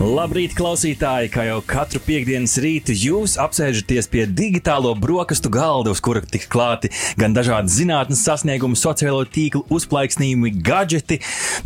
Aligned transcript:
Labrīt, 0.00 0.54
klausītāji! 0.56 1.28
Kā 1.28 1.42
jau 1.44 1.58
katru 1.68 2.00
piekdienas 2.00 2.54
rītu 2.64 2.94
jūs 2.96 3.34
apsēžaties 3.42 4.06
pie 4.08 4.22
digitālo 4.24 4.94
brokastu 4.96 5.50
galda, 5.52 5.92
uz 5.92 6.00
kura 6.00 6.22
tiks 6.24 6.46
klāti 6.48 6.88
gan 7.20 7.34
dažādi 7.36 7.68
zinātnes 7.68 8.22
sasniegumi, 8.24 8.78
sociālo 8.80 9.26
tīklu 9.28 9.60
uzplaiksnījumi, 9.68 10.54
gadgeti, 10.64 11.18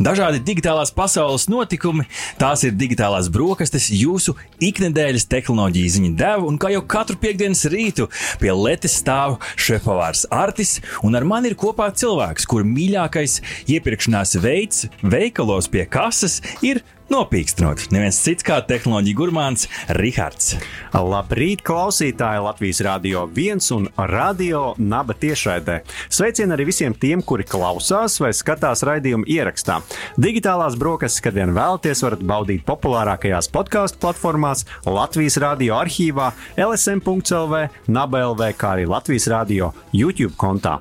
dažādi 0.03 0.41
digitālās 0.43 0.91
pasaules 0.91 1.47
notikumi. 1.47 2.03
Tās 2.35 2.65
ir 2.67 2.75
digitālās 2.75 3.29
brokastis, 3.31 3.87
jūsu 3.95 4.35
ikdienas 4.59 5.29
tehnoloģiju 5.31 5.93
ziņu 5.95 6.11
deva, 6.19 6.43
un 6.43 6.59
kā 6.59 6.73
jau 6.75 6.83
katru 6.83 7.15
piekdienas 7.21 7.63
rītu 7.71 8.09
pie 8.43 8.51
letes 8.51 8.97
stāv 8.99 9.37
šefpavārs 9.55 10.25
Artis, 10.27 10.81
un 11.07 11.15
ar 11.15 11.23
mani 11.23 11.53
ir 11.53 11.55
kopā 11.63 11.87
cilvēks, 11.95 12.51
kur 12.51 12.67
mīļākais 12.67 13.39
iepirkšanās 13.77 14.35
veids 14.43 14.89
veikalos 15.07 15.71
pie 15.71 15.87
kases 15.87 16.41
ir 16.59 16.83
Nopīkstinot, 17.05 17.83
neviens 17.93 18.17
cits 18.17 18.41
kā 18.41 18.55
tehnoloģija 18.65 19.17
gurmāns 19.19 19.67
Rihards. 19.93 20.55
Labrīt, 20.89 21.61
klausītāji 21.61 22.41
Latvijas 22.41 22.79
Rādio 22.81 23.27
1 23.29 23.61
un 23.75 23.83
Radio 24.09 24.71
Naba 24.81 25.13
tiešraidē. 25.13 25.75
Sveicien 26.09 26.55
arī 26.55 26.65
visiem 26.71 26.95
tiem, 26.97 27.21
kuri 27.21 27.45
klausās 27.45 28.17
vai 28.23 28.31
skatās 28.33 28.81
raidījumu 28.89 29.29
ierakstā. 29.29 29.75
Digitālās 30.17 30.79
brokastis, 30.81 31.21
kad 31.21 31.37
vien 31.37 31.53
vēlaties, 31.53 32.01
varat 32.07 32.23
baudīt 32.25 32.65
populārākajās 32.65 33.51
podkāstu 33.53 34.01
platformās, 34.01 34.65
Latvijas 34.89 35.37
Rādio 35.45 35.77
arhīvā, 35.77 36.31
LSM.CLV, 36.57 37.67
NABLV, 37.85 38.43
kā 38.57 38.73
arī 38.79 38.89
Latvijas 38.89 39.29
Rādio 39.29 39.69
YouTube 39.93 40.33
kontā. 40.41 40.79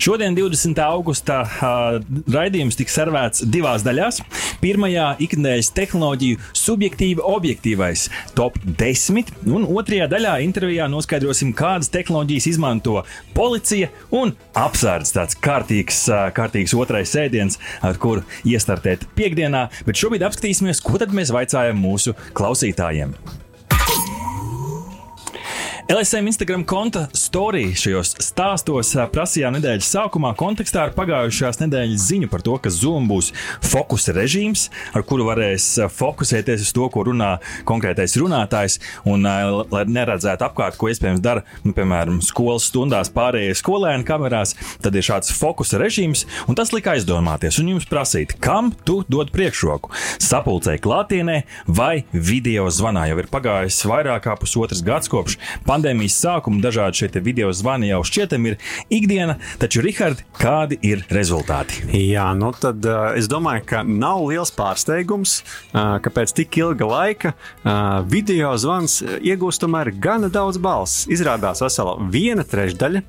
Šodien, 0.00 0.32
20. 0.40 0.80
augustā, 0.88 1.42
raidījums 2.32 2.80
tiks 2.80 2.96
servēts 2.96 3.44
divās 3.44 3.84
daļās. 3.84 4.24
Pirmajā 4.64 5.12
ikdienas 5.20 5.65
Latvijas 5.66 5.74
tehnoloģiju 5.74 6.38
subjektīva 6.54 7.24
objektīvais 7.26 8.06
top 8.36 8.58
10. 8.78 9.32
Un 9.50 9.66
otrajā 9.66 10.06
daļā 10.10 10.38
intervijā 10.44 10.86
noskaidrosim, 10.90 11.52
kādas 11.56 11.90
tehnoloģijas 11.90 12.46
izmanto 12.52 13.02
policija 13.34 13.88
un 14.14 14.34
apsardz 14.54 15.12
tāds 15.16 15.38
kārtīgs, 15.42 16.06
kārtīgs 16.36 16.76
otrais 16.76 17.10
sēdiens, 17.14 17.58
ar 17.82 17.98
kuru 17.98 18.22
iestartēt 18.44 19.08
piekdienā. 19.16 19.68
Bet 19.86 19.98
šobrīd 19.98 20.26
apskatīsimies, 20.26 20.84
ko 20.84 21.00
tad 21.02 21.14
mēs 21.16 21.34
vaicājam 21.34 21.80
mūsu 21.82 22.14
klausītājiem. 22.36 23.16
LSM 25.88 26.26
Instagram 26.26 26.64
konta 26.66 27.04
story 27.14 27.68
šajos 27.78 28.16
stāstos 28.18 28.88
prasījām 29.14 29.54
nedēļas 29.54 29.86
sākumā 29.94 30.32
kontekstā 30.34 30.80
ar 30.88 30.92
pagājušās 30.96 31.60
nedēļas 31.60 32.06
ziņu 32.08 32.28
par 32.32 32.42
to, 32.42 32.56
ka 32.58 32.72
Zoom 32.74 33.04
būs 33.06 33.28
fokusa 33.62 34.10
režīms, 34.16 34.64
ar 34.98 35.04
kuru 35.06 35.28
varēs 35.28 35.68
fokusēties 35.94 36.64
uz 36.64 36.72
to, 36.74 36.88
ko 36.90 37.04
runā 37.06 37.36
konkrētais 37.70 38.16
runātājs, 38.18 38.80
un 39.06 39.22
lai 39.22 39.84
neredzētu 39.86 40.48
apkārt, 40.48 40.74
ko 40.80 40.90
iespējams 40.90 41.22
dara, 41.22 41.44
nu, 41.62 41.70
piemēram, 41.76 42.18
skolas 42.18 42.66
stundās 42.66 43.12
pārējie 43.14 43.54
skolēni 43.62 44.08
kamerās, 44.10 44.56
tad 44.82 44.98
ir 44.98 45.06
šāds 45.06 45.30
fokusa 45.38 45.78
režīms, 45.78 46.26
un 46.50 46.58
tas 46.58 46.74
lika 46.74 46.96
aizdomāties 46.96 47.60
un 47.62 47.70
jums 47.76 47.86
prasīt, 47.86 48.34
kam 48.42 48.72
tu 48.82 49.04
dod 49.06 49.30
priekšroku- 49.30 49.94
sapulcē 50.32 50.80
klātienē 50.82 51.44
vai 51.68 52.02
video 52.10 52.66
zvanā. 52.74 53.06
Jau 53.06 53.22
ir 53.22 53.30
pagājis 53.30 53.86
vairāk 53.86 54.26
kā 54.26 54.34
pusotrs 54.34 54.82
gads 54.82 55.06
kopš 55.06 55.38
pandēmijas 55.62 55.75
sākuma 55.82 56.62
dažādi 56.62 56.96
šie 56.96 57.20
video 57.20 57.52
zvani 57.52 57.88
jau 57.88 58.02
šķietam 58.04 58.46
ir 58.46 58.56
ikdiena, 58.90 59.36
taču, 59.58 59.80
Rihard, 59.84 60.22
kādi 60.38 60.78
ir 60.82 61.04
rezultāti? 61.10 61.84
Jā, 61.92 62.34
nu 62.34 62.52
tad 62.52 62.84
uh, 62.86 63.16
es 63.16 63.28
domāju, 63.28 63.64
ka 63.66 63.82
nav 63.82 64.24
liels 64.26 64.52
pārsteigums, 64.54 65.42
uh, 65.72 65.98
ka 66.02 66.10
pēc 66.10 66.32
tik 66.36 66.56
ilga 66.58 66.86
laika 66.86 67.32
uh, 67.34 68.02
video 68.06 68.54
zvans 68.56 69.02
iegūst 69.02 69.62
tomēr 69.62 69.92
gana 70.00 70.28
daudz 70.32 70.58
balss. 70.58 71.06
Izrādās 71.12 71.62
vesela 71.64 71.96
viena 72.12 72.44
trešdaļa 72.46 73.02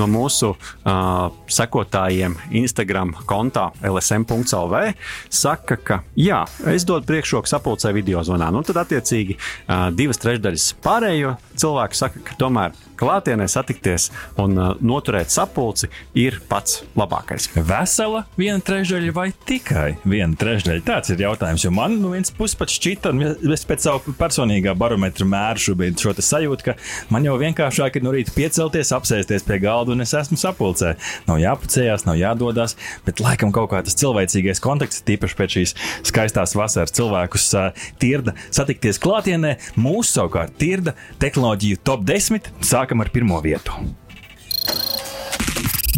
no 0.00 0.08
mūsu 0.10 0.54
uh, 0.54 1.30
sekotājiem 1.46 2.36
Instagram 2.54 3.14
kontā 3.28 3.70
LSM.CLV 3.84 4.94
saka, 5.28 5.76
ka 5.76 6.00
jā, 6.18 6.44
es 6.72 6.86
dodu 6.88 7.06
priekšroku 7.08 7.50
sapulcē 7.50 7.92
video 7.96 8.22
zvanā. 8.24 8.50
Nu, 8.54 8.64
tad, 8.66 8.82
attiecīgi, 8.84 9.38
uh, 9.38 9.88
divas 9.94 10.20
trešdaļas 10.22 10.70
pārējo 10.84 11.36
cilvēku 11.60 11.98
saka, 11.98 12.13
ka 12.22 12.36
tomēr 12.38 12.76
klātienē 13.00 13.46
satikties 13.50 14.10
un 14.40 14.56
uh, 14.58 14.72
noturēt 14.84 15.32
sapulci 15.34 15.90
ir 16.18 16.40
pats 16.48 16.82
labākais. 16.98 17.48
Vesela 17.54 18.24
viena 18.38 18.60
trešdaļa 18.64 19.14
vai 19.16 19.28
tikai 19.48 19.96
viena 20.04 20.36
trešdaļa? 20.38 20.84
Tāds 20.86 21.14
ir 21.14 21.24
jautājums. 21.24 21.66
Man 21.74 21.98
no 21.98 22.08
nu, 22.08 22.14
vienas 22.14 22.32
puses 22.34 22.58
pat 22.58 22.72
šķita, 22.72 23.12
un 23.14 23.52
es 23.54 23.66
pēc 23.68 23.86
savu 23.86 24.14
personīgā 24.18 24.74
barometra 24.78 25.26
mēru 25.28 25.62
šobrīd 25.68 26.00
šo 26.00 26.14
sajūtu, 26.18 26.68
ka 26.68 26.76
man 27.14 27.26
jau 27.26 27.36
vienkāršāk 27.40 27.98
ir 27.98 28.04
no 28.06 28.14
rīta 28.14 28.34
piecelties, 28.34 28.92
apsēsties 28.94 29.46
pie 29.46 29.58
galda 29.62 29.94
un 29.94 30.04
es 30.04 30.14
esmu 30.16 30.38
sapulcē. 30.40 30.94
Nav 31.28 31.40
jāpacējās, 31.42 32.06
nav 32.08 32.18
jādodas, 32.20 32.76
bet 33.06 33.22
laikam 33.24 33.52
kaut 33.54 33.72
kā 33.72 33.82
tas 33.86 33.98
cilvēcīgais 34.00 34.62
kontakts, 34.64 35.02
tīpaši 35.06 35.38
pēc 35.38 35.56
šīs 35.58 35.74
skaistās 36.10 36.54
vasaras 36.58 36.94
cilvēkus 36.94 37.48
uh, 37.58 37.86
tirda 38.02 38.36
satikties 38.54 39.00
klātienē, 39.02 39.56
mūsu 39.80 40.18
savukārt 40.18 40.54
tirda 40.60 40.94
tehnoloģiju 41.22 41.80
top 41.86 42.04
10. 42.08 42.50
Sākam 42.84 43.00
ar 43.00 43.08
pirmo 43.08 43.38
vietu. 43.40 43.72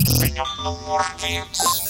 Ziņa 0.06 0.44
numur 0.62 1.02
viens. 1.18 1.85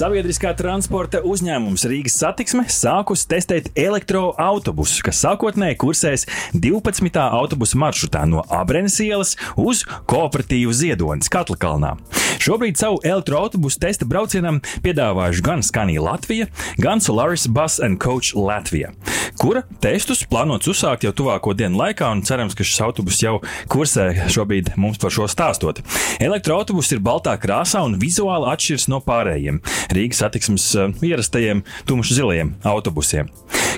Sabiedriskā 0.00 0.54
transporta 0.56 1.18
uzņēmums 1.28 1.82
Rīgas 1.90 2.14
satiksme 2.22 2.62
sākus 2.72 3.26
testēt 3.28 3.66
elektroautobusus, 3.76 5.02
kas 5.04 5.20
sākotnēji 5.26 5.76
kursēs 5.82 6.24
12. 6.56 7.20
autobusu 7.20 7.76
maršrutā 7.82 8.22
no 8.30 8.40
Abrenes 8.48 8.96
ielas 9.04 9.34
uz 9.60 9.82
kooperatīvu 10.08 10.72
Ziedonis 10.72 11.28
Katlakalnā. 11.28 11.98
Šobrīd 12.40 12.80
savu 12.80 13.02
elektroautobusu 13.04 13.82
testa 13.82 14.06
braucienam 14.08 14.62
piedāvājuši 14.80 15.44
gan 15.44 15.60
Skanija 15.66 16.06
Latvija, 16.06 16.46
gan 16.80 17.04
Solaris 17.04 17.44
Bus 17.52 17.76
and 17.84 18.00
Coach 18.00 18.32
Latvija, 18.32 18.94
kura 19.36 19.66
testus 19.84 20.22
plānots 20.24 20.70
uzsākt 20.72 21.04
jau 21.04 21.12
tuvāko 21.12 21.52
dienu 21.52 21.76
laikā, 21.82 22.08
un 22.08 22.24
cerams, 22.24 22.56
ka 22.56 22.64
šis 22.64 22.80
autobus 22.86 23.20
jau 23.20 23.34
kursē 23.68 24.30
šobrīd 24.32 24.72
mums 24.80 24.96
par 25.02 25.12
šo 25.12 25.28
stāstot. 25.28 25.82
Elektroautobus 26.24 26.88
ir 26.96 27.04
baltā 27.04 27.36
krāsā 27.42 27.84
un 27.84 27.98
vizuāli 28.00 28.48
atšķiras 28.54 28.88
no 28.88 29.04
pārējiem. 29.04 29.60
Rīgas 29.94 30.22
satiksmes 30.22 30.66
eh, 30.78 30.92
ierastajiem 31.10 31.64
tumšu 31.88 32.14
zilajiem 32.20 32.54
autobusiem. 32.68 33.30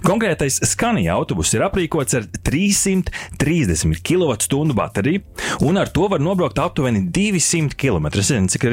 Konkrētais 0.03 0.59
Skanija 0.67 1.15
autobus 1.15 1.53
ir 1.55 1.63
aprīkots 1.63 2.17
ar 2.19 2.25
330 2.49 4.01
kWh 4.03 4.75
bateriju, 4.75 5.23
un 5.63 5.79
ar 5.79 5.93
to 5.95 6.09
var 6.11 6.23
nobraukt 6.25 6.59
aptuveni 6.59 7.05
200 7.15 7.77
km. 7.79 8.09
Es 8.11 8.33
nezinu, 8.33 8.51
cik 8.51 8.67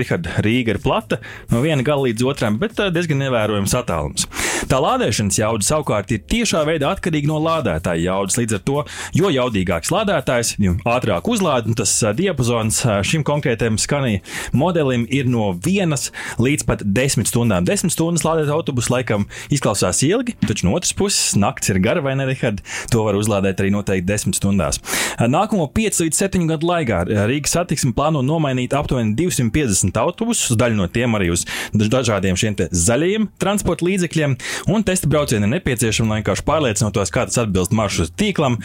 Rīga 0.44 0.74
ir 0.74 0.82
plata 0.82 1.20
no 1.52 1.62
viena 1.62 1.86
gala 1.86 2.08
līdz 2.08 2.26
otram, 2.32 2.58
bet 2.62 2.80
eh, 2.82 2.92
diezgan 2.96 3.24
ievērojams 3.28 3.76
attālums. 3.78 4.28
Tā 4.70 4.82
lādēšanas 4.84 5.40
jauda 5.40 5.66
savukārt 5.66 6.12
ir 6.12 6.26
tiešā 6.28 6.66
veidā 6.68 6.92
atkarīga 6.96 7.30
no 7.30 7.40
lādētāja 7.44 8.10
jaudas. 8.10 8.40
Līdz 8.40 8.58
ar 8.58 8.64
to, 8.68 8.78
jo 9.16 9.32
jaudīgāks 9.32 9.94
lādētājs, 9.94 10.56
jo 10.60 10.76
ātrāk 10.90 11.30
uzlāde, 11.32 11.72
tas 11.78 11.94
diapazons 12.18 12.82
šim 13.08 13.24
konkrētajam 13.28 13.80
skanija 13.80 14.24
modelim 14.52 15.06
ir 15.14 15.30
no 15.32 15.52
1 15.56 15.96
līdz 16.42 16.68
pat 16.68 16.84
10 16.84 17.29
stundām. 17.30 17.66
10 17.68 17.94
stundas 17.94 18.26
lādēt 18.26 18.52
autobusu 18.54 18.94
laikam 18.94 19.28
izklausās 19.54 20.02
ilgi, 20.08 20.36
taču 20.44 20.68
no 20.68 20.76
otras 20.78 20.94
puses 20.98 21.36
naktis 21.40 21.74
ir 21.74 21.82
gara 21.84 22.04
vai 22.06 22.16
ne, 22.20 22.28
Rihard? 22.30 22.64
To 22.94 23.06
var 23.08 23.18
uzlādēt 23.20 23.62
arī 23.62 23.72
noteikti 23.74 24.08
10 24.10 24.38
stundās. 24.38 24.82
Nākamo 25.20 25.70
5 25.76 26.04
līdz 26.04 26.22
7 26.24 26.48
gadu 26.50 26.70
laikā 26.70 27.04
Rīgas 27.30 27.56
satiksme 27.56 27.94
plāno 27.98 28.22
nomainīt 28.26 28.74
aptuveni 28.78 29.16
250 29.20 29.98
autobusus, 30.00 30.58
daļu 30.60 30.80
no 30.80 30.88
tiem 30.92 31.18
arī 31.18 31.32
uz 31.34 31.46
dažādiem 31.74 32.38
šiem 32.40 32.58
zaļajiem 32.72 33.30
transporta 33.42 33.86
līdzekļiem. 33.88 34.36
Un 34.72 34.86
testa 34.88 35.10
braucieni 35.12 35.48
ir 35.48 35.54
nepieciešami, 35.56 36.12
lai 36.12 36.20
vienkārši 36.22 36.46
pārliecinātos, 36.48 37.14
kā 37.14 37.26
tas 37.30 37.40
atbilst 37.44 37.76
maršrutu 37.76 38.16
tīklam. 38.20 38.58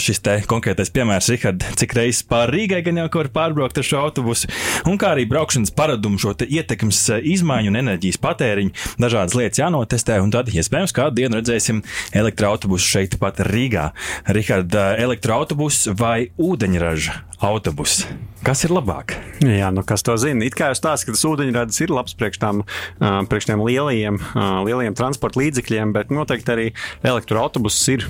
Šis 0.00 0.22
te 0.24 0.36
konkrētais 0.50 0.92
piemērs, 0.94 1.30
Rihard, 1.32 1.64
cik 1.80 1.96
reizes 1.98 2.24
pāri 2.28 2.58
Rīgai 2.58 2.82
gan 2.86 3.00
jau 3.02 3.08
var 3.14 3.30
pārbraukt 3.34 3.80
ar 3.80 3.86
šo 3.86 4.02
autobusu, 4.04 4.50
un 4.90 4.98
kā 5.00 5.14
arī 5.14 5.26
braukšanas 5.30 5.72
paradumu, 5.76 6.20
šo 6.20 6.34
ietekmes 6.44 7.00
izmaiņu 7.34 7.72
un 7.72 7.80
enerģijas 7.94 8.20
patēriņu. 8.22 8.74
Dažādas 9.02 9.36
lietas 9.38 9.62
jānotestē, 9.62 10.18
un 10.22 10.32
tad, 10.34 10.50
iespējams, 10.52 10.94
kādu 10.94 11.22
dienu 11.22 11.38
redzēsim 11.40 11.82
elektroautobusu 12.14 12.96
šeit 12.96 13.18
pat 13.22 13.42
Rīgā. 13.46 13.90
Rihard, 14.34 14.74
elektroautobus 14.74 15.86
vai 15.98 16.30
ūdeņraža 16.38 17.33
autobus? 17.44 18.04
Kas 18.44 18.60
ir 18.66 18.74
labāk? 18.76 19.14
Jā, 19.40 19.70
nu 19.72 19.80
kas 19.88 20.02
to 20.04 20.12
zina? 20.20 20.44
It 20.44 20.52
kā 20.56 20.66
jau 20.68 20.76
stāsta, 20.76 21.06
ka 21.08 21.14
tas 21.14 21.22
ūdeņradis 21.24 21.78
ir 21.80 21.92
labs 21.94 22.12
priekš 22.18 22.40
tām, 22.42 22.58
priekš 23.00 23.46
tiem 23.48 23.62
lielajiem, 23.64 24.18
lielajiem 24.66 24.96
transporta 24.98 25.40
līdzekļiem, 25.40 25.94
bet 25.96 26.12
noteikti 26.12 26.52
arī 26.52 26.66
elektroautobuss 27.08 27.88
ir 27.94 28.04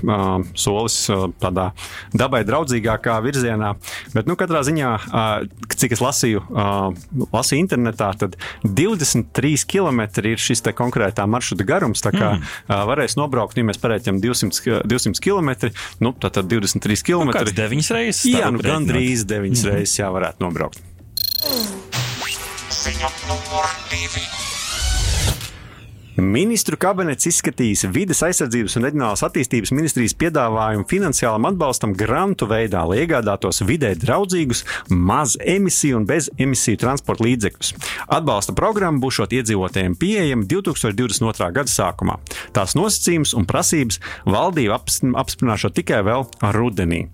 solis 0.58 0.96
tādā 1.42 1.68
dabai 2.10 2.42
draudzīgākā 2.48 3.14
virzienā. 3.22 3.76
Bet, 4.16 4.26
nu, 4.26 4.34
katrā 4.38 4.64
ziņā, 4.66 4.90
cik 5.70 5.94
es 5.94 6.02
lasīju, 6.02 6.42
lasīju 7.30 7.62
internetā, 7.62 8.10
tad 8.18 8.34
23 8.66 9.68
km 9.70 10.02
ir 10.24 10.42
šis 10.42 10.66
konkrētā 10.74 11.28
maršruta 11.30 11.68
garums. 11.68 12.02
Tā 12.02 12.10
kā 12.14 12.32
mm. 12.40 12.82
varēs 12.90 13.14
nobraukt, 13.20 13.62
ja 13.62 13.68
mēs 13.70 13.78
pareiķam 13.78 14.18
200, 14.24 14.82
200 14.90 15.22
km, 15.22 15.70
nu, 16.02 16.10
tad 16.18 16.42
23 16.42 17.06
km. 17.06 17.30
Nu, 17.30 17.56
9 17.62 17.94
reizes? 17.94 18.26
Jā, 18.26 18.50
nu, 18.50 18.58
gandrīz 18.64 19.23
9 19.28 19.50
mm. 19.50 19.70
reizes 19.72 19.98
jā, 20.00 20.10
varētu 20.14 20.44
nobraukt. 20.44 20.82
Ziņa 22.84 23.12
numur 23.28 23.70
divi. 23.90 24.53
Ministru 26.14 26.76
kabinets 26.78 27.26
izskatīs 27.26 27.80
vides 27.90 28.20
aizsardzības 28.22 28.76
un 28.78 28.84
reģionālās 28.86 29.24
attīstības 29.26 29.72
ministrijas 29.74 30.12
piedāvājumu 30.20 30.86
finansiālam 30.86 31.48
atbalstam 31.48 31.90
grantu 31.98 32.46
veidā, 32.46 32.84
lai 32.86 33.00
iegādātos 33.02 33.58
vidē 33.66 33.90
draudzīgus, 33.98 34.62
maz 34.94 35.34
emisiju 35.42 35.98
un 35.98 36.06
bez 36.06 36.28
emisiju 36.38 36.78
transporta 36.84 37.26
līdzekļus. 37.26 37.72
Atbalsta 38.14 38.54
programma 38.54 39.02
būs 39.02 39.18
iedzīvotājiem 39.24 39.96
pieejama 39.98 40.46
2022. 40.50 41.50
gada 41.56 41.72
sākumā. 41.72 42.20
Tās 42.54 42.76
nosacījums 42.78 43.34
un 43.34 43.48
prasības 43.50 43.98
valdība 44.22 44.78
apspriežot 45.18 45.74
tikai 45.80 46.04
vēl 46.06 46.28
rudenī. 46.54 47.08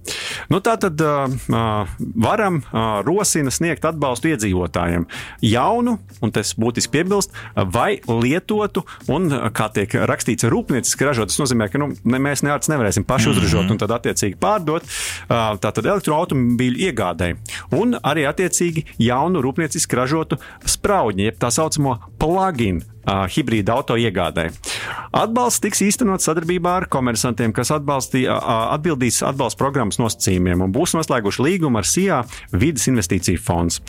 Nu, 0.53 0.61
tā 0.61 0.77
tad 0.81 1.01
uh, 1.01 1.89
varam 2.21 2.61
uh, 2.61 3.01
rosina 3.07 3.49
sniegt 3.55 3.89
atbalstu 3.89 4.35
iedzīvotājiem 4.35 5.09
jaunu, 5.49 5.97
un 6.21 6.37
tas 6.37 6.53
būtiski 6.61 6.99
piebilst, 6.99 7.33
vai 7.57 8.03
lietotu 8.05 8.85
Un, 9.11 9.31
kā 9.57 9.69
tiek 9.75 9.95
rakstīts, 10.11 10.47
rūpnieciski 10.51 11.07
ražot, 11.09 11.31
tas 11.33 11.41
nozīmē, 11.43 11.71
ka 11.73 11.81
nu, 11.83 11.91
ne, 12.05 12.21
mēs 12.23 12.45
neārts 12.47 12.71
nevarēsim 12.73 13.07
paši 13.09 13.29
mm 13.29 13.33
-hmm. 13.33 13.39
uzražot 13.39 13.71
un 13.71 13.79
tad 13.79 13.95
attiecīgi 13.97 14.39
pārdot 14.41 14.87
tātad 15.65 15.87
elektroautomobīļu 15.87 16.85
iegādēji. 16.91 17.37
Un 17.79 17.97
arī 18.03 18.27
attiecīgi 18.29 18.87
jaunu 18.99 19.43
rūpnieciski 19.43 19.97
ražotu 19.97 20.39
spraudņu, 20.65 21.25
jeb 21.25 21.39
tā 21.41 21.51
saucamo 21.51 21.99
pluginu 22.19 22.81
uh, 22.81 23.27
hibrīda 23.31 23.77
auto 23.79 23.97
iegādē. 23.97 24.51
Atbalsts 25.11 25.59
tiks 25.59 25.81
īstenots 25.83 26.29
sadarbībā 26.29 26.77
ar 26.79 26.85
komersantiem, 26.87 27.51
kas 27.55 27.73
atbalstī, 27.75 28.23
atbildīs 28.31 29.17
atbalsta 29.27 29.59
programmas 29.59 29.99
nosacījumiem 29.99 30.63
un 30.63 30.71
būs 30.71 30.95
noslēguši 30.95 31.43
līgumu 31.43 31.81
ar 31.81 31.89
SIA 31.89 32.21
vidas 32.55 32.87
investīciju 32.87 33.41
fonds. 33.43 33.81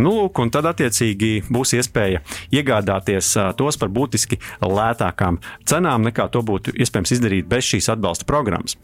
Nu, 0.00 0.14
lūk, 0.16 0.40
un 0.40 0.48
tad 0.54 0.70
attiecīgi 0.70 1.44
būs 1.52 1.74
iespēja 1.76 2.22
iegādāties 2.56 3.34
tos 3.60 3.76
par 3.80 3.92
būtiski 3.92 4.38
lētākām 4.64 5.42
cenām, 5.68 6.06
nekā 6.08 6.30
to 6.32 6.40
būtu 6.48 6.72
iespējams 6.72 7.12
izdarīt 7.18 7.50
bez 7.50 7.68
šīs 7.68 7.90
atbalsta 7.92 8.24
programmas. 8.24 8.78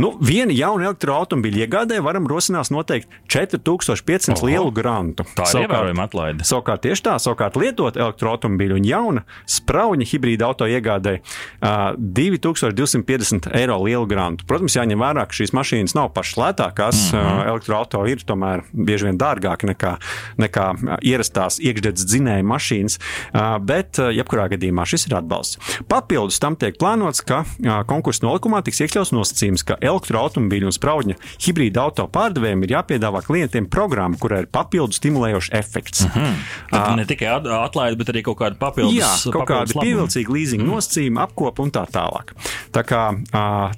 Nu, 0.00 0.14
viena 0.24 0.56
jauna 0.56 0.88
elektroautomobīļa 0.88 1.66
iegādē 1.66 2.00
varam 2.00 2.30
rosinās 2.32 2.72
noteikti 2.72 3.12
4500 3.28 4.38
Oho, 4.38 4.48
lielu 4.48 4.72
grantu. 4.72 5.28
Tā 5.36 5.50
ir 5.52 5.66
ievērojama 5.66 6.08
atlaide. 6.08 6.48
Savukārt 6.48 6.86
tieši 6.88 7.06
tā, 7.10 7.20
savukārt 7.20 7.60
lietot 7.60 8.00
elektroautomobīļu 8.00 8.80
un 8.80 8.88
jauna 8.88 9.26
sprauņa 9.60 10.08
hibrīda 10.14 10.48
auto 10.48 10.72
iegādēji 10.72 11.20
uh, 11.62 11.92
2250 11.96 13.50
eiro 13.58 13.78
lielu 13.84 14.06
grantu. 14.06 14.46
Protams, 14.48 14.76
jāņem 14.76 15.02
vērā, 15.02 15.26
ka 15.28 15.36
šīs 15.36 15.54
mašīnas 15.56 15.96
nav 15.98 16.12
pašas 16.16 16.38
lētākās. 16.40 17.02
Mm 17.12 17.18
-hmm. 17.18 17.48
Elektroautorāti 17.52 18.12
ir 18.12 18.24
tomēr 18.26 18.64
bieži 18.72 19.08
vien 19.08 19.18
dārgāki 19.18 19.68
nekā, 19.70 19.96
nekā 20.38 20.66
ierastās 21.02 21.58
iekšdedzes 21.60 22.06
dzinēja 22.06 22.46
mašīnas, 22.46 22.98
uh, 22.98 23.58
bet 23.58 23.98
jebkurā 23.98 24.48
gadījumā 24.52 24.86
šis 24.86 25.06
ir 25.06 25.16
atbalsts. 25.20 25.58
Papildus 25.88 26.40
tam 26.42 26.56
tiek 26.56 26.78
plānots, 26.78 27.24
ka 27.24 27.44
uh, 27.44 27.82
konkursu 27.86 28.26
nolikumā 28.26 28.62
tiks 28.62 28.80
iekļauts 28.80 29.12
nosacījums, 29.12 29.64
ka 29.66 29.76
elektroautomobīļu 29.80 30.70
un 30.70 30.76
sprauņa 30.76 31.18
hibrīda 31.42 31.86
auto 31.86 32.06
pārdevējiem 32.12 32.64
ir 32.66 32.76
jāpiedāvā 32.76 33.22
klientiem 33.26 33.66
programma, 33.66 34.18
kurai 34.20 34.42
ir 34.44 34.50
papildu 34.52 34.96
stimulējošs 34.96 35.52
efekts. 35.58 36.04
Mm 36.06 36.10
-hmm. 36.10 36.34
Tad 36.70 36.96
ne 36.96 37.06
tikai 37.06 37.28
atlaide, 37.32 37.96
bet 37.96 38.12
arī 38.12 38.22
kaut 38.26 38.38
kāda 38.40 38.58
papildus. 38.58 38.96
Jā, 38.96 39.10
kaut 39.32 39.48
kādi 39.48 39.76
pievilcīgi 39.78 40.32
līzinga 40.32 40.64
mm. 40.64 40.70
nosacījumi, 40.74 41.20
apkopa 41.32 41.64
un 41.64 41.72
tā 41.74 41.86
tālāk. 41.90 42.34
Tā 42.72 42.84
kā, 42.86 43.02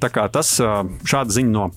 tā 0.02 0.10
kā 0.12 0.26
tas 0.34 0.56
šāda 0.58 1.34
ziņa 1.34 1.54
no 1.54 1.70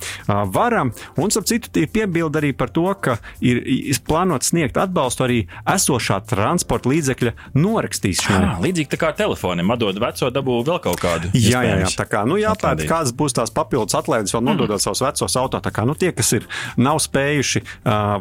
varam, 0.54 0.92
un 1.18 1.34
starp 1.34 1.48
citu 1.50 1.72
ir 1.82 1.90
piebilda 1.94 2.42
arī 2.42 2.52
par 2.58 2.74
to, 2.74 2.90
ka 3.02 3.18
ir 3.46 3.62
plānots 4.08 4.52
sniegt 4.52 4.78
atbalstu 4.80 5.26
arī 5.26 5.40
esošā 5.70 6.20
transporta 6.30 6.90
līdzekļa 6.92 7.34
norakstīšanai. 7.58 8.42
Ah, 8.48 8.62
līdzīgi 8.64 8.92
tā 8.94 9.00
kā 9.02 9.12
ar 9.12 9.18
telefoniem, 9.18 9.74
atdod 9.76 10.00
veco 10.02 10.32
dabū 10.34 10.60
vēl 10.68 10.82
kaut 10.84 11.02
kādu. 11.02 11.32
Jā, 11.38 11.64
jā, 11.66 11.80
jā, 11.84 11.92
tā 11.98 12.08
kā 12.10 12.24
nu, 12.28 12.38
jāpēta, 12.42 12.88
kādas 12.90 13.14
būs 13.18 13.36
tās 13.38 13.54
papildus 13.54 13.98
atlaides, 13.98 14.34
vēl 14.36 14.46
nododot 14.48 14.78
mm. 14.78 14.84
savus 14.84 15.04
vecos 15.06 15.38
auto. 15.40 15.62
Tā 15.64 15.74
kā 15.74 15.86
nu, 15.88 15.96
tie, 16.00 16.14
kas 16.16 16.34
ir 16.38 16.48
nav 16.80 17.02
spējuši 17.04 17.64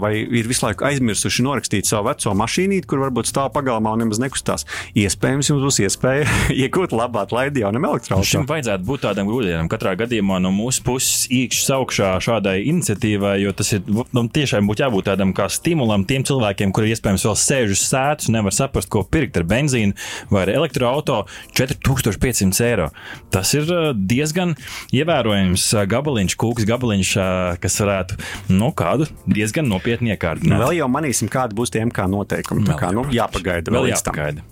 vai 0.03 0.12
ir 0.25 0.50
visu 0.50 0.67
laiku 0.67 0.87
aizmirsuši 0.88 1.44
norakstīt 1.47 1.88
savu 1.88 2.11
veco 2.11 2.35
mašīnīti, 2.38 2.88
kur 2.91 3.05
varbūt 3.05 3.31
stāv 3.31 3.53
pagalmā 3.55 3.94
un 3.94 4.05
nemaz 4.05 4.20
nekustās, 4.23 4.67
iespējams, 4.99 5.53
jums 5.53 5.67
būs 5.67 5.81
iespēja 5.87 6.26
iegūt 6.64 6.94
labu 6.97 7.23
atlaidi 7.46 7.62
jaunam 7.62 7.84
elektroautorātam. 7.87 8.26
Šim 8.26 8.46
vajadzētu 8.48 8.87
būt 8.87 9.02
tādam 9.04 9.28
grūdienam. 9.28 9.69
Katrā 9.70 9.94
gadījumā 9.98 10.38
no 10.43 10.50
mūsu 10.54 10.82
puses 10.87 11.26
īkšķi 11.32 11.64
saukšā 11.66 12.10
šādai 12.25 12.56
iniciatīvai, 12.70 13.37
jo 13.43 13.52
tas 13.56 13.72
ir 13.76 13.82
nu, 13.87 14.25
tiešām 14.32 14.69
būtu 14.69 14.84
jābūt 14.84 15.08
tādam 15.10 15.34
kā 15.37 15.48
stimulam 15.52 16.06
tiem 16.08 16.25
cilvēkiem, 16.26 16.72
kuri 16.75 16.93
iespējams 16.94 17.26
vēl 17.28 17.37
sēž 17.43 17.75
uz 17.76 17.84
sēdes 17.87 18.31
un 18.31 18.38
nevar 18.38 18.54
saprast, 18.56 18.90
ko 18.93 19.04
pirkt 19.04 19.38
ar 19.38 19.46
benzīnu 19.48 19.96
vai 20.32 20.46
ar 20.46 20.54
elektroautorātu 20.56 21.31
4500 21.56 22.66
eiro. 22.66 22.90
Tas 23.34 23.52
ir 23.56 23.70
uh, 23.70 23.90
diezgan 23.94 24.56
ievērojams 24.96 25.69
uh, 25.76 25.84
gabaliņš, 25.90 26.38
kūks 26.40 26.69
gabaliņš, 26.69 27.14
uh, 27.20 27.54
kas 27.62 27.81
varētu 27.82 28.20
nu, 28.54 28.72
kādu 28.76 29.08
diezgan 29.31 29.70
nopietni 29.70 30.14
iekārtināt. 30.14 30.62
Vēl 30.66 30.81
jau 30.81 30.90
manīsim, 30.90 31.31
kādi 31.32 31.58
būs 31.58 31.75
tie 31.75 31.84
MK 31.87 32.10
noteikumi. 32.12 32.66
Tā 32.66 32.78
kā 32.81 32.93
nu, 32.96 33.06
jāpagaida 33.14 33.72
vēl, 33.72 33.87
vēl 33.87 33.94
jāpagaida. 33.94 34.46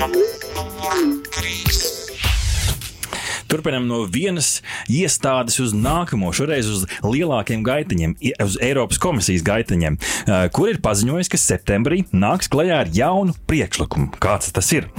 Tam. 0.00 0.38
Ziņa 0.50 0.64
numur 0.64 1.22
3. 1.30 1.78
Turpinām 3.50 3.86
no 3.90 4.04
vienas 4.10 4.60
iestādes 4.90 5.58
uz 5.62 5.74
nākamo, 5.74 6.30
šoreiz 6.34 6.68
uz 6.70 6.84
lielākiem 7.02 7.62
gaitiņiem, 7.66 8.14
uz 8.44 8.56
Eiropas 8.62 8.98
komisijas 9.02 9.42
gaitiņiem, 9.46 9.98
kur 10.54 10.70
ir 10.70 10.80
paziņojis, 10.82 11.30
ka 11.30 11.38
septembrī 11.38 12.04
nāks 12.14 12.50
klajā 12.50 12.82
ar 12.84 12.90
jaunu 12.94 13.34
priekšlikumu. 13.50 14.14
Kāds 14.22 14.54
tas 14.54 14.70
ir? 14.74 14.90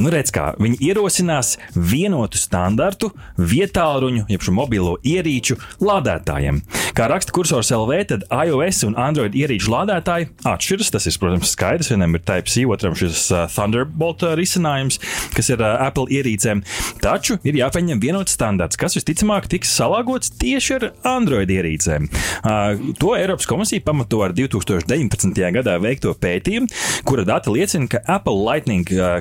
Nu, 0.00 0.10
redz, 0.12 0.32
kā 0.34 0.52
viņi 0.60 0.80
ierosinās 0.90 1.54
vienotu 1.74 2.40
standartu 2.40 3.10
vietāluņu, 3.38 4.26
jeb 4.32 4.44
šo 4.44 4.54
mobilo 4.56 4.96
ierīču 5.06 5.58
lādētājiem. 5.84 6.60
Kā 6.94 7.08
raksta 7.10 7.34
kursors 7.34 7.72
LV, 7.74 8.00
tad 8.10 8.26
iOS 8.30 8.84
un 8.88 8.96
Android 9.00 9.34
ierīču 9.34 9.72
lādētāji 9.72 10.28
atšķiras. 10.46 10.92
Tas 10.94 11.08
ir, 11.10 11.16
protams, 11.20 11.52
skaidrs. 11.54 11.90
Vienam 11.94 12.14
ir 12.16 12.22
Type-C, 12.26 12.64
otram 12.70 12.94
šis 12.98 13.26
Thunderbolt 13.54 14.22
risinājums, 14.38 15.00
kas 15.34 15.50
ir 15.50 15.62
Apple 15.64 16.06
ierīcēm. 16.14 16.62
Taču 17.02 17.38
ir 17.46 17.58
jāpieņem 17.58 18.02
vienots 18.02 18.34
standarts, 18.36 18.78
kas 18.80 18.96
visticamāk 18.98 19.48
tiks 19.50 19.72
salāgots 19.74 20.32
tieši 20.40 20.76
ar 20.78 20.86
Android 21.14 21.50
ierīcēm. 21.50 22.08
Uh, 22.44 22.94
to 23.00 23.14
Eiropas 23.18 23.48
komisija 23.50 23.82
pamato 23.84 24.22
ar 24.24 24.34
2019. 24.36 25.42
gadā 25.58 25.76
veikto 25.82 26.14
pētījumu, 26.18 26.70
kura 27.08 27.26
dati 27.28 27.52
liecina, 27.54 27.90
ka 27.90 28.02
Apple 28.16 28.38
Lightning 28.46 28.88
uh, 28.94 29.18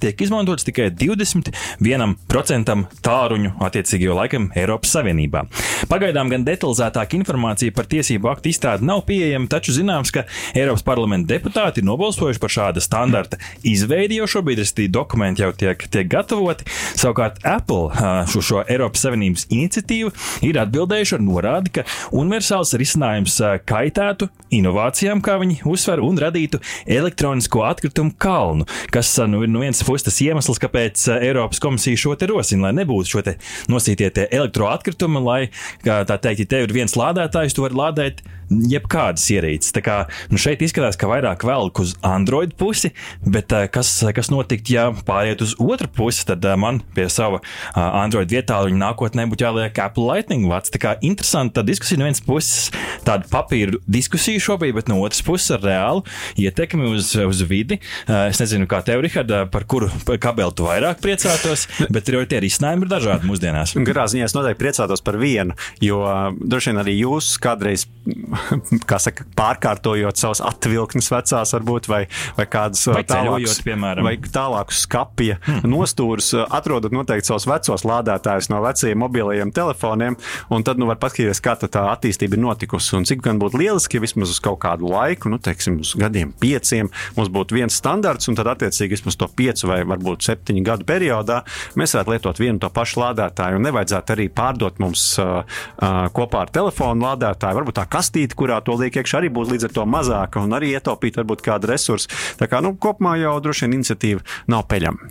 kabelis 0.00 0.16
tiek 0.16 0.20
izmantots 0.24 0.64
tikai 0.64 0.90
21% 0.90 2.86
tāruņu 3.04 3.52
attiecīgajā 3.60 4.14
laikam 4.16 4.50
Eiropas 4.56 4.92
Savienībā. 4.94 5.44
Pagaidām 5.90 6.30
gan 6.30 6.44
detalizētāka 6.44 7.16
informācija 7.16 7.72
par 7.72 7.86
tiesību 7.86 8.30
aktu 8.30 8.48
izstrādi 8.50 8.84
nav 8.84 9.04
pieejama, 9.06 9.48
taču 9.48 9.72
zināms, 9.72 10.10
ka 10.10 10.24
Eiropas 10.54 10.82
parlamenta 10.82 11.34
deputāti 11.34 11.80
ir 11.80 11.86
nobalsojuši 11.88 12.40
par 12.40 12.50
šāda 12.50 12.80
standarta 12.80 13.38
izveidi, 13.62 14.16
jo 14.20 14.26
šobrīd 14.26 14.64
dokumenti 14.90 15.42
jau 15.42 15.52
tiek, 15.52 15.76
tiek 15.90 16.08
gatavoti. 16.08 16.64
Savukārt 16.96 17.44
Apple 17.44 17.90
šo, 18.30 18.40
šo 18.40 18.64
Eiropas 18.68 19.04
Savienības 19.04 19.46
iniciatīvu, 19.50 20.12
ir 20.46 20.60
atbildējuši 20.60 21.16
ar 21.16 21.24
norādi, 21.24 21.74
ka 21.76 21.86
universāls 22.12 22.74
risinājums 22.80 23.40
kaitētu 23.68 24.30
inovācijām, 24.54 25.20
kā 25.24 25.38
viņi 25.40 25.60
uzsver, 25.68 26.02
un 26.04 26.18
radītu 26.20 26.60
elektronisko 26.90 27.64
atkritumu 27.68 28.14
kalnu, 28.20 28.66
kas 28.92 29.12
nu, 29.30 29.44
ir 29.44 29.52
no 29.52 29.62
vienas 29.62 29.82
puses 29.90 30.06
tas 30.06 30.20
iemesls, 30.22 30.62
kāpēc 30.62 31.06
Eiropas 31.18 31.62
komisija 31.62 31.98
šo 31.98 32.16
te 32.18 32.30
rosina, 32.30 32.68
lai 32.68 32.74
nebūtu 32.80 33.16
šo 33.16 33.24
te 33.26 33.36
nosītie 33.70 34.12
elektroatkritumi, 34.30 35.24
lai, 35.26 35.40
tā 35.84 36.16
teikt, 36.16 36.44
ja 36.46 36.52
tev 36.54 36.68
ir 36.68 36.76
viens 36.80 36.94
lādētājs, 36.98 37.56
tu 37.56 37.66
vari 37.66 37.82
lādēt 37.82 38.22
jebkādas 38.50 39.24
ierīces. 39.32 39.72
Tā 39.74 39.82
kā 39.84 39.96
nu 40.30 40.40
šeit 40.40 40.62
izskatās, 40.64 40.98
ka 40.98 41.08
vairāk 41.10 41.44
velk 41.46 41.82
uz 41.82 41.94
Android 42.06 42.52
pusi, 42.58 42.92
bet 43.22 43.52
kas, 43.72 43.92
kas 44.16 44.30
notikt, 44.32 44.70
ja 44.72 44.88
pāriet 45.06 45.42
uz 45.44 45.54
otru 45.62 45.88
pusi, 46.00 46.26
tad 46.28 46.44
man 46.60 46.82
pie 46.96 47.06
sava 47.12 47.40
Android 47.74 48.30
vietā 48.32 48.60
viņa 48.66 48.80
nākotnē 48.82 49.26
būtu 49.30 49.46
jāliek 49.46 49.82
Apple 49.84 50.06
Lightning 50.08 50.48
vats. 50.50 50.72
Tā 50.74 50.82
kā 50.82 50.96
interesanta 51.06 51.64
diskusija 51.66 52.00
no 52.00 52.08
vienas 52.08 52.22
puses, 52.24 52.70
tāda 53.06 53.28
papīra 53.30 53.78
diskusija 53.90 54.42
šobrīd, 54.42 54.74
bet 54.78 54.90
no 54.90 55.00
otras 55.04 55.22
puses 55.26 55.54
ar 55.54 55.64
reālu 55.64 56.04
ietekmi 56.40 56.90
uz, 56.90 57.12
uz 57.14 57.44
vidi. 57.46 57.80
Es 58.08 58.42
nezinu, 58.42 58.68
kā 58.70 58.82
tev, 58.86 59.04
Rihard, 59.04 59.32
par 59.52 59.66
kuru 59.70 59.90
kabeli 60.20 60.56
tu 60.56 60.66
vairāk 60.66 61.00
priecātos, 61.04 61.66
bet 61.94 62.10
arī 62.10 62.26
tie 62.30 62.42
risinājumi 62.42 62.86
ir 62.86 62.92
dažādi 62.92 63.30
mūsdienās. 63.30 63.76
Garā 63.86 64.06
ziņā 64.10 64.26
es 64.26 64.36
noteikti 64.36 64.60
priecātos 64.64 65.04
par 65.04 65.18
vienu, 65.20 65.56
jo 65.82 66.02
droši 66.40 66.72
vien 66.72 66.82
arī 66.82 66.96
jūs 67.00 67.32
kādreiz, 67.42 67.86
kā 67.86 68.39
saka, 69.06 69.26
pārkārtojot 69.38 70.20
savas 70.20 70.42
atvilknes 70.44 71.10
vecās, 71.12 71.54
varbūt, 71.56 71.88
vai, 71.90 72.02
vai 72.38 72.46
kādas 72.50 72.86
vai 72.90 73.04
tālākas, 73.08 73.60
piemēram, 73.66 74.06
vai 74.06 74.16
tālākus 74.20 74.84
skapja 74.86 75.38
hmm. 75.40 75.70
nostūrus, 75.70 76.32
atrodat 76.48 76.94
noteikti 76.94 77.30
savus 77.30 77.48
vecos 77.50 77.86
lādētājus 77.88 78.50
no 78.52 78.62
vecajiem 78.64 79.00
mobilajiem 79.04 79.54
telefoniem, 79.56 80.18
un 80.50 80.66
tad, 80.66 80.80
nu, 80.80 80.88
var 80.90 81.00
paskatīties, 81.02 81.42
kā 81.44 81.56
tā 81.60 81.86
attīstība 81.90 82.38
ir 82.38 82.44
notikusi, 82.44 82.94
un 82.98 83.06
cik 83.08 83.24
gan 83.24 83.40
būtu 83.42 83.60
lieliski, 83.60 83.98
ja 83.98 84.04
vismaz 84.04 84.34
uz 84.34 84.40
kaut 84.42 84.60
kādu 84.64 84.90
laiku, 84.90 85.32
nu, 85.32 85.40
teiksim, 85.42 85.80
uz 85.84 85.94
gadiem 85.98 86.32
pieciem, 86.40 86.90
mums 87.16 87.32
būtu 87.32 87.58
viens 87.58 87.76
standarts, 87.76 88.28
un 88.30 88.38
tad 88.38 88.50
attiecīgi 88.54 88.98
vismaz 88.98 89.18
to 89.20 89.28
piecu 89.36 89.70
vai 89.70 89.82
varbūt 89.88 90.26
septiņu 90.26 90.64
gadu 90.66 90.86
periodā 90.88 91.40
mēs 91.78 91.94
varētu 91.94 92.14
lietot 92.14 92.40
vienu 92.40 92.60
to 92.62 92.70
pašu 92.74 93.00
lādētāju, 93.02 93.58
un 93.58 93.66
nevajadzētu 93.68 94.14
arī 94.14 94.26
pārdot 94.34 94.80
mums 94.82 95.04
uh, 95.22 95.40
uh, 95.42 96.00
kopā 96.14 96.44
ar 96.44 96.52
telefonu 96.54 97.06
lādētāju. 97.06 97.58
Varbūt 97.60 97.78
tā 97.80 97.86
kastīte, 97.90 98.29
kurā 98.38 98.60
to 98.64 98.76
liek 98.80 99.00
iekšā, 99.00 99.20
arī 99.20 99.32
būs 99.34 99.50
līdz 99.52 99.70
ar 99.70 99.76
to 99.78 99.86
mazāka 99.88 100.42
un 100.44 100.56
arī 100.56 100.74
ietaupīt 100.76 101.18
varbūt 101.20 101.44
kādu 101.46 101.72
resursu. 101.72 102.10
Tā 102.40 102.50
kā 102.50 102.62
nu, 102.64 102.74
kopumā 102.80 103.16
jau 103.20 103.38
droši 103.44 103.66
vien 103.66 103.80
iniciatīva 103.80 104.20
nav 104.50 104.66
peļama. 104.70 105.10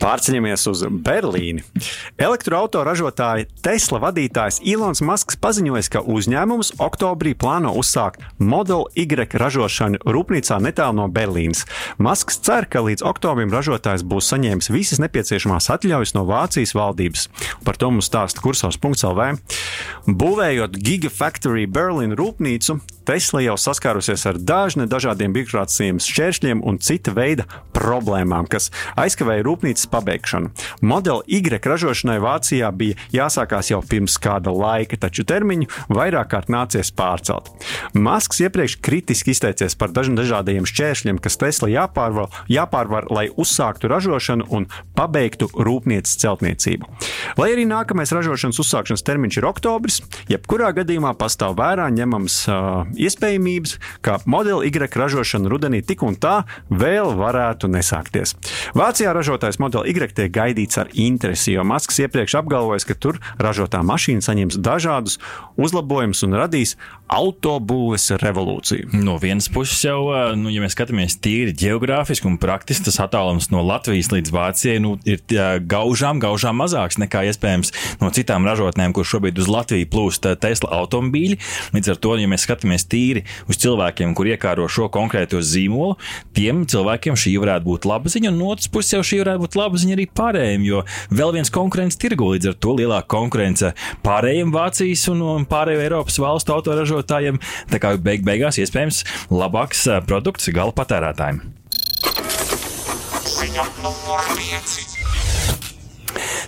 Pārceļamies 0.00 0.66
uz 0.70 0.82
Berlīni. 1.06 1.64
Elektroautoražotāja 2.20 3.46
Tesla 3.64 4.00
vadītājs 4.02 4.60
Ilons 4.68 5.02
Masks 5.04 5.38
paziņoja, 5.40 5.84
ka 5.92 6.02
uzņēmums 6.04 6.74
oktobrī 6.82 7.32
plāno 7.38 7.72
uzsākt 7.80 8.24
Model 8.38 8.86
Y 8.96 9.06
ražošanu 9.40 10.02
rūpnīcā 10.04 10.58
netālu 10.62 11.00
no 11.00 11.06
Berlīnas. 11.12 11.64
Masks 11.98 12.40
cer, 12.44 12.68
ka 12.70 12.84
līdz 12.86 13.04
oktobrim 13.06 13.52
ražotājs 13.54 14.04
būs 14.06 14.30
saņēmis 14.32 14.70
visas 14.74 15.02
nepieciešamās 15.02 15.70
atļaujas 15.76 16.14
no 16.16 16.26
Vācijas 16.28 16.76
valdības. 16.76 17.28
Par 17.64 17.80
to 17.80 17.90
mums 17.92 18.10
stāsta 18.10 18.44
kursors.lv. 18.44 19.30
Būvējot 20.06 20.76
Gigafactory 20.76 21.66
Berlīnu 21.70 22.18
rūpnīcu, 22.18 22.80
Tesla 23.06 23.38
jau 23.44 23.54
saskārusies 23.54 24.24
ar 24.26 24.38
dažne 24.42 24.88
dažādiem 24.90 25.30
birokrātiskiem 25.30 26.00
šķēršļiem 26.02 26.62
un 26.66 26.80
cita 26.82 27.12
veida 27.14 27.44
problēmām, 27.76 28.48
kas 28.50 28.72
aizkavēja 28.98 29.44
rūpnīcas 29.46 29.86
pabeigšanu. 29.92 30.50
Modeli 30.82 31.38
Y 31.38 31.62
ražošanai 31.62 32.16
Vācijā 32.22 32.70
bija 32.74 32.96
jāsākās 33.14 33.70
jau 33.70 33.78
pirms 33.86 34.16
kāda 34.18 34.50
laika, 34.50 34.98
taču 34.98 35.22
termiņu 35.22 35.68
vairāk 35.86 36.32
kārt 36.32 36.50
nācies 36.50 36.90
pārcelt. 36.90 37.52
Masks 37.94 38.42
iepriekš 38.42 38.78
kritiski 38.82 39.30
izteicies 39.36 39.78
par 39.78 39.94
dažādiem 39.94 40.66
šķēršļiem, 40.66 41.22
kas 41.22 41.38
Tesla 41.38 41.70
jāpārvar, 41.70 42.34
jāpārvar, 42.50 43.06
lai 43.14 43.28
uzsāktu 43.30 43.86
ražošanu 43.92 44.48
un 44.50 44.66
pabeigtu 44.98 45.46
rūpnīcas 45.54 46.18
celtniecību. 46.24 46.90
Lai 47.38 47.52
arī 47.54 47.68
nākamais 47.70 48.10
ražošanas 48.18 48.58
uzsākšanas 48.66 49.06
termiņš 49.06 49.38
ir 49.38 49.48
oktobris, 49.52 50.02
jebkurā 50.32 50.72
gadījumā 50.80 51.14
pastāv 51.20 51.54
vērā 51.60 51.86
ņemams 51.94 52.42
uh, 52.50 52.95
iespējamības, 52.98 53.76
ka 54.04 54.18
modeli 54.26 54.70
Y 54.70 54.96
ražošana 54.96 55.50
rudenī 55.52 55.82
tik 55.86 56.02
un 56.06 56.16
tā 56.20 56.42
vēl 56.70 57.12
varētu 57.18 57.70
nesākties. 57.72 58.34
Vācijā 58.76 59.12
ražotājs 59.16 59.60
modeli 59.62 59.94
Y 59.94 60.12
tiek 60.16 60.32
gaidīts 60.32 60.80
ar 60.80 60.90
interesi, 60.92 61.54
jo 61.56 61.64
Masks 61.64 62.00
iepriekš 62.02 62.38
apgalvojis, 62.40 62.88
ka 62.88 62.98
tur 62.98 63.20
ražotā 63.38 63.82
mašīna 63.86 64.24
saņems 64.24 64.60
dažādus 64.60 65.18
uzlabojumus 65.56 66.24
un 66.26 66.38
radīs 66.40 66.76
autobūves 67.12 68.08
revolūciju. 68.18 68.90
No 68.98 69.16
vienas 69.22 69.46
puses 69.52 69.78
jau, 69.86 70.10
nu, 70.38 70.50
ja 70.50 70.62
mēs 70.62 70.74
skatāmies 70.74 71.18
tīri 71.22 71.54
geogrāfiski 71.56 72.26
un 72.26 72.38
praktiski, 72.42 72.88
tas 72.88 72.98
attālums 73.04 73.48
no 73.52 73.62
Latvijas 73.66 74.10
līdz 74.10 74.32
Vācijai 74.34 74.80
nu, 74.82 74.96
ir 75.06 75.22
gaužām, 75.70 76.18
gaužām 76.22 76.58
mazāks 76.58 76.98
nekā 76.98 77.22
iespējams 77.30 77.72
no 78.02 78.10
citām 78.14 78.46
ražotnēm, 78.48 78.94
kur 78.96 79.06
šobrīd 79.06 79.38
uz 79.38 79.50
Latviju 79.50 79.88
plūst 79.92 80.26
Tesla 80.42 80.72
automobīļi. 80.80 81.38
Līdz 81.76 81.92
ar 81.94 82.00
to, 82.02 82.16
ja 82.18 82.30
mēs 82.30 82.46
skatāmies 82.48 82.88
tīri 82.90 83.22
uz 83.46 83.60
cilvēkiem, 83.62 84.16
kur 84.18 84.30
iekāro 84.32 84.66
šo 84.66 84.90
konkrēto 84.92 85.38
zīmolu, 85.44 85.94
tiem 86.36 86.64
cilvēkiem 86.66 87.18
šī 87.18 87.36
varētu 87.42 87.68
būt 87.70 87.88
laba 87.88 88.10
ziņa, 88.12 88.32
un 88.34 88.40
no 88.42 88.50
otras 88.56 88.70
puses 88.72 88.96
jau 88.96 89.04
šī 89.06 89.22
varētu 89.22 89.44
būt 89.46 89.58
laba 89.60 89.78
ziņa 89.82 89.96
arī 89.98 90.08
pārējiem, 90.10 90.66
jo 90.66 90.82
vēl 91.14 91.36
viens 91.38 91.54
konkurents 91.54 92.00
tirgu 92.02 92.32
līdz 92.34 92.50
ar 92.50 92.58
to 92.58 92.74
lielāka 92.80 93.10
konkurence 93.14 93.72
pārējiem 94.06 94.50
Vācijas 94.54 95.06
un 95.12 95.46
pārējo 95.46 95.86
Eiropas 95.86 96.18
valstu 96.22 96.56
autoražotājiem. 96.56 96.95
Tā 97.04 97.80
kā 97.82 97.94
beig 98.00 98.24
beigās 98.26 98.60
iespējams 98.62 99.04
labāks 99.30 99.86
produkts 100.08 100.50
gala 100.54 100.74
patērētājiem. 100.76 101.42
Ziņa 103.26 103.66
numur 103.82 104.30
5. 104.36 104.95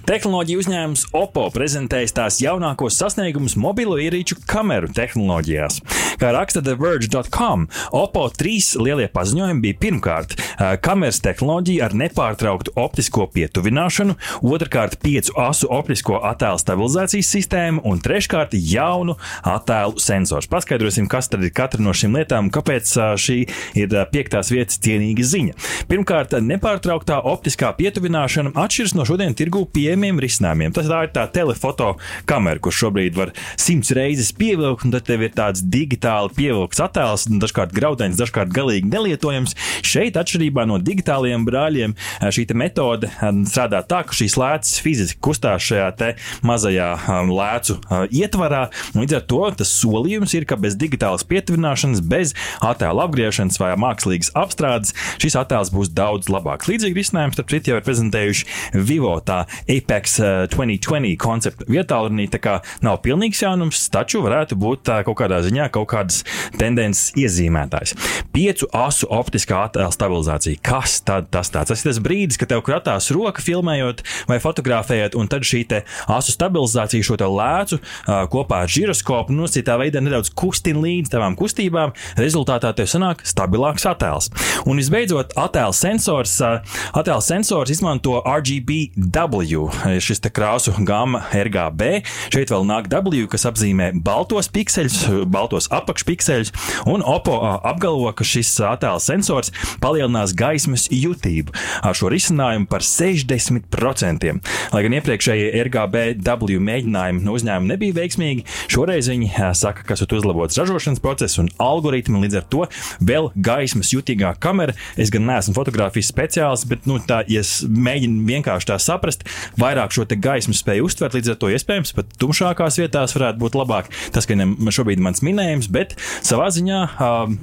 Tehnoloģija 0.08 0.56
uzņēmums 0.62 1.02
Oppo 1.18 1.42
prezentējas 1.52 2.14
tās 2.16 2.38
jaunākos 2.40 2.96
sasniegumus 2.96 3.58
mobilo 3.60 3.98
ierīču 4.00 4.38
kameru 4.48 4.88
tehnoloģijās. 4.96 5.82
Kā 6.16 6.30
raksta 6.32 6.62
TheVerge.com, 6.64 7.66
Oppo 7.92 8.22
trīs 8.32 8.70
lielie 8.80 9.10
paziņojumi 9.12 9.60
bija 9.66 9.76
pirmkārt 9.82 10.32
kameras 10.80 11.20
tehnoloģija 11.20 11.84
ar 11.84 11.96
nepārtrauktu 12.00 12.72
optisko 12.80 13.26
pietuvināšanu, 13.34 14.16
otrkārt 14.48 14.96
piecu 15.02 15.34
asu 15.44 15.68
optisko 15.76 16.22
attēlu 16.30 16.62
stabilizācijas 16.64 17.34
sistēmu 17.36 17.84
un 17.84 18.00
treškārt 18.00 18.56
jaunu 18.56 19.18
attēlu 19.44 20.00
sensors. 20.00 20.48
Paskaidrosim, 20.48 21.10
kas 21.12 21.28
tad 21.28 21.44
ir 21.44 21.52
katra 21.52 21.84
no 21.84 21.92
šīm 21.92 22.16
lietām 22.16 22.48
kāpēc 22.48 22.94
šī 23.20 23.38
ir 23.84 23.98
piektās 24.16 24.54
vietas 24.56 24.80
cienīga 24.88 25.28
ziņa. 25.34 25.60
Pirmkārt, 25.92 26.40
nepārtrauktā 26.48 27.20
optiskā 27.28 27.76
pietuvināšana 27.76 28.56
atšķiras 28.56 28.96
no 28.96 29.04
šodien 29.12 29.36
tirgū 29.36 29.66
pieejamā 29.68 29.97
pieejamiem 29.98 30.20
risinājumiem. 30.22 30.72
Tas 30.74 30.88
tā 30.88 31.02
ir 31.06 31.12
tā 31.14 31.24
telefoto 31.32 31.96
kamera, 32.28 32.60
kur 32.62 32.72
šobrīd 32.72 33.16
var 33.18 33.32
simts 33.58 33.90
reizes 33.96 34.30
pievilkt, 34.36 34.84
un 34.86 34.92
tad 34.94 35.06
tev 35.08 35.24
ir 35.26 35.32
tāds 35.34 35.62
digitāli 35.62 36.30
pievilkts 36.36 36.80
attēls, 36.80 37.26
dažkārt 37.28 37.74
graudains, 37.74 38.18
dažkārt 38.18 38.52
galīgi 38.54 38.88
nelietojams. 38.88 39.56
Šeit, 39.82 40.18
atšķirībā 40.18 40.66
no 40.68 40.78
digitālajiem 40.78 41.46
brāļiem, 41.48 41.96
šī 42.22 42.46
metode 42.54 43.10
strādā 43.48 43.82
tā, 43.86 44.02
ka 44.06 44.14
šīs 44.16 44.38
lēcas 44.38 44.78
fiziski 44.82 45.20
kustās 45.20 45.66
šajā 45.66 46.14
mazajā 46.46 46.88
lēcu 47.28 47.78
ietvarā. 48.14 48.68
Līdz 48.94 49.18
ar 49.18 49.26
to 49.28 49.42
tas 49.58 49.72
solījums 49.80 50.34
ir, 50.38 50.46
ka 50.48 50.58
bez 50.60 50.76
digitālas 50.78 51.26
pietuvināšanas, 51.28 52.02
bez 52.04 52.34
attēlu 52.64 53.02
apgriešanas 53.04 53.58
vai 53.60 53.72
mākslīgas 53.80 54.30
apstrādes 54.38 54.94
šis 55.20 55.38
attēls 55.40 55.72
būs 55.74 55.90
daudz 55.96 56.30
labāks. 56.32 56.70
Līdzīgi 56.70 57.00
risinājums, 57.00 57.38
starp 57.38 57.52
citu, 57.52 57.72
jau 57.72 57.80
ir 57.80 57.86
prezentējuši 57.86 58.82
Vivo 58.88 59.16
tā 59.24 59.42
Apex 59.88 60.20
2020 60.52 61.14
uh, 61.14 61.16
koncepta 61.16 61.64
vietā. 61.64 61.96
Tā 62.28 62.38
kā 62.44 62.54
nav 62.84 62.98
pilnīgs 63.00 63.40
jaunums, 63.40 63.86
taču 63.88 64.20
varētu 64.20 64.58
būt 64.60 64.82
tā, 64.84 64.98
kaut 65.06 65.16
kādā 65.16 65.38
ziņā 65.46 65.70
kaut 65.72 65.88
kādas 65.88 66.20
tendences 66.60 67.14
iezīmētājs. 67.16 67.94
Piecu 68.34 68.68
asu 68.76 69.08
optiskā 69.08 69.62
attēla 69.64 69.88
stabilizācija. 69.94 70.60
Kas 70.60 70.98
tad 71.00 71.30
tas 71.32 71.48
tāds? 71.54 71.72
Tas 71.72 71.80
ir 71.80 71.88
tas 71.88 72.00
brīdis, 72.04 72.36
kad 72.36 72.52
tev 72.52 72.60
kratās 72.66 73.08
roka 73.16 73.40
filmējot 73.40 74.04
vai 74.28 74.36
fotografējot, 74.44 75.16
un 75.16 75.30
tad 75.32 75.48
šī 75.48 75.64
asu 76.12 76.36
stabilizācija 76.36 77.08
šo 77.08 77.16
lēcu 77.18 77.80
uh, 77.80 78.28
kopā 78.28 78.62
ar 78.66 78.72
giroskopu 78.72 79.32
nu, 79.32 79.48
citā 79.48 79.78
veidā 79.80 80.04
nedaudz 80.04 80.28
kustina 80.36 80.84
līdz 80.84 81.14
tavām 81.16 81.38
kustībām. 81.38 81.96
Rezultātā 82.20 82.74
tev 82.76 82.92
sanāk 82.92 83.24
stabilāks 83.24 83.88
attēls. 83.88 84.28
Un 84.68 84.80
visbeidzot, 84.82 85.32
attēla 85.40 85.72
sensors, 85.76 86.36
uh, 86.44 86.60
attēla 86.92 87.24
sensors 87.24 87.72
izmanto 87.72 88.20
RGBW 88.20 89.77
šis 90.06 90.22
krāsu 90.34 90.74
gama 90.86 91.22
RGB. 91.32 92.02
Šeit 92.32 92.52
vēl 92.52 92.66
nāk 92.68 92.88
W, 92.92 93.26
kas 93.30 93.46
apzīmē 93.48 93.90
baltos 94.04 94.50
pikseļus, 94.52 95.26
baltos 95.30 95.68
apakšpikseļus, 95.74 96.52
un 96.90 97.04
Oppo 97.08 97.38
apgalvo, 97.42 98.10
ka 98.16 98.26
šis 98.26 98.50
attēla 98.68 99.00
sensors 99.02 99.52
palielinās 99.82 100.34
gaismas 100.36 100.88
jutību 100.92 101.54
ar 101.82 101.96
šo 101.96 102.10
risinājumu 102.12 102.68
par 102.70 102.84
60%. 102.84 104.34
Lai 104.74 104.82
gan 104.84 104.96
iepriekšējie 104.98 105.64
RGBW 105.68 106.60
mēģinājumi 106.64 107.24
no 107.24 107.36
uzņēmuma 107.38 107.74
nebija 107.74 107.96
veiksmīgi, 108.00 108.46
šoreiz 108.72 109.10
viņi 109.12 109.30
saka, 109.58 109.84
ka 109.86 109.96
esat 109.96 110.12
uzlabots 110.18 110.58
ražošanas 110.60 111.02
process 111.04 111.40
un 111.40 111.50
algoritmi, 111.62 112.20
līdz 112.24 112.40
ar 112.40 112.48
to 112.52 112.66
vēl 113.04 113.30
gaismas 113.34 113.92
jutīgāka 113.94 114.40
kamera. 114.42 114.76
Es 115.00 115.12
gan 115.14 115.26
neesmu 115.28 115.54
fotografijas 115.56 116.10
speciālists, 116.12 116.68
bet 116.68 116.88
nu, 116.88 116.98
tā, 117.02 117.22
ja 117.30 117.42
mēģinu 117.68 118.26
vienkārši 118.28 118.70
tā 118.72 118.78
saprast, 118.82 119.24
vairāk 119.68 119.94
šo 119.94 120.06
gaismu 120.08 120.56
spēju 120.56 120.88
uztvert, 120.88 121.16
līdz 121.18 121.34
ar 121.34 121.38
to 121.40 121.50
iespējams 121.52 121.94
pat 121.96 122.12
tumšākās 122.20 122.80
vietās 122.80 123.14
varētu 123.16 123.42
būt 123.42 123.58
labāk. 123.58 123.90
Tas, 124.14 124.28
ka 124.28 124.36
ne 124.38 124.72
šobrīd 124.74 125.02
mans 125.04 125.22
minējums, 125.24 125.70
bet 125.72 125.96
savā 126.26 126.48
ziņā 126.54 126.80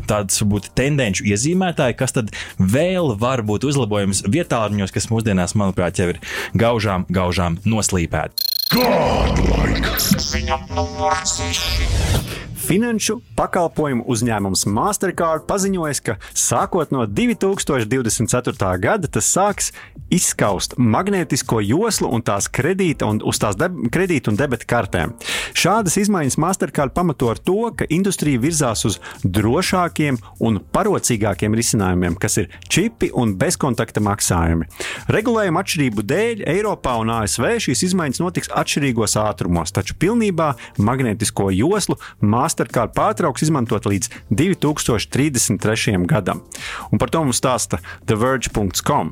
tāds 0.09 0.41
būtu 0.45 0.73
tendenci 0.77 1.25
iezīmētāji, 1.31 1.97
kas 1.99 2.17
tad 2.17 2.33
vēl 2.59 3.15
var 3.21 3.45
būt 3.45 3.67
uzlabojums 3.69 4.25
vietāluņos, 4.31 4.95
kas 4.95 5.09
mūsdienās, 5.13 5.57
manuprāt, 5.59 6.01
jau 6.01 6.11
ir 6.15 6.21
gaužām, 6.57 7.07
gaužām 7.13 7.59
noslīpēti. 7.67 8.51
Godlike! 8.73 9.93
Ziņa 10.01 10.57
numur 10.73 11.13
6. 11.29 12.34
Finanšu 12.65 13.19
pakalpojumu 13.37 14.07
uzņēmums 14.09 14.63
Mastercard 14.73 15.43
paziņoja, 15.45 15.97
ka 16.01 16.15
sākot 16.33 16.89
no 16.95 17.03
2024. 17.05 18.71
gada 18.81 19.09
tas 19.11 19.27
sāks 19.29 19.67
izskaust 20.13 20.73
magnētisko 20.81 21.59
joslu 21.65 22.09
un 22.13 22.23
tās 22.25 22.47
kredīta 22.49 23.05
un 23.09 23.19
uz 23.25 23.37
tās 23.41 23.57
kredīta 23.93 24.31
un 24.31 24.39
debeta 24.39 24.65
kartēm. 24.69 25.13
Šādas 25.53 25.97
izmaiņas 26.01 26.39
Mastercard 26.41 26.93
pamato 26.95 27.29
ar 27.29 27.37
to, 27.37 27.69
ka 27.77 27.85
industrija 27.89 28.41
virzās 28.41 28.81
uz 28.89 28.97
drošākiem 29.21 30.17
un 30.45 30.57
parocīgākiem 30.73 31.57
risinājumiem, 31.57 32.17
kas 32.17 32.39
ir 32.41 32.49
čipi 32.65 33.11
un 33.13 33.35
bezkontakta 33.37 34.01
maksājumi. 34.05 34.69
Regulējuma 35.13 35.61
atšķirību 35.61 36.07
dēļ 36.13 36.43
Eiropā 36.55 36.97
un 37.03 37.13
ASV 37.19 37.59
šīs 37.67 37.85
izmaiņas 37.91 38.23
notiks 38.25 38.53
atšķirīgos 38.57 39.17
ātrumos, 39.21 39.73
taču 39.75 39.97
pilnībā 40.01 40.53
magnētisko 40.81 41.51
joslu 41.53 41.99
Mastercard 42.25 42.54
Mastercard 42.55 42.93
pārtrauks 42.95 43.43
izmantot 43.43 43.83
līdz 43.83 44.07
2033. 44.31 45.97
gadam. 46.07 46.39
Un 46.87 47.01
par 47.01 47.11
to 47.11 47.19
mums 47.25 47.41
stāsta 47.41 47.81
TheVerge.com. 48.07 49.11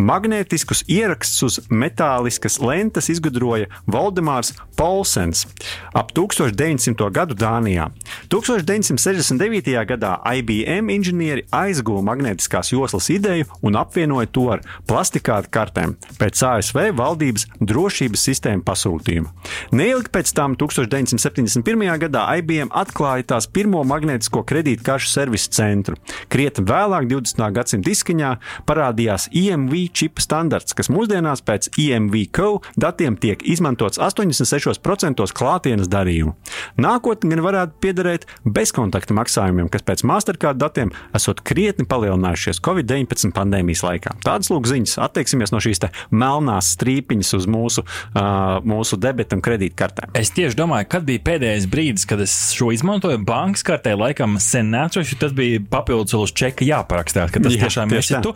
Magnētiskus 0.00 0.80
ierakstus 0.88 1.42
uz 1.44 1.58
metāliskas 1.68 2.56
lentes 2.64 3.10
izgudroja 3.12 3.68
Valdemārs 3.84 4.54
Polsens 4.78 5.44
ap 5.92 6.14
1900. 6.16 7.10
gadu 7.12 7.36
Dānijā. 7.36 7.90
1969. 8.32 9.76
gadā 9.90 10.14
IBM 10.38 10.88
inženieri 10.94 11.44
aizguva 11.52 12.00
magnētiskās 12.08 12.72
joslas 12.72 13.10
ideju 13.12 13.50
un 13.60 13.76
apvienoja 13.76 14.30
to 14.32 14.46
ar 14.54 14.64
plastikāta 14.88 15.52
kartēm 15.52 15.98
pēc 16.16 16.40
ASV 16.48 16.88
valdības 16.96 17.50
drošības 17.60 18.26
sistēmu 18.30 18.64
pasūtījuma. 18.64 19.28
Neilgi 19.76 20.08
pēc 20.16 20.32
tam, 20.36 20.56
1971. 20.56 21.84
gadā, 22.06 22.24
IBM 22.38 22.61
uzņēmējiem 22.62 22.70
atklāja 22.72 23.26
tās 23.26 23.46
pirmo 23.50 23.82
magnētisko 23.84 24.42
kredītkaršu 24.46 25.10
servisu 25.10 25.50
centru. 25.52 25.96
Krietni 26.28 26.64
vēlāk, 26.64 27.08
20. 27.10 27.52
gadsimta 27.52 27.90
izskaņā, 27.90 28.38
parādījās 28.66 29.28
IMV 29.32 29.88
čipa 29.92 30.22
standarts, 30.22 30.74
kas 30.74 30.90
mūsdienās 30.90 31.42
pēc 31.42 31.70
IMV 31.78 32.30
Co 32.32 32.60
datiem 32.76 33.16
tiek 33.16 33.42
izmantots 33.42 33.98
86% 33.98 35.32
klātienes 35.34 35.88
darījumu. 35.88 36.34
Nākotnē 36.76 37.32
gan 37.32 37.42
varētu 37.44 37.78
piederēt 37.80 38.26
bezkontakta 38.44 39.14
maksājumiem, 39.14 39.68
kas 39.72 39.82
pēc 39.82 40.04
Mastercard 40.04 40.58
datiem 40.60 40.92
esot 41.14 41.42
krietni 41.42 41.86
palielinājušies 41.88 42.60
Covid-19 42.62 43.32
pandēmijas 43.36 43.84
laikā. 43.86 44.16
Tādas 44.24 44.50
lūk 44.52 44.68
ziņas. 44.70 44.98
Attieksimies 45.02 45.52
no 45.52 45.60
šīs 45.62 45.82
melnās 46.10 46.72
strīpiņas 46.76 47.32
uz 47.38 47.48
mūsu, 47.50 47.84
uh, 47.84 48.60
mūsu 48.64 48.98
debetu 49.00 49.38
un 49.38 49.44
kredītkartēm. 49.44 50.12
Es 50.18 50.32
tieši 50.34 50.58
domāju, 50.58 50.90
kad 50.92 51.06
bija 51.08 51.22
pēdējais 51.30 51.68
brīdis, 51.72 52.06
kad 52.08 52.22
es 52.22 52.34
šo 52.56 52.70
izmantoju 52.74 53.18
bankas 53.26 53.64
kartē, 53.66 53.94
laikam 53.98 54.36
sen 54.42 54.70
neatceros, 54.72 55.12
tas 55.20 55.34
bija 55.36 55.60
papildus 55.70 56.14
uz 56.18 56.32
čeka 56.36 56.66
jāparakstās, 56.66 57.32
ka 57.32 57.42
tas 57.42 57.56
Jā, 57.56 57.66
tiešām 57.66 57.92
ir 57.96 58.08
tu. 58.24 58.34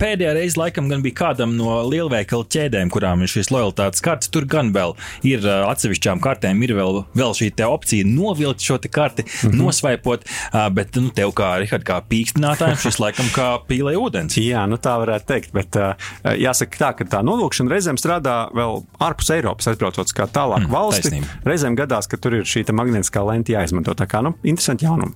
Pēdējā 0.00 0.34
reize 0.36 0.60
laikam 0.60 0.90
gan 0.90 1.04
bija 1.04 1.18
kādam 1.22 1.56
no 1.58 1.80
lielveikalu 1.88 2.46
ķēdēm, 2.50 2.90
kurām 2.92 3.24
ir 3.24 3.32
šīs 3.32 3.52
lojalitātes 3.52 4.04
kartes. 4.04 4.30
Tur 4.32 4.46
gan 4.50 4.72
vēl 4.74 4.94
ir 5.26 5.44
atsevišķām 5.44 6.22
kartēm, 6.24 6.62
ir 6.66 6.74
vēl, 6.78 7.02
vēl 7.16 7.36
šī 7.36 7.50
opcija 7.66 8.06
novilkt 8.08 8.64
šo 8.64 8.78
karti, 8.90 9.22
mm 9.22 9.50
-hmm. 9.50 9.58
nosvaipot, 9.60 10.24
bet 10.72 10.96
nu, 10.96 11.10
tev 11.14 11.34
kā, 11.36 11.58
Richard, 11.60 11.84
kā 11.84 12.00
pīkstinātājiem 12.08 12.78
šis 12.80 13.00
laikam 13.02 13.28
kā 13.34 13.48
pīlē 13.68 13.96
ūdens. 14.00 14.38
Jā, 14.40 14.66
nu 14.70 14.78
tā 14.80 14.96
varētu 15.02 15.26
teikt, 15.26 15.52
bet 15.52 15.76
jāsaka 16.24 16.80
tā, 16.80 16.90
ka 16.98 17.04
tā 17.04 17.22
novilkšana 17.26 17.70
reizēm 17.70 18.00
strādā 18.00 18.48
vēl 18.56 18.82
ārpus 19.00 19.30
Eiropas, 19.34 19.68
aizbraucot 19.70 20.12
kā 20.16 20.26
tālāk 20.30 20.64
mm, 20.64 20.72
valsti. 20.72 21.10
Taisnība. 21.10 21.26
Reizēm 21.44 21.76
gadās, 21.78 22.08
ka 22.10 22.18
tur 22.20 22.40
ir 22.40 22.48
šī 22.48 22.64
magnētiskā 22.70 23.22
lenti 23.40 23.56
jāizmanto. 23.56 23.94
Tā 23.96 24.06
kā 24.06 24.20
nu, 24.22 24.34
interesanti 24.44 24.84
jaunumi. 24.84 25.14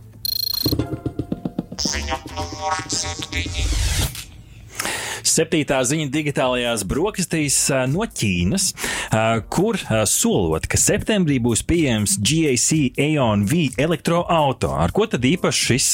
Ziņa 1.85 2.16
numur 2.33 2.75
7. 2.88 3.45
Septītā 5.25 5.78
ziņa 5.88 6.11
digitālajās 6.12 6.85
brokastīs 6.88 7.57
no 7.88 8.04
Ķīnas, 8.04 8.66
kur 9.52 9.78
solot, 10.11 10.66
ka 10.69 10.76
septembrī 10.81 11.39
būs 11.43 11.65
pieejams 11.65 12.19
GAC 12.21 12.99
Aeon 13.00 13.47
V 13.49 13.71
elektroauto. 13.80 14.75
Ar 14.76 14.93
ko 14.93 15.06
tad 15.08 15.25
īpaši 15.25 15.65
šis 15.71 15.89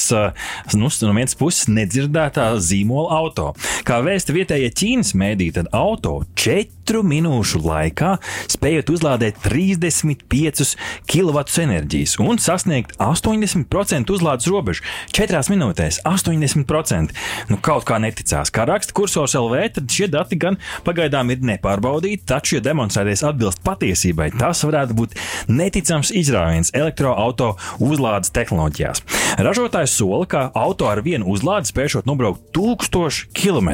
nu, 0.75 0.91
no 0.91 1.15
vienas 1.15 1.37
puses 1.39 1.69
nedzirdētā 1.71 2.49
zīmola 2.59 3.21
auto? 3.21 3.51
Kā 3.87 4.01
vēsta 4.03 4.35
vietējie 4.35 4.73
Ķīnas 4.81 5.13
mēdī, 5.15 5.51
tad 5.55 5.71
auto 5.71 6.21
četru 6.35 7.05
minūšu 7.07 7.63
laikā 7.63 8.17
spējot 8.51 8.91
uzlādēt 8.91 9.39
35 9.45 10.75
kW 11.07 11.45
enerģijas 11.63 12.17
un 12.19 12.41
sasniegt 12.41 12.97
80% 12.99 14.11
uzlādes 14.11 14.49
robežu. 14.51 14.83
4 15.15 15.41
minūtēs 15.53 16.01
80%. 16.07 17.15
Nu, 17.47 17.57
kaut 17.63 17.87
kā 17.87 17.95
neticās. 18.01 18.51
Kā 18.51 18.65
raksta 18.67 18.95
kursors 18.97 19.20
Resurss 19.21 19.35
LV, 19.35 19.73
tad 19.73 19.91
šie 19.91 20.07
dati 20.09 20.37
gan 20.39 20.57
pagaidām 20.85 21.29
ir 21.29 21.43
nepārbaudīti, 21.45 22.23
taču, 22.25 22.55
ja 22.57 22.63
demonstrēties 22.65 23.21
atbilst 23.27 23.61
patiesībai, 23.65 24.31
tas 24.39 24.63
varētu 24.65 24.97
būt 24.97 25.13
neticams 25.51 26.09
izrāviens 26.17 26.73
elektroautorāta 26.73 27.77
uzlādes 27.83 28.33
tehnoloģijās. 28.33 29.03
Ražotājs 29.41 29.93
sola, 29.99 30.25
ka 30.29 30.41
auto 30.57 30.89
ar 30.89 31.03
vienu 31.05 31.29
uzlādi 31.31 31.69
spēšot 31.69 32.09
nobraukt 32.09 32.49
1000 32.55 33.29
km, 33.37 33.69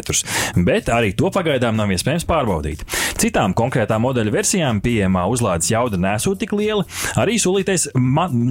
bet 0.68 0.92
arī 0.92 1.14
to 1.16 1.32
pagaidām 1.34 1.80
nav 1.80 1.94
iespējams 1.96 2.28
pārbaudīt. 2.28 2.84
Citām 3.18 3.56
konkrētām 3.58 4.04
modeļa 4.04 4.34
versijām 4.36 4.82
pieejamā 4.84 5.24
uzlādes 5.32 5.72
jauda 5.72 5.98
nesot 6.02 6.42
tik 6.44 6.54
liela, 6.58 6.84
arī 7.18 7.40
solītais 7.42 7.88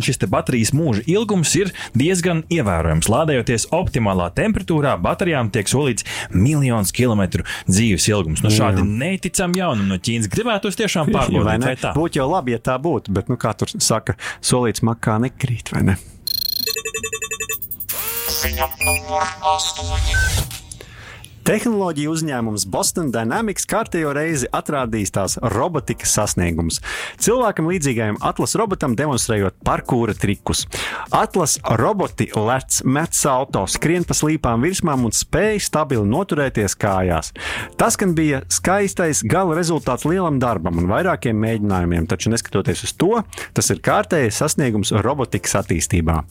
šis 0.07 0.23
baterijas 0.33 0.73
mūža 0.75 1.05
ilgums 1.13 1.53
ir 1.61 1.71
diezgan 1.95 2.43
ievērojams. 2.51 3.11
Lādējoties 3.13 3.69
optimālā 3.77 4.33
temperatūrā, 4.35 4.97
baterijām 5.03 5.53
tiek 5.55 5.71
solīts 5.71 6.07
miljons 6.35 6.86
miljonus 6.87 6.93
kilometru 6.93 7.45
dzīves 7.69 8.09
ilgums. 8.09 8.43
Nu, 8.43 8.51
šādi 8.51 8.83
neticami 8.83 9.59
jaunumi 9.61 9.89
no 9.89 9.99
Ķīnas 9.99 10.31
gribētos 10.31 10.77
tiešām 10.77 11.11
pārbaudīt, 11.15 11.45
vai, 11.45 11.59
vai 11.59 11.77
tā. 11.77 11.95
Būtu 11.95 12.21
jau 12.21 12.29
labi, 12.31 12.53
ja 12.53 12.59
tā 12.59 12.79
būtu, 12.79 13.13
bet, 13.13 13.29
nu, 13.29 13.37
kā 13.37 13.55
tur 13.55 13.69
saka, 13.79 14.17
solīts 14.41 14.83
makā 14.83 15.19
nekrīt, 15.21 15.73
vai 15.73 15.83
ne? 15.93 15.97
Ziņa 18.37 18.69
numur 18.85 19.25
8. 19.43 20.56
Tehnoloģija 21.47 22.11
uzņēmums 22.11 22.65
Boston 22.75 23.13
Dynamics 23.15 23.69
kārtējo 23.71 24.11
reizi 24.17 24.49
atrādījis 24.51 25.13
tās 25.15 25.37
robotikas 25.55 26.17
sasniegumus. 26.17 26.81
Cilvēkam 27.23 27.69
līdzīgajam 27.71 28.19
atlas 28.27 28.57
robotam 28.59 28.97
demonstrējot 28.99 29.55
parkūra 29.63 30.17
trikus. 30.19 30.65
Atlas 31.15 31.55
roboti 31.79 32.27
lec, 32.35 32.81
met 32.83 33.15
salto, 33.15 33.63
skrien 33.71 34.03
pa 34.03 34.17
slīpām 34.19 34.67
virsmām 34.67 35.07
un 35.07 35.15
spēj 35.15 35.63
stabili 35.69 36.03
noturēties 36.11 36.75
kājās. 36.83 37.31
Tas 37.79 37.95
gan 38.01 38.19
bija 38.19 38.43
skaistais 38.51 39.23
gala 39.23 39.55
rezultāts 39.55 40.09
lielam 40.11 40.43
darbam 40.43 40.83
un 40.83 40.91
vairākiem 40.91 41.39
mēģinājumiem, 41.47 42.11
taču 42.11 42.35
neskatoties 42.35 42.89
uz 42.89 42.97
to, 42.99 43.23
tas 43.55 43.71
ir 43.71 43.85
kārtējais 43.87 44.43
sasniegums 44.43 44.91
robotikas 44.99 45.61
attīstībā. 45.63 46.25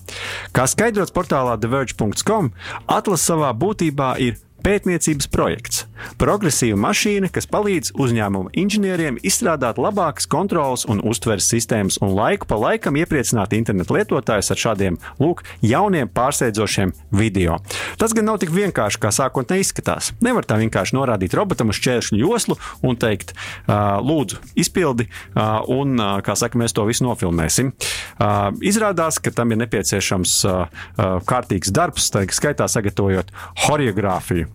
Kā 0.52 0.68
skaidrots 0.68 1.16
portālā 1.16 1.56
TheVerge.com, 1.56 2.52
Atlas 3.00 3.24
savā 3.32 3.56
būtībā 3.56 4.18
ir 4.20 4.42
pētniecības 4.66 5.28
projekts. 5.30 5.84
Progresīva 6.20 6.78
mašīna, 6.82 7.30
kas 7.34 7.46
palīdz 7.50 7.92
uzņēmuma 8.02 8.52
inženieriem 8.58 9.20
izstrādāt 9.26 9.78
labākas 9.82 10.26
kontrolas 10.30 10.86
un 10.90 11.02
uztveres 11.06 11.46
sistēmas 11.52 12.00
un 12.02 12.16
laiku 12.18 12.50
pa 12.50 12.58
laikam 12.60 12.98
iepriecināt 12.98 13.54
internetu 13.58 13.96
lietotājus 13.96 14.50
ar 14.56 14.62
šādiem 14.64 14.98
lūk, 15.22 15.44
jauniem 15.66 16.10
pārsteidzošiem 16.10 16.96
video. 17.14 17.60
Tas 18.02 18.16
gan 18.18 18.26
nav 18.30 18.42
tik 18.42 18.54
vienkārši, 18.56 19.02
kā 19.06 19.14
sākotnēji 19.14 19.68
izskatās. 19.68 20.12
Nevar 20.26 20.48
tā 20.50 20.58
vienkārši 20.62 20.98
norādīt 20.98 21.38
robotam 21.38 21.70
uz 21.74 21.80
šķēršļu 21.80 22.22
joslu 22.24 22.58
un 22.86 22.98
teikt, 23.00 23.36
lūdzu, 23.70 24.42
izpildi, 24.66 25.08
un, 25.78 25.96
kā 26.26 26.38
saka, 26.40 26.60
mēs 26.62 26.76
to 26.76 26.88
visu 26.90 27.06
nofilmēsim. 27.06 27.74
Izrādās, 28.66 29.22
ka 29.22 29.34
tam 29.36 29.54
ir 29.54 29.62
nepieciešams 29.64 30.38
kārtīgs 31.30 31.74
darbs, 31.76 32.10
tā 32.14 32.26
skaitā 32.34 32.70
sagatavojot 32.72 33.34
choreogrāfiju. 33.66 34.55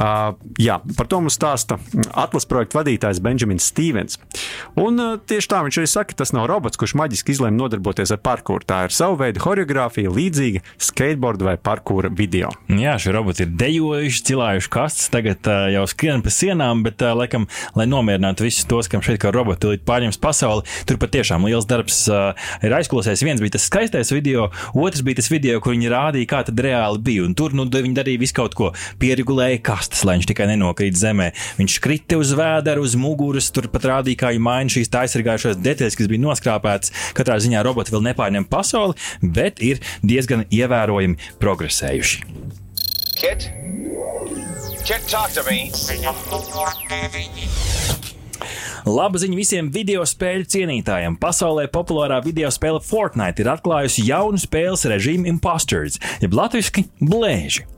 Uh, 0.00 0.32
jā, 0.56 0.78
par 0.96 1.08
to 1.12 1.18
mums 1.20 1.34
stāsta 1.36 1.76
atlases 2.16 2.48
projekta 2.48 2.78
vadītājs 2.78 3.18
Benjamins 3.20 3.66
Stevens. 3.68 4.16
Un 4.80 4.96
uh, 4.96 5.18
tieši 5.20 5.50
tā 5.52 5.58
viņš 5.66 5.78
arī 5.82 5.88
saka, 5.92 6.14
tas 6.16 6.32
nav 6.32 6.46
robots, 6.48 6.78
kurš 6.80 6.94
maģiski 6.96 7.34
izlēma 7.34 7.58
nodarboties 7.58 8.12
ar 8.14 8.20
parkūru. 8.24 8.64
Tā 8.64 8.86
ir 8.86 8.94
sava 8.96 9.18
veida 9.20 9.42
choreogrāfija, 9.44 10.12
līdzīga 10.14 10.62
skateboard 10.80 11.44
vai 11.44 11.58
parkūra 11.60 12.08
video. 12.16 12.48
Jā, 12.72 12.94
šie 13.02 13.12
roboti 13.12 13.44
ir 13.44 13.52
dejojuši, 13.60 14.22
cilājuši 14.30 14.70
kastes, 14.72 15.10
tagad 15.12 15.50
uh, 15.52 15.66
jau 15.74 15.84
skrien 15.90 16.24
pa 16.24 16.32
sienām, 16.32 16.80
bet, 16.86 17.04
uh, 17.04 17.12
laikam, 17.20 17.44
lai 17.76 17.88
nomierinātu 17.90 18.48
visus 18.48 18.64
tos, 18.70 18.88
kam 18.88 19.04
šeit 19.04 19.20
kā 19.20 19.34
roboti 19.36 19.74
līdz 19.74 19.84
pārņems 19.84 20.20
pasauli, 20.24 20.64
tur 20.88 21.00
patiešām 21.02 21.44
liels 21.44 21.68
darbs 21.68 22.06
uh, 22.08 22.32
ir 22.64 22.78
aizklausēs. 22.78 23.26
Viens 23.26 23.44
bija 23.44 23.58
tas 23.58 23.68
skaistais 23.68 24.14
video, 24.16 24.48
otrs 24.72 25.04
bija 25.04 25.20
tas 25.20 25.28
video, 25.28 25.60
kur 25.60 25.76
viņi 25.76 25.92
rādīja, 25.92 26.32
kā 26.32 26.42
tad 26.48 26.64
reāli 26.64 27.04
bija. 27.04 27.28
Un 27.28 27.36
tur 27.36 27.52
nu, 27.52 27.68
viņi 27.68 27.96
darīja 28.00 28.24
visu 28.24 28.40
kaut 28.40 28.56
ko, 28.56 28.72
pieregulēja 29.02 29.60
kastes 29.68 29.89
kastes, 29.90 30.06
lai 30.06 30.16
viņš 30.18 30.28
tikai 30.30 30.46
nenokrīt 30.50 30.96
zemē. 30.96 31.32
Viņš 31.58 31.78
krita 31.82 32.18
uz 32.18 32.32
vēdera, 32.32 32.80
uz 32.80 32.94
muguras, 32.96 33.50
tur 33.50 33.68
pat 33.68 33.84
rādīja, 33.84 34.18
kā 34.18 34.30
viņa 34.32 34.40
maina 34.42 34.70
šīs 34.70 34.90
aizsargājušās 34.90 35.60
detaļas, 35.60 35.96
kas 35.96 36.08
bija 36.08 36.24
noskrāpētas. 36.24 36.92
Katrā 37.14 37.38
ziņā 37.40 37.62
roboti 37.64 37.92
vēl 37.92 38.06
nepārņem 38.10 38.48
pasauli, 38.48 38.94
bet 39.22 39.60
ir 39.60 39.80
diezgan 40.02 40.46
ievērojami 40.50 41.16
progresējuši. 41.40 42.24
Kit? 43.20 43.50
Kit, 44.84 45.02
talk 45.10 45.30
to 45.34 45.44
me! 45.44 45.68
Laba 48.88 49.20
ziņa 49.20 49.36
visiem 49.36 49.68
video 49.70 50.06
spēļu 50.08 50.46
cienītājiem. 50.48 51.18
Pasaulē 51.20 51.66
populārā 51.68 52.22
video 52.24 52.48
spēle 52.50 52.80
Fortnite 52.80 53.44
ir 53.44 53.52
atklājusi 53.52 54.06
jaunu 54.08 54.40
spēles 54.40 54.86
režīmu 54.88 55.28
Imposters, 55.28 56.00
jeb 56.24 56.32
latviešu 56.34 56.88
blēži. 57.04 57.68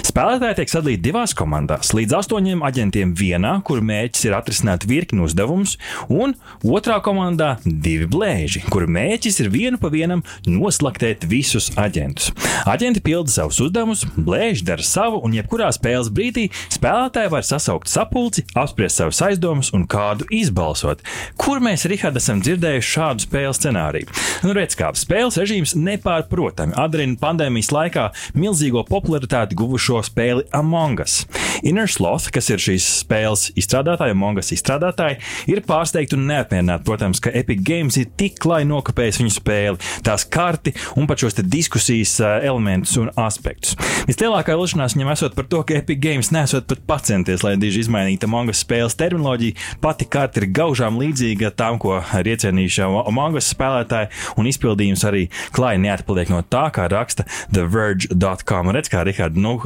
Spēlētāji 0.00 0.56
tiek 0.58 0.70
sadalīti 0.72 1.02
divās 1.04 1.34
komandās, 1.36 1.90
līdz 1.94 2.14
astoņiem 2.20 2.62
aģentiem 2.64 3.12
vienā, 3.18 3.52
kur 3.66 3.82
mērķis 3.84 4.24
ir 4.26 4.36
atrisināt 4.38 4.86
virkni 4.88 5.20
uzdevumus, 5.26 5.76
un 6.08 6.32
otrā 6.64 6.96
komandā 7.04 7.50
divi 7.64 8.08
blēži, 8.10 8.62
kur 8.72 8.86
mērķis 8.90 9.40
ir 9.44 9.50
vienu 9.52 9.80
pa 9.80 9.90
vienam 9.92 10.22
noslaktēt 10.48 11.26
visus 11.30 11.70
aģentus. 11.80 12.30
Aģenti 12.70 13.02
pilda 13.04 13.32
savus 13.32 13.60
uzdevumus, 13.62 14.06
blēži 14.16 14.64
dara 14.70 14.86
savu, 14.86 15.20
un 15.26 15.36
jebkurā 15.36 15.68
spēles 15.76 16.10
brīdī 16.16 16.48
spēlētāji 16.72 17.32
var 17.34 17.46
sasaukt 17.46 17.92
sapulci, 17.92 18.46
apspriest 18.58 19.02
savus 19.02 19.20
aizdomus 19.26 19.72
un 19.76 19.84
kādu 19.90 20.28
izbalsot. 20.32 21.04
Kur 21.40 21.60
mēs, 21.64 21.84
Rihard, 21.90 22.16
esam 22.20 22.40
dzirdējuši 22.44 22.94
šādu 22.96 23.26
spēles 23.26 23.60
scenāriju? 23.60 24.10
Nu, 24.46 24.56
redz, 24.56 24.78
kā 24.80 24.90
spēles 24.96 25.36
režīms 25.40 25.76
nepārprotami 25.76 26.76
atdarina 26.80 27.20
pandēmijas 27.20 27.72
laikā 27.74 28.08
milzīgo 28.40 28.86
popularitāti 28.88 29.58
guvušo 29.58 29.89
šo 29.90 30.00
spēli 30.06 30.46
Among 30.56 31.02
Us. 31.02 31.24
Inner 31.66 31.88
Sloth, 31.90 32.30
kas 32.32 32.48
ir 32.52 32.62
šīs 32.62 32.86
spēles 33.02 33.48
izstrādātāji, 33.58 34.14
Among 34.14 34.38
Us 34.40 34.52
izstrādātāji, 34.54 35.18
ir 35.50 35.62
pārsteigti 35.66 36.16
un 36.16 36.28
neapmierināti, 36.30 36.86
protams, 36.86 37.20
ka 37.22 37.32
Epic 37.36 37.62
Games 37.66 37.98
ir 38.00 38.10
tik 38.20 38.38
klāji 38.40 38.68
nokopējis 38.70 39.20
viņu 39.20 39.34
spēli, 39.34 39.90
tās 40.06 40.24
karti 40.30 40.72
un 40.96 41.08
pat 41.10 41.24
šos 41.24 41.40
diskusijas 41.42 42.16
elementus 42.22 42.96
un 43.00 43.10
aspektus. 43.20 43.74
Vislielākā 44.08 44.56
vilšanās 44.56 44.96
viņam 44.96 45.12
esot 45.12 45.36
par 45.36 45.48
to, 45.50 45.62
ka 45.66 45.76
Epic 45.80 46.00
Games 46.02 46.30
nesot 46.34 46.68
pat 46.70 46.84
pacenties, 46.88 47.44
lai 47.46 47.56
diži 47.60 47.84
izmainītu 47.84 48.28
Among 48.30 48.52
Us 48.52 48.62
spēles 48.64 48.96
terminoloģiju. 49.00 49.58
Pati 49.82 50.08
karta 50.10 50.40
ir 50.40 50.48
gaužām 50.54 51.00
līdzīga 51.00 51.52
tām, 51.58 51.80
ko 51.82 51.98
ir 51.98 52.32
iecienījuši 52.34 52.86
Among 52.86 53.40
Us 53.40 53.50
spēlētāji, 53.52 54.10
un 54.40 54.48
izpildījums 54.50 55.04
arī 55.08 55.26
klāji 55.56 55.82
neatpaliek 55.84 56.32
no 56.32 56.40
tā, 56.46 56.68
kā 56.74 56.86
raksta 56.90 57.26
TheVerge.com. 57.52 58.72
Redz, 58.76 58.92
kā 58.92 59.04
Rihards, 59.06 59.40
nu, 59.40 59.58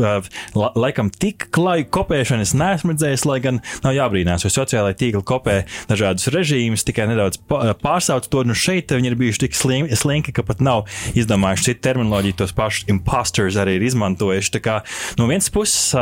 la, 0.57 0.71
laikam 0.79 1.11
tik 1.11 1.49
klaju 1.55 1.87
kopēšanu 1.95 2.45
es 2.45 2.55
neesmu 2.57 2.95
redzējis, 2.95 3.25
lai 3.29 3.39
gan 3.45 3.61
nav 3.85 3.95
jābrīnās, 3.97 4.45
jo 4.47 4.53
sociālai 4.53 4.95
tīkli 4.99 5.23
kopē 5.27 5.57
dažādus 5.91 6.31
režīmus, 6.35 6.85
tikai 6.87 7.09
nedaudz 7.11 7.41
pārsauc 7.83 8.29
to. 8.31 8.45
Nu 8.45 8.57
šeit 8.59 8.93
viņi 8.95 9.11
ir 9.11 9.19
bijuši 9.21 9.45
tik 9.47 9.57
slinki, 9.59 10.35
ka 10.37 10.45
pat 10.47 10.63
nav 10.65 10.85
izdomājuši 11.17 11.71
citu 11.71 11.85
terminoloģiju, 11.89 12.39
tos 12.43 12.55
pašus 12.57 12.89
imposters 12.93 13.59
arī 13.61 13.79
ir 13.79 13.87
izmantojuši. 13.89 14.55
Tā 14.59 14.63
kā 14.65 14.77
no 15.21 15.29
vienas 15.31 15.51
puses, 15.55 15.95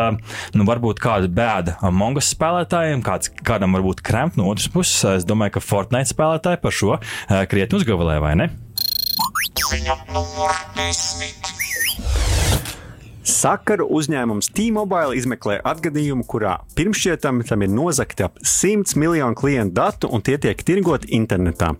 nu 0.57 0.67
varbūt 0.69 1.03
kāda 1.03 1.31
bēda 1.33 1.79
Mongas 1.95 2.33
spēlētājiem, 2.35 3.05
kāds, 3.07 3.33
kādam 3.47 3.79
varbūt 3.79 4.03
kremt, 4.07 4.39
no 4.41 4.51
otras 4.51 4.71
puses, 4.73 5.01
es 5.19 5.29
domāju, 5.29 5.57
ka 5.57 5.65
Fortnite 5.65 6.13
spēlētāji 6.13 6.63
par 6.63 6.77
šo 6.77 6.99
krietni 7.51 7.81
uzgavalē, 7.81 8.19
vai 8.23 8.37
ne? 8.43 8.51
Ziņa 9.73 9.99
numur 10.13 10.57
desmit. 10.77 11.62
Sakaru 13.43 13.89
uzņēmums 13.91 14.53
T-Mobile 14.55 15.17
izmeklē 15.19 15.57
atgadījumu, 15.67 16.23
kurā 16.31 16.61
pirmšķietami 16.79 17.43
tam 17.49 17.65
ir 17.65 17.73
nozagti 17.75 18.23
ap 18.23 18.37
100 18.39 18.95
miljonu 19.01 19.35
klientu 19.35 19.75
datu 19.81 20.11
un 20.15 20.23
tie 20.23 20.37
tiek 20.39 20.61
tirgoti 20.63 21.11
internetā. 21.17 21.73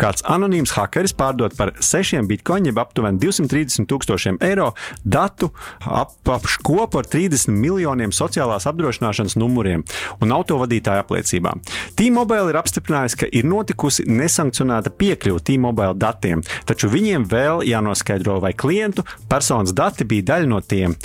Kāds 0.00 0.24
anonīms 0.24 0.72
hakeris 0.78 1.12
pārdod 1.18 1.52
par 1.58 1.74
6 1.76 2.24
bitkoņiem, 2.30 2.70
jeb 2.70 2.80
aptuveni 2.80 3.20
230 3.20 3.84
tūkstošiem 3.90 4.38
eiro 4.46 4.70
datu 5.04 5.50
ap, 5.84 6.14
ap 6.24 6.46
kopu 6.64 7.02
ar 7.02 7.10
30 7.12 7.52
miljoniem 7.52 8.14
sociālās 8.16 8.64
apdrošināšanas 8.70 9.36
numuriem 9.36 9.84
un 10.24 10.32
autovadītāju 10.38 11.04
apliecībām. 11.04 11.60
T-Mobile 12.00 12.54
ir 12.54 12.60
apstiprinājis, 12.62 13.18
ka 13.20 13.28
ir 13.28 13.50
notikusi 13.50 14.08
nesankcionēta 14.08 14.94
piekļuve 14.96 15.44
T-Mobile 15.50 16.00
datiem, 16.00 16.46
taču 16.64 16.88
viņiem 16.96 17.28
vēl 17.28 17.66
jānoskaidro, 17.68 18.40
vai 18.40 18.54
klientu 18.56 19.04
personas 19.28 19.76
dati 19.76 20.08
bija 20.08 20.30
daļa 20.32 20.52
no 20.54 20.64
tiem 20.64 20.96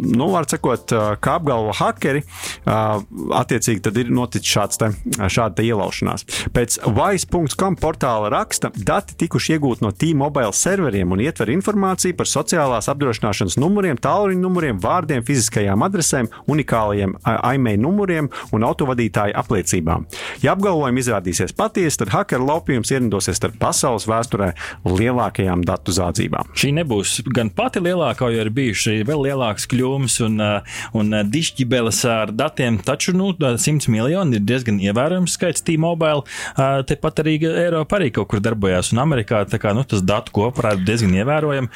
nu, 0.00 0.30
var 0.32 0.48
sakot, 0.50 0.94
uh, 0.96 1.14
kā 1.22 1.36
apgalvo 1.40 1.74
hakeri, 1.76 2.22
uh, 2.64 3.00
attiecīgi 3.40 3.84
tad 3.86 3.98
ir 4.00 4.12
noticis 4.14 4.50
šāds 4.50 4.80
te, 4.80 4.90
šāda 5.20 5.58
te 5.58 5.66
ielaušanās. 5.68 6.26
Pēc 6.54 6.78
Vice.com 6.96 7.78
portāla 7.80 8.30
raksta, 8.32 8.72
dati 8.74 9.16
tikuši 9.20 9.56
iegūti 9.56 9.84
no 9.84 9.92
T-Mobile 9.94 10.54
serveriem 10.56 11.12
un 11.14 11.22
ietver 11.24 11.52
informāciju 11.54 12.16
par 12.18 12.30
sociālās 12.30 12.90
apdrošināšanas 12.92 13.58
numuriem, 13.60 13.98
tālruņa 14.00 14.40
numuriem, 14.40 14.80
vārdiem, 14.82 15.24
fiziskajām 15.26 15.84
adresēm, 15.86 16.30
unikālajiem 16.50 17.16
IMEI 17.26 17.80
numuriem 17.80 18.30
un 18.54 18.66
autovadītāju 18.66 19.36
apliecībām. 19.40 20.06
Ja 20.44 20.54
apgalvojumi 20.56 21.02
izrādīsies 21.02 21.54
patiesi, 21.56 22.00
tad 22.02 22.12
hakeru 22.14 22.46
laupījums 22.48 22.92
ierindosies 22.92 23.40
starp 23.40 23.58
pasaules 23.60 24.08
vēsturē 24.10 24.52
lielākajām 24.86 25.64
datu 25.66 25.94
zādzībām. 25.94 26.52
Šī 26.58 26.72
nebūs 26.80 27.20
gan 27.34 27.52
pati 27.54 27.82
lielākā, 27.84 28.30
jo 28.34 28.44
ir 28.44 28.52
bijuši 28.54 28.92
arī 28.92 29.06
vēl 29.20 29.30
lielāks 29.30 29.68
kļūmes 29.70 30.18
un, 30.26 30.40
uh, 30.40 30.78
un 30.96 31.12
uh, 31.14 31.24
dišķibeles 31.26 32.00
ar 32.08 32.32
datiem, 32.34 32.78
taču 32.84 33.14
nu, 33.16 33.32
100 33.36 33.90
miljoni 33.92 34.38
ir 34.38 34.44
diezgan 34.46 34.80
ievērojams 34.80 35.36
skaits 35.36 35.64
T-Mobile. 35.66 36.24
Uh, 36.54 36.80
tepat 36.88 37.22
arī 37.24 37.38
Eiropa 37.48 37.98
arī 37.98 38.10
kaut 38.14 38.30
kur 38.30 38.42
darbojās 38.42 38.92
un 38.94 39.02
Amerikā 39.02 39.44
kā, 39.60 39.74
nu, 39.76 39.84
tas 39.84 40.02
datu 40.02 40.32
kopā 40.34 40.74
ir 40.76 40.84
diezgan 40.86 41.14
ievērojami. 41.20 41.70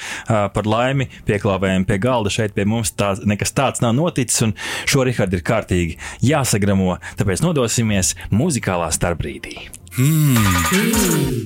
Par 0.55 0.67
laimi 0.69 1.07
pieklāvējiem 1.29 1.85
pie 1.89 1.99
galda 2.03 2.33
šeit 2.33 2.55
pie 2.57 2.65
mums 2.69 2.93
tā, 2.97 3.15
nekas 3.27 3.53
tāds 3.57 3.83
nav 3.85 3.95
noticis, 3.97 4.41
un 4.47 4.55
šo 4.89 5.05
Rihardu 5.07 5.39
ir 5.39 5.45
kārtīgi 5.47 5.99
jāsagramo, 6.25 6.99
tāpēc 7.19 7.45
nodosimies 7.45 8.15
muzikālā 8.35 8.91
starpbrīdī. 8.95 9.69
Mm. 9.99 10.39
Mm. 10.75 11.45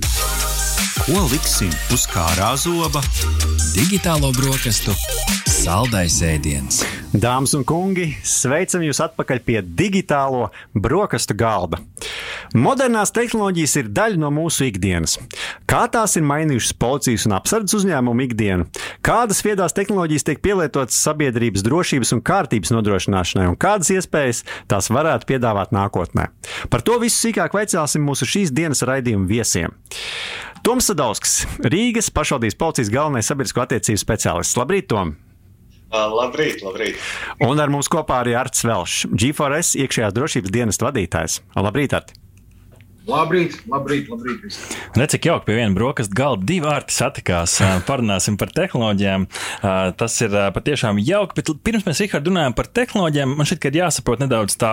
Ko 1.08 1.26
liksim 1.32 1.72
uz 1.94 2.06
kārā 2.11 2.54
zoba? 2.61 3.02
Digitālo 3.74 4.32
brokastu 4.37 4.96
saldais 5.68 6.14
ēdiens. 6.24 6.78
Dāmas 7.12 7.52
un 7.57 7.64
kungi, 7.66 8.07
sveicam 8.24 8.81
jūs 8.87 9.02
atpakaļ 9.04 9.40
pie 9.44 9.59
digitālo 9.61 10.46
brokastu 10.72 11.37
galda. 11.37 11.83
Modernās 12.57 13.12
tehnoloģijas 13.12 13.74
ir 13.83 13.90
daļa 13.92 14.20
no 14.22 14.31
mūsu 14.33 14.64
ikdienas. 14.70 15.18
Kā 15.68 15.83
tās 15.92 16.16
ir 16.16 16.24
mainījušas 16.24 16.72
policijas 16.81 17.28
un 17.28 17.37
apsardzes 17.37 17.83
uzņēmumu 17.83 18.24
ikdienu, 18.31 18.68
kādas 19.04 19.42
viedās 19.44 19.76
tehnoloģijas 19.76 20.24
tiek 20.31 20.40
pielietotas 20.46 21.02
sabiedrības 21.04 21.66
drošības 21.68 22.14
un 22.16 22.24
kārtības 22.33 22.72
nodrošināšanai, 22.78 23.50
un 23.52 23.61
kādas 23.61 23.92
iespējas 23.98 24.44
tās 24.72 24.88
varētu 24.94 25.28
piedāvāt 25.35 25.76
nākotnē. 25.76 26.31
Par 26.72 26.87
to 26.87 26.96
visu 27.04 27.26
sīkāk 27.26 27.61
veicāsim 27.61 28.09
mūsu 28.09 28.31
šīs 28.31 28.57
dienas 28.57 28.87
raidījuma 28.88 29.28
viesiem. 29.28 29.76
Toms 30.64 30.88
Sadausks, 30.88 31.42
Rīgas 31.61 32.09
pašvaldības 32.14 32.57
policijas 32.57 32.96
galvenais 32.96 33.28
sabiedrisko 33.28 33.68
attiecību 33.68 34.07
speciālists. 34.09 34.57
Labrīt, 34.57 34.88
Tom! 34.88 35.18
Labrīt, 35.92 36.61
labrīt. 36.66 37.01
Un 37.44 37.61
ar 37.62 37.72
mums 37.72 37.88
kopā 37.88 38.20
arī 38.22 38.37
Arts 38.37 38.66
Velšs, 38.68 39.09
G4S 39.09 39.77
iekšējās 39.85 40.16
drošības 40.16 40.53
dienas 40.53 40.83
vadītājs. 40.85 41.40
Labrīt, 41.57 41.96
Arts! 41.96 42.27
Labrīt, 43.08 43.54
labrīt, 43.64 44.10
labrīt. 44.12 44.42
Redz, 44.92 45.14
cik 45.14 45.26
jauki 45.30 45.46
pie 45.46 45.54
viena 45.56 45.72
brokastu 45.72 46.12
galda 46.18 46.44
divi 46.44 46.66
vārti 46.66 46.92
satikās. 46.92 47.54
Parunāsim 47.88 48.36
par 48.40 48.50
tehnoloģijām. 48.52 49.24
Tas 49.96 50.16
ir 50.26 50.34
patiešām 50.52 51.00
jauki, 51.00 51.38
bet 51.38 51.48
pirms 51.64 51.86
mēs, 51.86 52.02
Rihard, 52.04 52.28
runājam 52.28 52.56
par 52.58 52.68
tehnoloģijām, 52.76 53.32
man 53.38 53.48
šķiet, 53.48 53.60
ka 53.62 53.70
ir 53.72 53.78
jāsaprot 53.80 54.20
nedaudz 54.20 54.58
tā, 54.60 54.72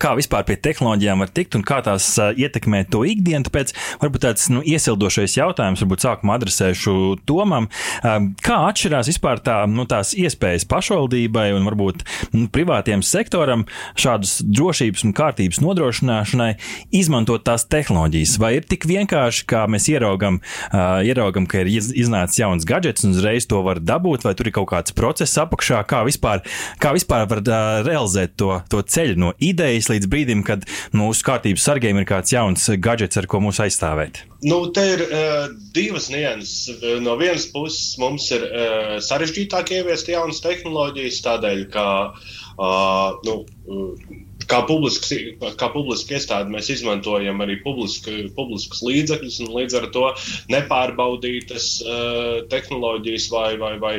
kā 0.00 0.14
vispār 0.16 0.46
pie 0.48 0.56
tehnoloģijām 0.64 1.20
var 1.20 1.32
tikt 1.36 1.58
un 1.58 1.66
kā 1.68 1.82
tās 1.84 2.08
ietekmē 2.16 2.86
to 2.92 3.02
ikdienu. 3.04 3.44
Tāpēc 3.50 3.74
varbūt 4.00 4.24
tāds 4.24 4.48
nu, 4.54 4.64
iesildošais 4.64 5.36
jautājums, 5.36 5.84
varbūt 5.84 6.06
sākumā 6.06 6.40
adresēšu 6.40 6.96
Tomam. 7.28 7.68
Kā 8.00 8.58
atšķirās 8.70 9.12
vispār 9.12 9.44
tā, 9.44 9.58
nu, 9.68 9.84
tās 9.90 10.14
iespējas 10.16 10.64
pašvaldībai 10.72 11.50
un 11.58 11.68
varbūt 11.68 12.06
nu, 12.32 12.48
privātiem 12.56 13.04
sektoram 13.04 13.68
šādas 14.00 14.38
drošības 14.48 15.04
un 15.04 15.16
kārtības 15.20 15.60
nodrošināšanai 15.60 16.50
izmantot 16.96 17.44
tās 17.44 17.65
tehnoloģijas? 17.72 18.36
Vai 18.42 18.52
ir 18.58 18.68
tik 18.68 18.86
vienkārši, 18.88 19.46
kā 19.50 19.64
mēs 19.70 19.88
ieraugam, 19.92 20.40
uh, 20.70 21.00
ieraugam 21.06 21.48
ka 21.50 21.62
ir 21.64 21.70
iz, 21.72 21.90
iznācis 21.94 22.40
jauns 22.42 22.66
gadgets 22.68 23.06
un 23.06 23.14
uzreiz 23.16 23.48
to 23.50 23.62
var 23.66 23.80
dabūt, 23.82 24.26
vai 24.26 24.34
tur 24.38 24.50
ir 24.50 24.56
kaut 24.56 24.70
kāds 24.72 24.96
process 24.96 25.38
apakšā, 25.42 25.82
kā 25.90 26.02
vispār, 26.06 26.44
kā 26.82 26.94
vispār 26.96 27.26
var 27.30 27.42
uh, 27.42 27.82
realizēt 27.86 28.36
to, 28.40 28.52
to 28.72 28.82
ceļu 28.82 29.18
no 29.20 29.34
idejas 29.42 29.90
līdz 29.92 30.10
brīdim, 30.12 30.46
kad 30.46 30.66
mūsu 30.96 31.26
kārtības 31.26 31.66
sargiem 31.66 32.00
ir 32.00 32.08
kāds 32.08 32.34
jauns 32.34 32.68
gadgets, 32.82 33.18
ar 33.20 33.28
ko 33.30 33.42
mūs 33.44 33.62
aizstāvēt? 33.64 34.24
Nu, 34.46 34.60
te 34.70 34.82
ir 34.92 35.02
uh, 35.06 35.46
divas 35.74 36.10
nianses. 36.12 36.68
No 37.02 37.16
vienas 37.18 37.48
puses 37.50 37.96
mums 38.00 38.28
ir 38.34 38.44
uh, 38.46 38.96
sarežģītāk 39.02 39.72
ieviest 39.78 40.10
jaunas 40.12 40.42
tehnoloģijas, 40.44 41.22
tādēļ, 41.24 41.64
ka 41.72 41.86
uh, 42.12 43.16
nu, 43.26 43.40
uh, 43.42 44.24
kā 44.50 44.62
publisks, 44.68 45.12
kā 45.60 45.68
publiska 45.74 46.16
iestāde 46.16 46.52
mēs 46.52 46.70
izmantojam 46.74 47.42
arī 47.44 47.58
publiska, 47.64 48.14
publiskus 48.38 48.82
līdzekļus, 48.86 49.42
un 49.44 49.54
līdz 49.58 49.78
ar 49.80 49.86
to 49.94 50.08
nepārbaudītas 50.52 51.70
uh, 51.84 52.42
tehnoloģijas 52.52 53.30
vai, 53.34 53.48
vai, 53.60 53.76
vai 53.82 53.94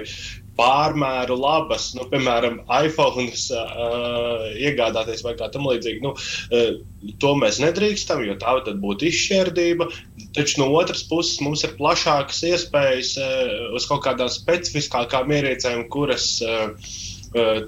pārmēru 0.57 1.37
labas, 1.37 1.91
nu, 1.97 2.07
piemēram, 2.09 2.61
iPhone 2.79 3.27
uh, 3.29 4.47
iegādāties 4.57 5.23
vai 5.25 5.35
kā 5.37 5.49
tam 5.53 5.67
līdzīgi. 5.69 6.01
Nu, 6.03 6.13
uh, 6.17 7.11
to 7.21 7.33
mēs 7.39 7.61
nedrīkstam, 7.61 8.23
jo 8.25 8.37
tā 8.41 8.57
būtu 8.81 9.09
izšķērdība. 9.11 9.89
Taču 10.37 10.61
no 10.61 10.71
otras 10.77 11.03
puses 11.09 11.41
mums 11.45 11.63
ir 11.65 11.77
plašākas 11.77 12.41
iespējas 12.49 13.13
uh, 13.21 13.53
uz 13.77 13.85
kaut 13.89 14.03
kādām 14.07 14.31
specifiskākām 14.33 15.33
ierīcēm, 15.37 15.85
kuras 15.93 16.33
uh, 16.45 16.73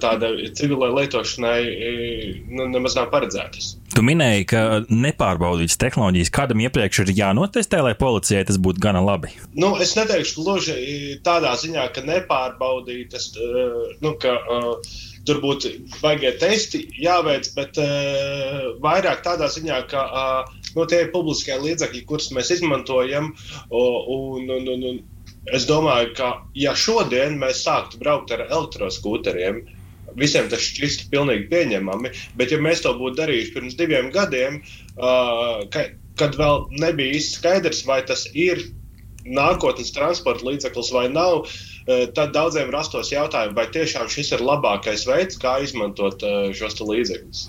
tāda 0.02 0.30
civilai 0.56 0.90
lietošanai 0.94 1.60
nu, 2.48 2.66
nemaz 2.72 2.96
nav 2.98 3.10
paredzētas. 3.12 3.74
Tu 3.90 4.04
minēji, 4.06 4.46
ka 4.52 4.60
nepārbaudītas 4.88 5.78
tehnoloģijas 5.82 6.32
kādam 6.34 6.62
iepriekš 6.64 7.02
ir 7.04 7.12
jānotestē, 7.18 7.82
lai 7.84 7.96
policijai 7.98 8.44
tas 8.48 8.60
būtu 8.62 8.82
gana 8.82 9.02
labi. 9.04 9.32
Nu, 9.52 9.74
es 9.82 9.96
neteikšu 9.98 10.44
gluži 10.44 10.76
tādā 11.26 11.56
ziņā, 11.60 11.88
ka 11.94 12.04
nepārbaudītas, 12.06 13.32
nu, 14.04 14.14
ka 14.22 14.38
tur 15.28 15.42
būtu 15.42 15.74
vajag 16.00 16.38
testi 16.40 16.84
jāveic, 17.02 17.50
bet 17.56 17.80
vairāk 18.84 19.24
tādā 19.26 19.50
ziņā, 19.52 19.82
ka 19.90 20.06
no 20.74 20.84
nu, 20.84 20.88
tie 20.90 21.04
ir 21.04 21.14
publiskie 21.14 21.58
līdzekļi, 21.60 22.04
kurus 22.08 22.30
mēs 22.36 22.54
izmantojam. 22.56 23.32
Un, 23.70 24.46
un, 24.46 24.68
un, 24.74 24.84
un, 24.92 25.00
Es 25.48 25.64
domāju, 25.68 26.12
ka 26.18 26.32
ja 26.54 26.74
šodien 26.76 27.38
mēs 27.40 27.62
sāktu 27.64 28.00
braukt 28.02 28.32
ar 28.34 28.44
elektroskūteriem, 28.44 29.62
visiem 30.20 30.50
tas 30.50 30.64
šķistu 30.66 31.08
pilnīgi 31.12 31.48
pieņemami, 31.52 32.10
bet 32.36 32.52
ja 32.52 32.58
mēs 32.60 32.82
to 32.84 32.92
būtu 32.98 33.22
darījuši 33.22 33.54
pirms 33.54 33.78
diviem 33.78 34.10
gadiem, 34.12 34.60
uh, 34.98 35.64
ka, 35.72 35.86
kad 36.20 36.36
vēl 36.36 36.66
nebija 36.82 37.16
īsti 37.16 37.38
skaidrs, 37.40 37.86
vai 37.88 38.02
tas 38.06 38.26
ir 38.34 38.66
nākotnes 39.24 39.92
transporta 39.92 40.46
līdzeklis 40.46 40.92
vai 40.94 41.06
nav, 41.12 41.48
tad 42.16 42.32
daudziem 42.36 42.70
rastos 42.72 43.10
jautājumi, 43.12 43.56
vai 43.56 43.66
tiešām 43.74 44.08
šis 44.12 44.32
ir 44.36 44.44
labākais 44.44 45.06
veids, 45.08 45.38
kā 45.40 45.58
izmantot 45.64 46.24
šos 46.56 46.80
līdzekļus. 46.80 47.46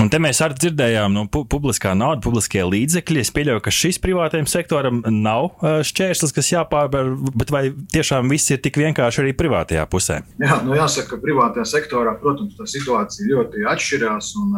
Un 0.00 0.08
te 0.12 0.20
mēs 0.22 0.40
arī 0.44 0.56
dzirdējām, 0.56 1.12
nu, 1.12 1.26
pu 1.28 1.42
publiskā 1.48 1.92
nauda, 1.98 2.22
publiskie 2.24 2.62
līdzekļi. 2.64 3.20
Es 3.20 3.32
pieļauju, 3.34 3.62
ka 3.64 3.72
šis 3.74 4.00
privātajam 4.02 4.48
sektoram 4.48 5.02
nav 5.12 5.50
šķērslis, 5.60 6.32
kas 6.32 6.52
jāpārvar, 6.54 7.12
bet 7.36 7.52
vai 7.52 7.64
tiešām 7.92 8.32
viss 8.32 8.54
ir 8.54 8.62
tik 8.64 8.80
vienkārši 8.80 9.24
arī 9.24 9.34
privātajā 9.36 9.84
pusē? 9.92 10.22
Jā, 10.40 10.62
nu 10.64 10.78
jāsaka, 10.78 11.12
ka 11.12 11.20
privātajā 11.26 11.66
sektorā, 11.74 12.16
protams, 12.22 12.56
tā 12.56 12.68
situācija 12.72 13.28
ļoti 13.34 13.66
atšķirās. 13.74 14.32
Un, 14.40 14.56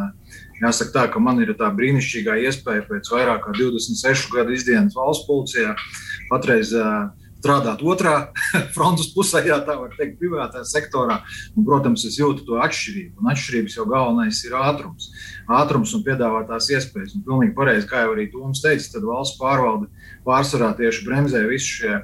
jāsaka 0.62 0.94
tā, 0.94 1.04
ka 1.10 1.22
man 1.22 1.42
ir 1.42 1.54
tā 1.58 1.70
brīnišķīgā 1.74 2.38
iespēja 2.46 2.86
pēc 2.88 3.10
vairāk 3.12 3.42
kā 3.46 3.56
26 3.58 4.30
gadu 4.34 4.54
izdienas 4.54 4.94
valsts 4.96 5.26
policijā 5.26 5.74
patreiz 6.30 6.72
uh, 6.78 7.10
strādāt 7.44 7.84
otrā 7.84 8.14
frontes 8.76 9.10
pusē, 9.14 9.44
ja 9.44 9.60
tā 9.66 9.76
var 9.80 9.92
teikt, 9.98 10.16
privātajā 10.22 10.64
sektorā. 10.70 11.20
Un, 11.54 11.66
protams, 11.68 12.06
es 12.08 12.16
jūtu 12.20 12.46
to 12.48 12.58
atšķirību. 12.64 13.20
Un 13.20 13.30
atšķirības 13.34 13.76
jau 13.78 13.86
galvenais 13.90 14.40
ir 14.48 14.56
ātrums. 14.58 15.10
Ātrums 15.60 15.92
un 15.96 16.06
piedāvātās 16.06 16.70
iespējas. 16.72 17.14
Un 17.18 17.26
pilnīgi 17.28 17.56
pareizi, 17.58 17.88
kā 17.90 18.06
jau 18.06 18.16
arī 18.16 18.30
Toms 18.32 18.64
teica, 18.64 18.90
tad 18.96 19.06
valsts 19.06 19.38
pārvalde 19.40 19.90
pārsvarā 20.26 20.72
tieši 20.80 21.06
bremzē 21.06 21.44
visu 21.50 21.78
šie 21.78 22.02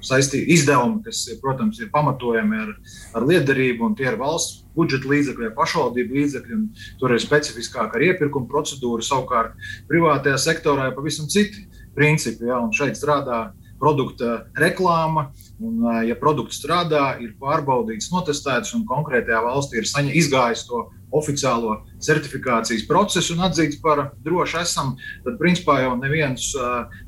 saistīti 0.00 0.54
izdevumi, 0.54 1.02
kas, 1.04 1.26
protams, 1.42 1.80
ir 1.82 1.90
pamatojami 1.92 2.60
ar, 2.62 2.70
ar 3.18 3.26
liederību, 3.28 3.90
un 3.90 3.96
tie 3.98 4.08
ir 4.08 4.16
valsts 4.20 4.64
budžeta 4.76 5.10
līdzekļi 5.10 5.48
vai 5.48 5.56
pašvaldību 5.58 6.16
līdzekļi. 6.16 6.60
Tur 7.00 7.12
ir 7.12 7.20
specifiskāka 7.20 7.98
ar 7.98 8.06
iepirkuma 8.08 8.48
procedūra, 8.48 9.04
savukārt 9.04 9.68
privātajā 9.90 10.38
sektorā 10.40 10.88
ir 10.88 10.96
pavisam 10.96 11.28
citi 11.28 11.66
principi. 11.96 12.48
Ja, 12.48 12.62
šeit 12.72 12.96
strādā 12.96 13.50
produkta 13.80 14.44
reklāma. 14.60 15.30
Un, 15.60 15.82
ja 16.06 16.16
produkts 16.16 16.60
strādā, 16.60 17.18
ir 17.20 17.34
pārbaudīts, 17.40 18.12
notestēts 18.14 18.74
un 18.76 18.86
konkrētajā 18.88 19.42
valstī 19.44 19.80
ir 19.80 19.88
saņa, 19.88 20.16
izgājis 20.16 20.66
to 20.68 20.86
oficiālo 21.10 21.80
certifikācijas 22.02 22.84
procesu 22.88 23.34
un 23.34 23.42
atzīts 23.48 23.80
par 23.82 24.02
drošu 24.24 24.60
esam, 24.60 24.92
tad 25.24 25.38
principā 25.40 25.80
jau 25.82 25.96
neviens, 25.98 26.52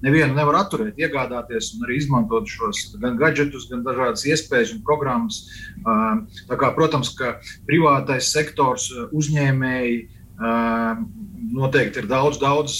nevienu 0.03 0.35
nevar 0.35 0.59
atturēt, 0.65 0.99
iegādāties 1.01 1.73
un 1.77 1.87
arī 1.87 2.01
izmantot 2.01 2.51
šos 2.51 2.97
gan 3.03 3.17
gadgetus, 3.21 3.69
gan 3.71 3.85
dažādas 3.87 4.27
iespējas 4.27 4.75
un 4.77 4.83
programmas. 4.87 5.45
Kā, 5.85 6.73
protams, 6.75 7.13
ka 7.19 7.37
privātais 7.69 8.33
sektors, 8.35 8.91
uzņēmēji 9.15 10.03
noteikti 11.53 12.03
ir 12.03 12.11
daudz, 12.11 12.43
daudz 12.43 12.79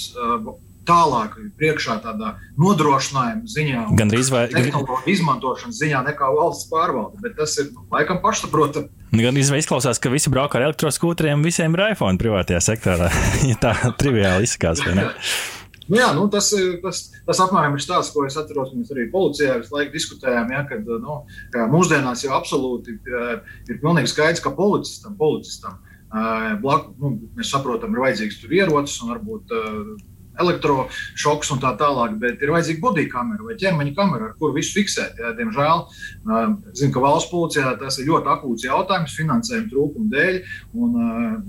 tālāk 0.89 1.37
priekšā 1.61 1.99
tādā 2.05 2.35
nodrošinājuma 2.61 3.49
ziņā, 3.51 3.85
gan 3.99 4.13
arī 4.13 4.23
tehnoloģiju 4.53 5.15
izmantošanas 5.15 5.79
ziņā 5.83 6.03
nekā 6.11 6.29
valsts 6.37 6.69
pārvalde. 6.73 7.23
Bet 7.23 7.39
tas 7.39 7.57
ir 7.63 7.71
laikam 7.93 8.23
pašsaprotami. 8.25 8.91
Gan 9.13 9.39
izklausās, 9.39 10.01
ka 10.03 10.13
visi 10.13 10.33
brauc 10.33 10.55
ar 10.57 10.69
elektroskūteriem, 10.71 11.45
visiem 11.45 11.75
ir 11.77 11.87
iPhone 11.93 12.21
privātajā 12.21 12.63
sektorā. 12.65 13.11
ja 13.51 13.59
tā 13.61 13.75
triviāli 14.01 14.49
izskatās. 14.49 14.85
Nu 15.91 15.99
jā, 15.99 16.09
nu 16.17 16.29
tas, 16.31 16.49
tas, 16.83 17.01
tas 17.27 17.41
apmēram 17.43 17.75
ir 17.77 17.83
stāsts, 17.83 18.13
ko 18.15 18.25
es 18.25 18.37
atceros. 18.39 18.71
Mēs 18.77 18.93
arī 18.95 19.09
policijā 19.13 19.59
visu 19.61 19.75
laiku 19.75 19.97
diskutējām, 19.97 20.53
ja, 20.55 20.63
kad 20.69 20.87
nu, 21.03 21.23
mūsdienās 21.73 22.23
jau 22.25 22.37
absolūti 22.39 22.95
ir 22.97 23.81
pilnīgi 23.83 24.13
skaidrs, 24.13 24.45
ka 24.45 24.55
policistam, 24.57 25.19
policistam 25.19 25.81
blakus 26.63 26.97
nu, 27.01 27.15
mēs 27.39 27.51
saprotam, 27.55 27.95
ir 27.95 28.03
vajadzīgs 28.05 28.41
tur 28.43 28.53
ierocis 28.53 29.01
un 29.03 29.15
varbūt 29.15 29.55
elektrošoks 30.41 31.53
un 31.55 31.63
tā 31.63 31.75
tālāk, 31.81 32.17
bet 32.23 32.43
ir 32.43 32.53
vajadzīga 32.55 32.83
bodī 32.83 33.07
kamera 33.13 33.45
vai 33.47 33.57
ķermeņa 33.61 33.97
kamera, 33.97 34.31
ar 34.31 34.37
kuru 34.41 34.57
visu 34.57 34.79
fiksēt. 34.79 35.21
Jā, 35.21 35.33
diemžēl 35.39 35.87
zinu, 36.73 36.93
ka 36.95 37.03
valsts 37.05 37.33
policijā 37.33 37.75
tas 37.81 37.99
ir 38.01 38.09
ļoti 38.09 38.33
akūts 38.37 38.69
jautājums 38.69 39.17
finansējuma 39.19 39.73
trūkuma 39.73 40.13
dēļ, 40.15 40.39
un 40.79 41.03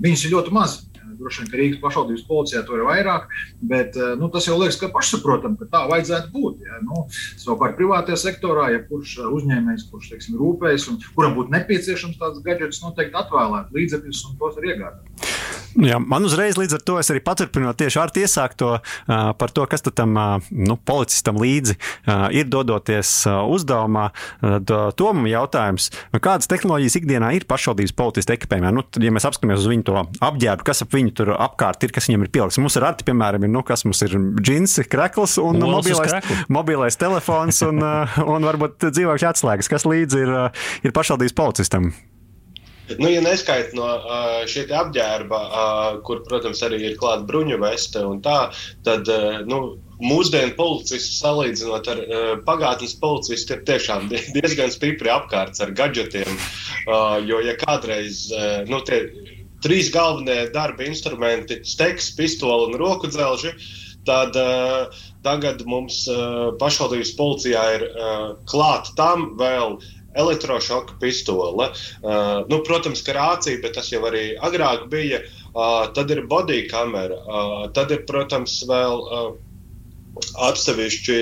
viņas 0.04 0.26
ir 0.26 0.36
ļoti 0.36 0.54
maz. 0.54 0.82
Droši 1.14 1.44
vien, 1.44 1.48
ka 1.50 1.58
Rīgas 1.60 1.78
pašvaldības 1.78 2.24
policijā 2.26 2.64
to 2.66 2.74
ir 2.74 2.82
vairāk, 2.88 3.28
bet 3.70 3.94
nu, 4.18 4.26
tas 4.34 4.48
jau 4.48 4.56
liekas, 4.58 4.80
ka 4.80 4.88
pašsaprotami, 4.90 5.60
ka 5.60 5.68
tā 5.70 5.84
vajadzētu 5.92 6.32
būt. 6.34 6.64
Ja? 6.66 6.80
Nu, 6.82 7.04
savukārt, 7.38 7.76
privātajā 7.78 8.18
sektorā, 8.18 8.66
ja 8.74 8.82
kurš 8.88 9.20
uzņēmējs, 9.30 9.86
kurš 9.92 10.10
teiksim, 10.10 10.40
rūpējas 10.40 10.88
un 10.90 10.98
kuram 11.14 11.38
būtu 11.38 11.54
nepieciešams 11.54 12.18
tāds 12.18 12.42
gadgets, 12.42 12.82
noteikti 12.82 13.20
atvēlēt 13.20 13.70
līdzekļus 13.78 14.26
un 14.26 14.38
tos 14.42 14.58
arī 14.58 14.74
iegādāt. 14.74 15.43
Jā, 15.74 15.98
man 15.98 16.26
uzreiz 16.26 16.58
līdz 16.58 16.76
ar 16.78 16.82
to 16.86 16.98
es 17.00 17.10
arī 17.10 17.22
paturpinot 17.24 17.78
tieši 17.80 17.98
ar 17.98 18.12
iesākto 18.14 18.70
uh, 18.76 18.82
par 19.38 19.50
to, 19.54 19.64
kas 19.70 19.82
tam 19.90 20.14
nu, 20.14 20.76
policistam 20.86 21.38
līdzi 21.40 21.74
ir 22.34 22.46
dodoties 22.50 23.10
uzdevumā. 23.26 24.06
Tomam 24.98 25.26
jautājums, 25.28 25.90
nu, 26.12 26.20
kādas 26.22 26.48
tehnoloģijas 26.50 26.96
ikdienā 27.00 27.32
ir 27.36 27.46
pašvaldības 27.50 27.94
policistu 27.98 28.34
ekipējumā? 28.36 28.72
Nu, 28.74 28.84
tad, 28.86 29.04
ja 29.04 29.12
mēs 29.14 29.26
apskatāmies 29.28 29.62
uz 29.62 29.68
viņu 29.70 29.86
to 29.88 29.98
apģērbu, 30.24 30.66
kas 30.66 30.84
ap 30.84 30.94
viņu 30.94 31.14
tur 31.18 31.34
apkārt 31.34 31.86
ir, 31.86 31.94
kas 31.94 32.08
viņam 32.10 32.26
ir 32.26 32.32
pielikts. 32.34 32.60
Mums 32.62 32.78
ar 32.80 32.88
Arti, 32.92 33.06
piemēram, 33.08 33.46
ir, 33.46 33.52
nu, 33.54 33.64
kas 33.66 33.84
mums 33.88 34.02
ir 34.06 34.16
džinsi, 34.40 34.86
krekls 34.90 35.38
un 35.42 35.62
Olas 35.62 35.90
mobilais, 35.90 36.32
mobilais 36.52 37.00
telefons 37.00 37.62
un, 37.66 37.84
un 38.24 38.50
varbūt 38.50 38.90
dzīvokļa 38.90 39.34
atslēgas, 39.34 39.70
kas 39.72 39.88
līdzi 39.88 40.24
ir, 40.24 40.34
ir 40.86 40.96
pašvaldības 40.96 41.38
policistam. 41.38 41.94
Nu, 42.98 43.08
ja 43.08 43.22
neskaita 43.24 43.72
no 43.78 43.86
šī 44.50 44.66
apģērba, 44.76 45.38
kur, 46.04 46.20
protams, 46.28 46.60
arī 46.66 46.82
ir 46.90 46.98
klāta 47.00 47.24
bruņu 47.28 47.56
veste 47.62 48.02
un 48.04 48.20
tā, 48.24 48.50
tad 48.84 49.08
nu, 49.48 49.60
mūsdienu 50.04 50.52
policists 50.58 51.22
salīdzinot 51.22 51.88
ar 51.92 52.02
pagātnes 52.44 52.96
policistu 53.00 53.56
ir 53.56 53.64
tiešām 53.70 54.10
die- 54.12 54.20
diezgan 54.36 54.74
stipri 54.74 55.08
apkārts 55.08 55.64
ar 55.64 55.72
gadgetiem. 55.72 56.36
Jo, 57.24 57.40
ja 57.40 57.56
kādreiz 57.56 58.26
nu, 58.68 58.82
tie 58.84 59.00
trīs 59.64 59.88
galvenie 59.94 60.52
darba 60.52 60.84
instrumenti- 60.84 61.62
steks, 61.74 62.12
pistole 62.18 62.68
un 62.68 62.76
roku 62.76 63.08
dzelži, 63.08 63.54
tad 64.04 64.36
tagad 65.24 65.64
mums 65.64 66.04
pašvaldības 66.60 67.16
policijā 67.16 67.64
ir 67.78 67.88
klāta 68.44 68.92
tam 68.98 69.30
vēl 69.40 69.78
elektrošoka 70.14 70.98
pistole. 71.00 71.70
Uh, 72.02 72.44
nu, 72.50 72.60
protams, 72.66 73.02
ka 73.06 73.16
rācija, 73.16 73.60
bet 73.62 73.76
tas 73.78 73.90
jau 73.92 74.02
arī 74.08 74.34
agrāk 74.42 74.88
bija. 74.92 75.24
Uh, 75.54 75.86
tad 75.94 76.10
ir 76.10 76.24
body 76.30 76.64
kamera, 76.70 77.18
uh, 77.24 77.58
tad 77.74 77.94
ir, 77.94 78.06
protams, 78.08 78.62
vēl. 78.70 79.04
Uh, 79.08 79.34
Atsevišķi 80.14 81.14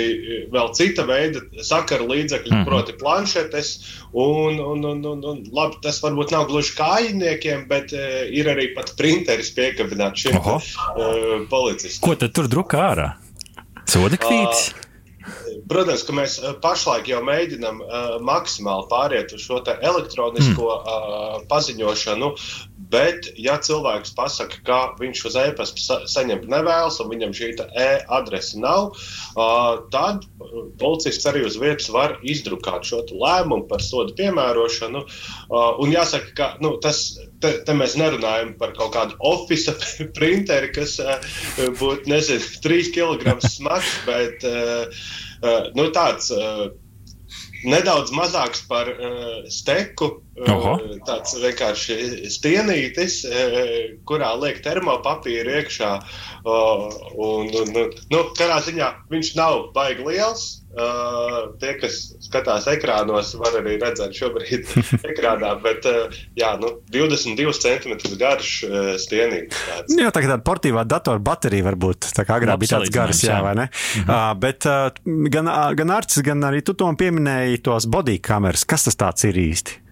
vēl 0.52 0.66
cita 0.76 1.06
veida 1.08 1.40
sakaru 1.64 2.10
līdzekļi, 2.10 2.50
mm 2.52 2.66
proti, 2.68 2.92
planšetes. 3.00 3.70
Un, 4.12 4.58
un, 4.60 4.84
un, 4.84 5.00
un, 5.08 5.22
un, 5.30 5.38
labi, 5.48 5.78
tas 5.80 6.02
varbūt 6.04 6.34
nav 6.34 6.44
gluži 6.50 6.74
kājiniekiem, 6.76 7.64
bet 7.72 7.96
uh, 7.96 8.20
ir 8.28 8.52
arī 8.52 8.68
pat 8.76 8.92
printeris 9.00 9.48
piekabināts 9.56 10.28
Oho. 10.34 10.58
uh, 10.60 11.48
policistiem. 11.48 12.04
Ko 12.04 12.20
tad 12.20 12.36
tur 12.36 12.52
drukā 12.52 12.84
ārā? 12.90 13.08
Soda 13.88 14.20
kvītis. 14.20 14.74
Protams, 15.68 16.02
ka 16.06 16.14
mēs 16.16 16.38
eh, 16.40 16.54
pašlaik 16.62 17.08
jau 17.10 17.20
mēģinām 17.26 17.80
uh, 17.82 18.16
maksimāli 18.24 18.88
pāriet 18.90 19.34
uz 19.36 19.44
šo 19.44 19.60
elektronisko 19.74 20.68
mm. 20.68 20.92
uh, 20.96 21.36
paziņošanu, 21.50 22.32
bet, 22.92 23.28
ja 23.40 23.56
cilvēks 23.62 24.14
pasaka, 24.16 24.60
ka 24.66 24.78
viņš 25.00 25.24
uz 25.30 25.38
e-pasta 25.40 25.82
sa 25.82 25.98
saņemt 26.10 26.48
nevēlas 26.52 27.00
un 27.02 27.10
viņam 27.12 27.34
šī 27.36 27.50
e-adrese 27.60 28.60
nav, 28.62 28.92
tad 29.94 30.26
policists 30.80 31.28
arī 31.30 31.46
uz 31.48 31.58
vietas 31.60 31.88
var 31.92 32.18
izdrukāt 32.22 32.86
šo 32.88 33.02
lēmumu 33.10 33.66
par 33.70 33.82
sodu 33.84 34.14
piemērošanu. 34.20 35.04
Un 35.82 35.94
jāsaka, 35.94 36.34
ka 36.36 36.50
nu, 36.64 36.76
tas. 36.82 37.04
Te, 37.42 37.56
te 37.66 37.74
mēs 37.74 37.96
nerunājam 37.98 38.52
par 38.54 38.70
kaut 38.76 38.92
kādu 38.94 39.16
oficiālu 39.26 40.06
printeri, 40.16 40.68
kas 40.74 40.94
būtu, 41.58 42.06
nezinu, 42.12 42.46
3 42.68 42.92
kg 42.94 43.34
smags, 43.42 43.96
bet 44.06 44.46
nu, 45.74 45.88
tāds 45.96 46.30
nedaudz 47.66 48.14
mazāks 48.14 48.62
par 48.68 48.90
steku. 49.50 50.20
Oho. 50.32 50.78
Tāds 51.04 51.34
vienkārši 51.36 52.28
stienītis, 52.32 53.18
uh, 53.28 53.58
kurā 54.08 54.32
liek 54.40 54.62
termopapīru 54.64 55.58
iekšā. 55.60 55.92
Un, 56.42 57.52
un, 57.52 57.76
nu, 58.10 58.20
kādā 58.38 58.58
ziņā 58.64 58.88
viņš 59.12 59.32
nav 59.38 59.68
baigi 59.76 60.06
liels. 60.08 60.48
Tie, 61.60 61.72
kas 61.76 61.98
skatās 62.24 62.64
ekrānos, 62.72 63.34
var 63.36 63.58
arī 63.58 63.74
redzēt 63.76 64.16
šobrīd 64.16 64.70
ekrānā, 65.12 65.52
bet 65.60 65.84
uh, 65.90 66.16
jā, 66.38 66.54
nu, 66.62 66.72
22 66.94 67.52
cm 67.60 68.16
garš 68.16 68.54
uh, 68.64 68.78
stienītis. 68.96 69.60
tāds. 69.68 69.98
Jā, 70.00 70.08
tā 70.08 70.24
kā 70.24 70.32
tāda 70.32 70.40
portīvā 70.48 70.86
datora 70.88 71.20
baterija 71.22 71.68
varbūt 71.68 72.08
tā 72.16 72.24
kā 72.24 72.40
agrāk 72.40 72.56
Labs 72.56 72.64
bija 72.64 72.78
tāds 72.78 72.94
gars, 72.96 73.22
jā, 73.28 73.38
vai 73.44 73.54
ne? 73.60 73.68
Mhm. 73.68 74.08
Uh, 74.08 74.32
bet 74.40 74.70
uh, 74.70 74.88
gan, 75.36 75.52
gan 75.76 75.94
Arcis, 76.00 76.24
gan 76.24 76.48
arī 76.48 76.64
tu 76.64 76.72
to 76.72 76.88
pieminēji 76.96 77.62
tos 77.68 77.86
body 77.92 78.16
kameras. 78.24 78.64
Kas 78.64 78.88
tas 78.88 78.96
tāds 79.04 79.28
ir 79.28 79.38
īsti? 79.44 79.82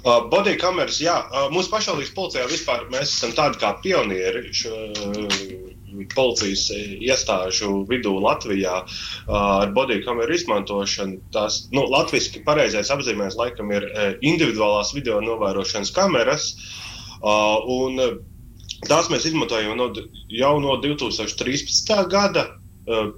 Uh, 0.00 0.22
body 0.32 0.54
kameras, 0.56 0.96
jā, 1.02 1.18
uh, 1.28 1.50
mūsu 1.52 1.68
pašvaldības 1.68 2.14
policijā 2.16 2.46
vispār 2.48 2.86
mēs 2.92 3.10
esam 3.12 3.34
tādi 3.36 3.60
kā 3.60 3.74
pionieri 3.84 4.48
šo, 4.56 4.72
uh, 4.72 5.66
policijas 6.14 6.70
iestāžu 6.72 7.82
vidū 7.90 8.14
Latvijā 8.22 8.78
uh, 8.80 9.34
ar 9.34 9.74
body 9.76 10.00
kameru 10.04 10.32
izmantošanu. 10.38 11.20
Tās, 11.34 11.66
nu, 11.74 11.84
latviski 11.92 12.40
pareizais 12.46 12.92
apzīmējums 12.94 13.36
laikam 13.36 13.74
ir 13.76 13.84
uh, 13.90 14.14
individuālās 14.24 14.94
video 14.96 15.20
novērošanas 15.24 15.92
kameras. 15.96 16.54
Uh, 17.20 17.60
un, 17.68 18.00
uh, 18.00 18.18
Tās 18.88 19.10
mēs 19.12 19.26
izmantojam 19.28 19.74
no, 19.76 19.90
jau 20.32 20.54
no 20.62 20.78
2013. 20.80 21.92
gada. 22.08 22.46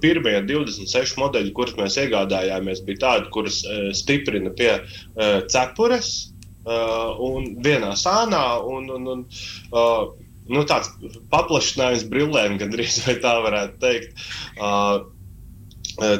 Pirmie 0.03 0.35
26 0.43 1.15
modeļi, 1.17 1.53
kurus 1.55 1.77
mēs 1.79 1.95
iegādājāmies, 1.97 2.81
bija 2.85 2.99
tādi, 2.99 3.29
kurus 3.33 3.61
stiprina 3.95 4.51
pie 4.53 4.73
cepures 5.49 6.09
uh, 6.65 7.15
un 7.23 7.53
vienā 7.65 7.93
sānā. 7.99 8.43
Un, 8.67 8.89
un, 8.93 9.09
un, 9.15 9.25
uh, 9.73 10.05
nu, 10.49 10.63
tāds 10.69 10.91
paplašinājums 11.33 12.07
brillēm, 12.11 12.57
gandrīz 12.61 13.01
tā 13.25 13.35
varētu 13.45 13.79
teikt. 13.83 14.25
Uh, 14.57 15.05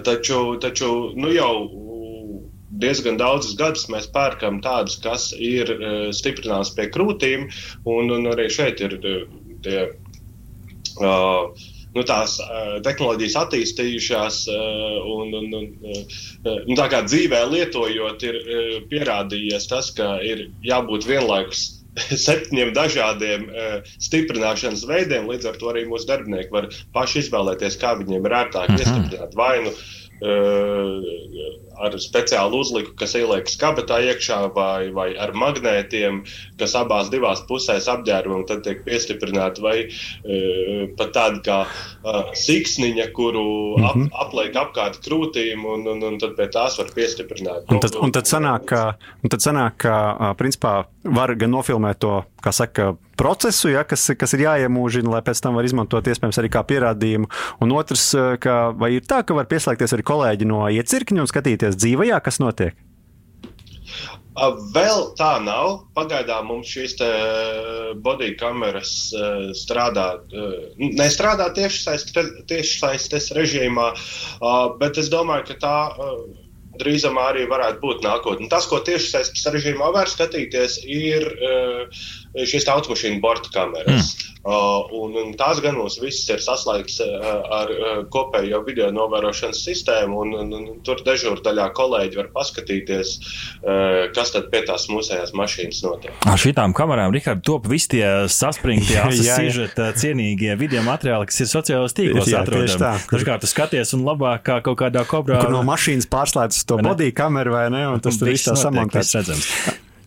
taču, 0.06 0.44
taču 0.62 0.90
nu, 1.18 1.32
jau 1.34 1.54
diezgan 2.84 3.20
daudzus 3.22 3.58
gadus 3.58 3.86
mēs 3.94 4.10
pērkam 4.14 4.60
tādus, 4.66 4.98
kas 5.04 5.32
ir 5.38 5.70
uh, 5.76 6.08
stiprināts 6.16 6.74
pie 6.78 6.90
krūtīm, 6.94 7.50
un, 7.90 8.12
un 8.14 8.32
arī 8.34 8.50
šeit 8.54 8.82
ir 8.86 8.98
tie. 9.66 9.86
Uh, 10.94 11.54
Nu, 11.94 12.02
tās 12.10 12.40
uh, 12.42 12.80
tehnoloģijas 12.86 13.36
attīstījušās, 13.44 14.40
uh, 14.50 14.98
un, 15.14 15.34
un, 15.38 15.48
un 15.60 15.68
uh, 15.94 16.58
nu, 16.66 16.76
tā 16.80 16.88
kā 16.90 17.04
dzīvē 17.06 17.44
lietojot, 17.52 18.26
ir 18.26 18.40
uh, 18.42 18.76
pierādījies 18.90 19.70
tas, 19.70 19.92
ka 19.98 20.16
ir 20.26 20.48
jābūt 20.66 21.06
vienlaikus 21.10 21.66
septiņiem 22.26 22.74
dažādiem 22.74 23.46
uh, 23.52 23.76
stiprināšanas 24.02 24.88
veidiem. 24.90 25.30
Līdz 25.30 25.52
ar 25.52 25.60
to 25.62 25.70
arī 25.74 25.86
mūsu 25.90 26.10
darbinieki 26.10 26.56
var 26.56 26.72
paši 26.98 27.22
izvēlēties, 27.28 27.78
kā 27.82 27.94
viņiem 28.02 28.26
ir 28.26 28.40
ērtāk 28.44 28.74
Mhm. 28.74 28.82
iestiprināt 28.82 29.38
vainu. 29.38 29.70
Uh, 29.74 30.03
ar 31.84 31.96
speciālu 32.00 32.62
uzliku, 32.64 32.94
kas 33.00 33.16
ieliekas 33.18 33.58
kabatā 33.60 33.98
iekšā, 34.08 34.38
vai, 34.56 34.92
vai 34.96 35.10
ar 35.20 35.34
magnētiem, 35.36 36.22
kas 36.60 36.76
abās 36.80 37.10
divās 37.12 37.42
pusēs 37.50 37.90
apģērbam, 37.92 38.46
tad 38.48 38.64
tiek 38.64 38.84
piestiprināti, 38.86 39.64
vai 39.64 39.76
uh, 39.88 40.86
pat 41.00 41.14
tāda 41.18 41.42
kā 41.44 41.60
uh, 41.66 42.32
siksniņa, 42.38 43.10
kuru 43.18 43.46
ap, 43.82 43.94
Mhm. 43.94 44.10
apliek 44.24 44.56
apkārt 44.58 45.02
krūtīm, 45.06 45.66
un, 45.70 45.88
un, 45.88 46.04
un 46.04 46.18
tad 46.22 46.36
pie 46.38 46.48
tās 46.48 46.78
var 46.80 46.88
piestiprināt. 46.96 47.68
Un 47.70 47.80
tad, 47.84 47.96
un 48.02 48.12
tad 48.12 48.26
sanāk, 48.30 48.66
ka, 48.72 48.84
un 49.24 49.30
tad 49.30 49.44
sanāk, 49.44 49.78
ka 49.84 50.34
principā 50.40 50.86
var 51.04 51.36
gan 51.36 51.52
nofilmēt 51.52 52.00
to, 52.00 52.24
kā 52.42 52.54
saka, 52.56 52.94
procesu, 53.24 53.72
ja, 53.72 53.86
kas, 53.88 54.10
kas 54.20 54.36
ir 54.36 54.46
jāiemūžina, 54.48 55.16
lai 55.16 55.24
pēc 55.26 55.42
tam 55.44 55.60
var 55.60 55.68
izmantot 55.68 56.08
iespējams 56.12 56.42
arī 56.42 56.52
kā 56.54 56.64
pierādījumu. 56.68 57.30
Un 57.64 57.76
otrs, 57.80 58.10
ā, 58.20 58.34
ka 58.44 58.58
vai 58.76 58.96
ir 58.98 59.08
tā, 59.08 59.24
ka 59.24 59.38
var 59.38 59.48
pieslēgties 59.52 59.96
arī 59.96 60.08
kolēģi 60.12 60.50
no 60.52 60.66
iecirkņa 60.68 61.24
un 61.24 61.32
skatīties 61.32 61.80
dzīvajā, 61.80 62.20
kas 62.26 62.44
notiek? 62.44 62.76
Vēl 64.74 65.04
tā 65.18 65.38
nav. 65.46 65.84
Pagaidām 65.94 66.48
mums 66.50 66.72
šīs 66.74 66.96
te 66.98 67.10
body 68.02 68.32
kameras 68.40 68.94
uh, 69.14 69.52
strādā, 69.54 70.08
nestrādā 70.80 71.52
tiešsaistes 71.54 73.30
režīmā, 73.38 73.92
uh, 73.94 74.64
bet 74.82 74.98
es 74.98 75.12
domāju, 75.14 75.52
ka 75.52 75.60
tā 75.62 75.76
drīzumā 76.82 77.28
arī 77.30 77.46
varētu 77.52 77.82
būt 77.84 78.02
nākotnē. 78.06 78.50
Tas, 78.50 78.66
ko 78.70 78.82
tiešsaistes 78.82 79.46
režīmā 79.54 79.92
var 79.94 80.10
skatīties, 80.10 80.80
ir 80.90 81.30
uh, 81.30 82.02
šīs 82.34 82.70
automašīnu 82.72 83.22
borta 83.24 83.52
kameras. 83.54 84.14
Mm. 84.14 84.30
Uh, 84.44 84.90
un, 85.00 85.14
un 85.16 85.30
tās 85.40 85.62
gan 85.64 85.78
mums 85.80 85.96
visas 86.02 86.26
ir 86.34 86.42
saslēgts 86.44 86.98
uh, 87.00 87.28
ar 87.62 87.70
uh, 87.72 87.92
kopējo 88.12 88.60
video 88.68 88.90
novērošanas 88.92 89.62
sistēmu, 89.64 90.18
un, 90.20 90.34
un, 90.36 90.50
un 90.58 90.82
tur 90.84 91.00
dežūrdaļā 91.06 91.70
kolēģi 91.78 92.20
var 92.20 92.28
paskatīties, 92.36 93.14
uh, 93.62 94.10
kas 94.16 94.34
tad 94.36 94.50
pie 94.52 94.66
tās 94.68 94.90
mūsējās 94.92 95.32
mašīnas 95.40 95.80
notiek. 95.86 96.18
Ar 96.28 96.42
šīm 96.42 96.76
kamerām, 96.76 97.16
Rikārd, 97.16 97.40
top 97.48 97.70
visi 97.72 97.94
tie 97.96 98.04
saspringti, 98.28 98.98
asižeta 99.06 99.94
cienīgie 99.96 100.58
video 100.60 100.84
materiāli, 100.84 101.30
kas 101.32 101.40
ir 101.46 101.52
sociālajos 101.54 101.96
tīklos 101.96 102.36
atrodami. 102.36 103.00
Dažkārt 103.14 103.46
tu 103.46 103.52
skaties 103.54 103.96
un 103.96 104.04
labāk 104.10 104.44
kā 104.50 104.60
kaut 104.66 104.82
kādā 104.84 105.06
kobrā. 105.08 105.40
Kur 105.46 105.56
no 105.56 105.64
mašīnas 105.72 106.12
pārslēdz 106.12 106.66
to 106.68 106.82
body 106.84 107.14
kameru 107.16 107.56
vai 107.56 107.70
ne? 107.72 107.88
Un 107.96 108.04
tas 108.04 108.20
tur 108.20 108.34
viss 108.34 108.50
tā 108.50 108.60
samontēts. 108.60 109.16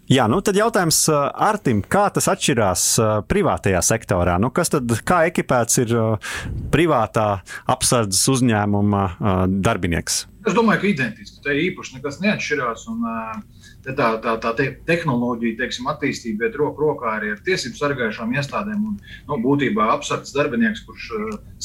Jā, 0.06 0.28
nu 0.30 0.38
tad 0.38 0.54
jautājums 0.54 1.00
Artim, 1.10 1.80
kā 1.82 2.04
tas 2.14 2.28
atšķirās 2.30 2.82
privātajā 3.26 3.80
sektorā? 3.82 4.36
Nu, 4.38 4.52
kas 4.54 4.70
tad, 4.70 4.92
kā 5.02 5.24
ekipēts 5.32 5.82
ir 5.82 5.94
privātā 6.70 7.26
apsardzes 7.74 8.22
uzņēmuma 8.36 9.02
darbinieks? 9.50 10.20
Es 10.46 10.54
domāju, 10.54 10.84
ka 10.84 10.88
identiski. 10.92 11.40
Te 11.42 11.56
īpaši 11.58 11.96
nekas 11.96 12.20
neatšķirās. 12.22 12.86
Un, 12.92 13.02
tā, 13.82 14.12
tā, 14.22 14.36
tā 14.44 14.54
te, 14.54 14.68
tehnoloģija 14.86 15.58
teiksim, 15.58 15.90
attīstība 15.90 16.46
iet 16.46 16.58
roku 16.60 16.86
rokā 16.86 17.16
arī 17.16 17.34
ar 17.34 17.42
tiesību 17.42 17.80
sargājušām 17.80 18.38
iestādēm. 18.38 18.86
Un, 18.92 18.94
nu, 19.26 19.42
būtībā 19.42 19.90
apsardzes 19.96 20.38
darbinieks, 20.38 20.86
kurš 20.86 21.10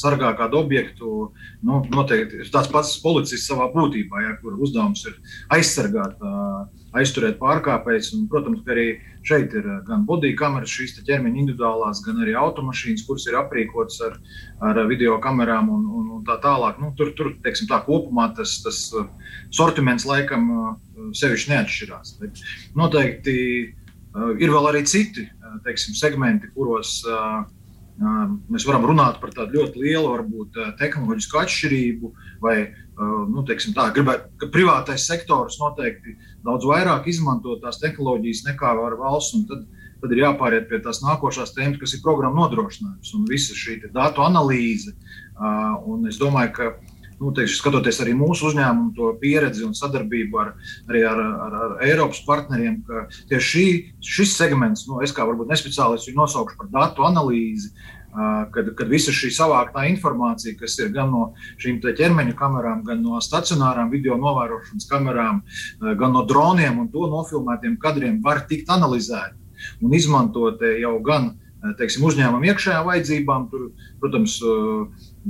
sargā 0.02 0.34
kādu 0.42 0.64
objektu, 0.64 1.30
nu, 1.62 1.84
noteikti 1.94 2.42
tāds 2.50 2.74
pats 2.74 2.96
policists 3.06 3.46
savā 3.54 3.70
būtībā, 3.70 4.26
ja, 4.26 4.34
kur 4.42 4.58
uzdevums 4.58 5.06
ir 5.06 5.20
aizsargāt. 5.54 6.18
Uh, 6.18 6.81
aizturēt 6.98 7.38
pārkāpējus. 7.40 8.12
Protams, 8.30 8.62
ka 8.66 8.74
arī 8.74 8.86
šeit 9.26 9.54
ir 9.58 9.68
gan 9.86 10.04
bodīja 10.08 10.38
kameras, 10.40 10.72
šīs 10.72 10.96
ķermeņa 11.06 11.42
individuālās, 11.42 12.02
gan 12.06 12.20
arī 12.24 12.36
automašīnas, 12.38 13.04
kuras 13.08 13.26
ir 13.28 13.38
aprīkotas 13.40 14.00
ar, 14.08 14.18
ar 14.68 14.82
video 14.90 15.18
kamerām 15.22 15.70
un, 15.72 15.86
un, 15.86 16.08
un 16.18 16.24
tā 16.28 16.38
tālāk. 16.42 16.80
Nu, 16.82 16.92
tur, 16.98 17.12
tur 17.18 17.32
teiksim, 17.44 17.70
tā 17.70 17.82
kopumā 17.86 18.30
tas, 18.36 18.58
tas 18.64 18.84
uh, 18.98 19.08
sortiments 19.54 20.06
laikam 20.08 20.50
uh, 20.56 20.74
sevišķi 21.18 21.54
neatšķirās. 21.54 22.16
Bet 22.22 22.44
noteikti 22.78 23.36
uh, 23.62 24.34
ir 24.38 24.52
vēl 24.52 24.72
arī 24.72 24.84
citi 24.88 25.28
teiksim, 25.66 25.92
segmenti, 25.98 26.48
kuros 26.54 27.02
mēs 28.00 28.64
varam 28.66 28.86
runāt 28.88 29.20
par 29.20 29.32
tādu 29.34 29.60
ļoti 29.60 29.82
lielu, 29.82 30.08
varbūt 30.08 30.58
tehnoloģisku 30.80 31.38
atšķirību 31.42 32.12
vai 32.42 32.56
nu, 33.28 33.44
teiksim, 33.48 33.74
tā, 33.76 33.90
gribētu, 33.94 34.30
ka 34.40 34.48
privātais 34.52 35.06
sektors 35.08 35.58
noteikti 35.60 36.16
daudz 36.44 36.66
vairāk 36.68 37.08
izmanto 37.10 37.58
tās 37.62 37.80
tehnoloģijas 37.82 38.44
nekā 38.48 38.74
valsts. 39.00 39.36
Tad, 39.48 39.66
tad 40.02 40.14
ir 40.14 40.24
jāpāriet 40.24 40.66
pie 40.70 40.80
tās 40.82 41.02
nākošās 41.04 41.54
tēmas, 41.54 41.78
kas 41.78 41.94
ir 41.94 42.02
programmu 42.02 42.42
nodrošinājums 42.42 43.12
un 43.16 43.28
visa 43.28 43.54
šī 43.54 43.78
datu 43.92 44.24
analīze. 44.24 44.96
Un 45.86 46.08
es 46.10 46.18
domāju, 46.20 46.52
ka 46.56 46.72
nu, 47.22 47.32
teikšu, 47.36 47.60
skatoties 47.60 48.02
arī 48.02 48.16
mūsu 48.18 48.50
uzņēmumu 48.50 49.14
pieredzi 49.22 49.64
un 49.66 49.76
sadarbību 49.78 50.42
ar, 50.42 50.52
arī 50.90 51.04
ar, 51.08 51.22
ar, 51.46 51.56
ar 51.66 51.74
Eiropas 51.86 52.22
partneriem, 52.26 52.80
ka 52.86 53.06
tieši 53.30 53.48
šī, 53.48 53.66
šis 54.12 54.36
segments, 54.38 54.86
nu, 54.90 55.00
es 55.04 55.14
kā 55.14 55.26
varbūt 55.28 55.52
nespeciālists 55.52 56.10
viņu 56.10 56.22
nosaukšu 56.22 56.60
par 56.60 56.70
datu 56.74 57.06
analīzi, 57.08 57.72
kad, 58.52 58.66
kad 58.76 58.90
visa 58.92 59.12
šī 59.14 59.30
savāktā 59.32 59.86
informācija, 59.88 60.56
kas 60.58 60.76
ir 60.82 60.90
gan 60.92 61.12
no 61.14 61.22
šīm 61.62 61.78
ķermeņa 61.82 62.34
kamerām, 62.36 62.82
gan 62.84 63.00
no 63.04 63.20
stacionārām 63.24 63.92
video 63.92 64.18
novērošanas 64.20 64.88
kamerām, 64.90 65.40
gan 65.80 66.12
no 66.12 66.26
droniem 66.28 66.82
un 66.82 66.90
to 66.92 67.08
nofilmētiem 67.08 67.78
kadriem, 67.80 68.20
var 68.24 68.44
tikt 68.50 68.72
analizēta 68.72 69.38
un 69.80 69.94
izmantot 69.96 70.60
jau 70.82 70.96
gan 71.06 71.32
teiksim, 71.78 72.04
uzņēmuma 72.08 72.48
iekšējām 72.50 72.86
vajadzībām, 72.88 73.48
tur, 73.52 73.68
protams, 74.02 74.38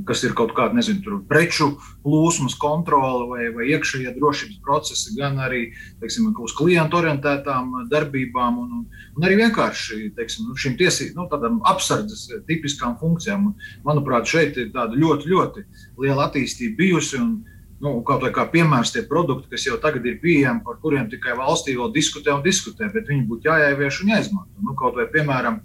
kas 0.06 0.22
ir 0.24 0.32
kaut 0.36 0.54
kāda 0.56 0.76
nezinu, 0.78 1.18
preču 1.28 1.72
plūsmas 2.04 2.56
kontrole 2.60 3.26
vai, 3.28 3.48
vai 3.54 3.68
iekšējie 3.74 4.14
drošības 4.16 4.60
procesi, 4.64 5.12
gan 5.18 5.38
arī 5.44 5.66
teiksim, 6.00 6.30
uz 6.32 6.54
klientu 6.56 6.98
orientētām 7.02 7.88
darbībām, 7.92 8.58
un, 8.62 8.74
un, 8.80 9.06
un 9.16 9.28
arī 9.28 9.38
vienkārši 9.44 10.12
teiksim, 10.16 10.48
nu, 10.48 10.56
šīm 10.56 10.78
tiesībām, 10.80 11.28
nu, 11.28 11.60
apsardzes 11.68 12.28
tipiskām 12.48 12.96
funkcijām. 13.00 13.50
Un, 13.50 13.70
manuprāt, 13.84 14.28
šeit 14.32 14.58
ir 14.60 14.72
tāda 14.74 14.96
ļoti, 14.96 15.28
ļoti 15.28 15.66
liela 16.00 16.28
attīstība 16.30 16.78
bijusi. 16.80 17.20
Un, 17.20 17.34
nu, 17.82 17.96
kaut 18.06 18.24
kā 18.34 18.46
piemērs 18.48 18.94
tie 18.94 19.02
produkti, 19.06 19.50
kas 19.52 19.66
jau 19.66 19.76
tagad 19.82 20.04
ir 20.06 20.20
pieejami, 20.22 20.62
par 20.64 20.78
kuriem 20.82 21.08
tikai 21.10 21.34
valstī 21.38 21.74
vēl 21.76 21.90
diskutē 21.94 22.30
un 22.36 22.44
diskutē, 22.44 22.88
bet 22.94 23.10
viņi 23.10 23.26
būtu 23.28 23.50
jāievieš 23.50 24.04
un 24.04 24.12
jāizmanto. 24.14 24.62
Nu, 24.62 24.76
kaut 24.78 24.96
vai, 24.96 25.08
piemēram, 25.10 25.58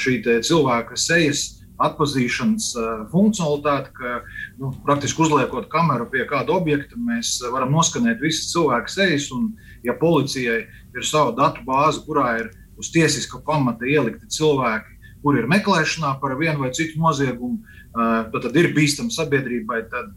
šī 0.00 0.22
cilvēka 0.48 0.96
sejas 0.96 1.61
atpazīšanas 1.86 2.68
uh, 2.76 2.88
funkcionalitāti, 3.12 3.92
ka 3.96 4.20
nu, 4.60 4.72
praktiski 4.86 5.24
uzliekot 5.24 5.68
kameru 5.72 6.08
pie 6.12 6.24
kāda 6.30 6.54
objekta, 6.56 6.98
mēs 6.98 7.36
varam 7.52 7.74
noskanēt 7.74 8.22
visas 8.22 8.50
cilvēka 8.52 8.92
sejas. 8.92 9.28
Un, 9.34 9.52
ja 9.86 9.96
policijai 9.98 10.64
ir 10.68 11.06
sava 11.06 11.34
datu 11.36 11.64
bāze, 11.66 12.02
kurā 12.06 12.36
ir 12.40 12.50
uz 12.78 12.90
tiesiska 12.94 13.42
pamata 13.46 13.88
ielikti 13.88 14.30
cilvēki, 14.32 14.98
kuri 15.22 15.42
ir 15.42 15.50
meklēšanā 15.50 16.16
par 16.22 16.34
vienu 16.38 16.64
vai 16.64 16.72
citu 16.74 17.00
noziegumu, 17.02 17.60
uh, 17.60 18.28
tad 18.32 18.58
ir 18.58 18.72
bīstama 18.76 19.12
sabiedrībai, 19.14 19.84
tad 19.92 20.12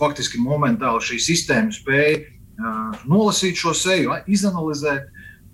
faktiski 0.00 0.40
momentāli 0.42 1.04
šī 1.12 1.20
sistēma 1.22 1.72
spēja 1.72 2.22
nolasīt 3.08 3.56
šo 3.58 3.72
seju, 3.74 4.12
izanalizēt 4.30 5.08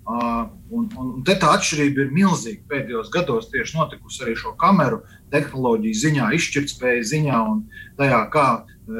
Un, 0.09 0.55
un, 0.73 0.87
un 0.97 1.21
te 1.25 1.35
tā 1.37 1.51
atšķirība 1.53 2.01
ir 2.01 2.13
milzīga. 2.15 2.63
Pēdējos 2.71 3.11
gados 3.13 3.51
tieši 3.51 3.77
notikusi 3.77 4.23
arī 4.25 4.33
šo 4.39 4.55
kameru 4.57 5.03
tehnoloģiju 5.29 5.99
ziņā, 6.01 6.29
izšķirtspēju 6.37 7.05
ziņā 7.11 7.41
un 7.51 7.59
tajā, 7.99 8.23
kā 8.33 8.47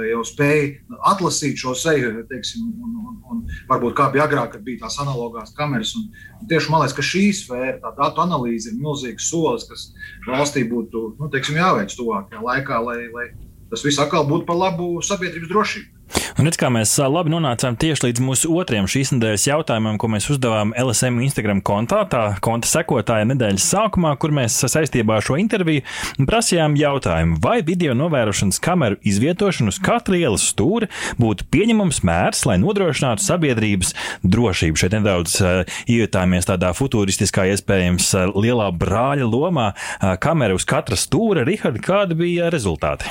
jau 0.06 0.22
spēja 0.28 1.00
atlasīt 1.10 1.58
šo 1.58 1.74
seju, 1.78 2.12
teiksim, 2.30 2.70
un, 2.70 2.94
un, 3.10 3.18
un 3.32 3.42
varbūt 3.72 3.98
kā 3.98 4.10
bija 4.14 4.28
agrāk, 4.30 4.54
kad 4.54 4.66
bija 4.66 4.84
tās 4.86 5.00
analogās 5.02 5.56
kameras. 5.58 5.96
Un, 5.98 6.10
un 6.38 6.50
tieši 6.52 6.70
man 6.70 6.84
liekas, 6.84 6.98
ka 7.00 7.10
šī 7.10 7.26
sfēra, 7.42 7.78
tā 7.82 7.94
datu 7.98 8.26
analīze, 8.26 8.70
ir 8.70 8.78
milzīgs 8.78 9.32
solis, 9.32 9.66
kas 9.70 9.90
valstī 10.28 10.68
būtu 10.70 11.16
nu, 11.18 11.32
teiksim, 11.34 11.58
jāveic 11.58 11.96
tuvākajā 11.98 12.44
laikā, 12.46 12.84
lai, 12.86 13.00
lai 13.16 13.32
tas 13.74 13.86
viss 13.86 14.02
atkal 14.02 14.30
būtu 14.30 14.46
par 14.50 14.62
labu 14.62 14.92
sabiedrības 15.06 15.50
drošību. 15.50 15.99
Un 16.40 16.48
redz, 16.48 16.58
kā 16.60 16.70
mēs 16.74 16.94
labi 17.12 17.34
nonācām 17.34 17.78
tieši 17.80 18.08
līdz 18.08 18.24
mūsu 18.24 18.52
otrajam 18.56 18.88
šīs 18.90 19.14
nedēļas 19.16 19.48
jautājumam, 19.50 19.98
ko 20.00 20.10
mēs 20.12 20.30
uzdevām 20.34 20.74
LSM 20.78 21.20
Instagram 21.26 21.62
kontā, 21.66 22.04
tā 22.10 22.24
konta 22.44 22.70
sekotāja 22.70 23.28
nedēļas 23.30 23.68
sākumā, 23.74 24.14
kur 24.22 24.34
mēs 24.36 24.58
saistībā 24.64 25.20
ar 25.20 25.26
šo 25.26 25.38
interviju 25.42 25.84
prasījām 26.30 26.78
jautājumu, 26.80 27.40
vai 27.44 27.60
video 27.66 27.96
novērošanas 27.98 28.62
kameru 28.64 29.00
izvietošana 29.08 29.74
uz 29.74 29.80
katra 29.84 30.20
ielas 30.20 30.46
stūra 30.52 30.90
būtu 31.20 31.48
pieņemams 31.54 32.02
mērs, 32.08 32.46
lai 32.50 32.58
nodrošinātu 32.62 33.26
sabiedrības 33.26 33.94
drošību. 34.24 34.80
Šeit 34.80 34.96
nedaudz 34.98 35.38
uh, 35.44 35.78
iejutāmies 35.90 36.48
tādā 36.50 36.72
futūristiskā, 36.78 37.50
iespējams, 37.54 38.10
uh, 38.16 38.34
lielā 38.40 38.70
brāļa 38.80 39.28
lomā. 39.30 39.72
Uh, 39.74 40.16
kamera 40.22 40.56
uz 40.58 40.66
katra 40.70 40.98
stūra, 41.00 41.46
Rihard, 41.48 41.82
kādi 41.84 42.18
bija 42.20 42.50
rezultāti? 42.54 43.10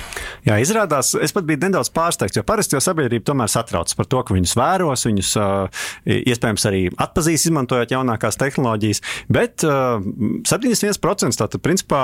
Jā, 0.48 0.58
izrādās, 0.62 1.14
es 1.18 1.34
pat 1.34 1.46
biju 1.48 1.62
nedaudz 1.66 1.92
pārsteigts, 1.94 2.38
jo 2.38 2.46
parasti 2.46 2.76
jau 2.76 2.82
sabiedrība 2.88 3.28
tomēr 3.30 3.52
satraucas 3.52 3.96
par 3.98 4.08
to, 4.10 4.24
ka 4.24 4.36
viņus 4.36 4.56
vēros, 4.58 5.06
viņus 5.08 5.32
iespējams 6.18 6.66
arī 6.70 6.82
atpazīs, 6.96 7.46
izmantojot 7.48 7.92
jaunākās 7.94 8.40
tehnoloģijas. 8.40 9.02
Bet 9.32 9.62
71% 9.62 11.38
tātad, 11.38 11.62
principā, 11.64 12.02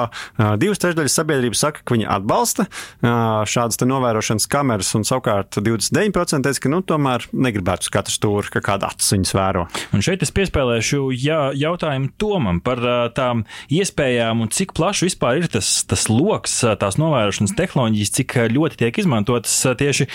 divas 0.61 0.83
trešdaļas 0.83 1.19
sabiedrības 1.21 1.65
saka, 1.65 1.83
ka 1.85 1.97
viņi 1.97 2.09
atbalsta 2.11 2.69
šādas 3.03 3.81
novērošanas 3.85 4.49
kameras, 4.51 4.93
un 4.99 5.07
savukārt 5.07 5.59
29% 5.61 6.45
teica, 6.45 6.63
ka 6.65 6.73
nu, 6.73 6.81
tomēr 6.85 7.27
negribētu 7.33 7.89
uz 7.89 7.93
katru 7.95 8.15
stūri, 8.15 8.53
ka 8.55 8.63
kāda 8.65 8.93
acis 8.93 9.15
viņus 9.17 9.35
vēro. 9.37 9.67
Un 9.97 10.05
šeit 10.05 10.25
es 10.25 10.33
piespēlēšu 10.35 11.09
jā, 11.17 11.41
jautājumu 11.59 12.13
Tomam 12.21 12.61
par 12.65 12.81
tām 13.17 13.45
iespējām 13.73 14.45
un 14.45 14.51
cik 14.55 14.75
plaši 14.77 15.09
vispār 15.09 15.43
ir 15.43 15.49
tas, 15.53 15.71
tas 15.89 16.07
lokus, 16.11 16.57
tās 16.81 16.99
novērošanas 17.01 17.57
tehnoloģijas, 17.59 18.15
cik 18.19 18.37
ļoti 18.55 18.81
tiek 18.85 19.01
izmantotas 19.05 19.55
tieši 19.81 20.09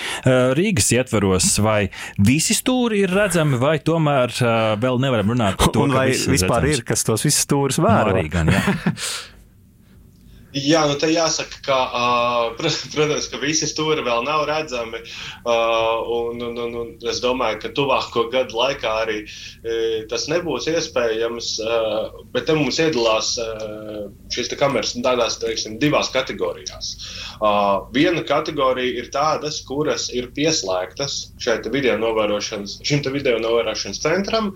Rīgas 0.60 0.92
ietvaros, 0.96 1.50
vai 1.64 1.80
visi 2.20 2.58
stūri 2.58 3.04
ir 3.06 3.16
redzami, 3.16 3.60
vai 3.62 3.78
tomēr 3.84 4.36
uh, 4.44 4.54
vēl 4.80 5.02
nevaram 5.02 5.36
runāt 5.36 5.60
par 5.60 5.74
to, 5.74 5.88
un 5.88 5.98
vai 5.98 6.10
vispār 6.14 6.66
redzams. 6.66 6.80
ir, 6.84 6.88
kas 6.94 7.08
tos 7.08 7.26
visus 7.28 7.46
stūrus 7.48 7.82
vēro. 7.82 8.16
Arī 8.16 8.30
gan, 8.32 8.52
jā. 10.54 10.84
Nu 10.90 10.96
te 11.00 11.10
jāsaka, 11.12 11.62
ka, 11.66 11.78
uh, 11.94 12.44
protams, 12.58 13.28
ka 13.32 13.40
visi 13.42 13.70
stūri 13.70 14.04
vēl 14.06 14.24
nav 14.28 14.46
redzami. 14.50 15.02
Uh, 15.44 16.00
un, 16.16 16.42
un, 16.46 16.60
un, 16.66 16.78
un 16.82 17.10
es 17.10 17.22
domāju, 17.24 17.62
ka 17.64 17.74
tuvāko 17.78 18.28
gadu 18.34 18.58
laikā 18.60 18.94
arī 19.04 19.20
uh, 19.26 20.06
tas 20.12 20.28
nebūs 20.32 20.70
iespējams. 20.72 21.52
Uh, 21.64 22.24
bet 22.34 22.50
te 22.50 22.58
mums 22.58 22.80
iedalās 22.82 23.34
uh, 23.44 24.08
šīs 24.34 24.54
kameras 24.60 24.96
tādās, 25.00 25.40
teiksim, 25.42 25.80
divās 25.82 26.12
kategorijās. 26.16 26.94
Uh, 27.40 27.88
viena 27.96 28.24
kategorija 28.28 29.04
ir 29.04 29.12
tādas, 29.14 29.62
kuras 29.68 30.10
ir 30.14 30.32
pieslēgtas 30.36 31.30
video 31.70 31.98
novērošanas, 32.02 32.80
šim 32.86 33.04
video 33.14 33.38
novērošanas 33.42 34.02
centram, 34.04 34.54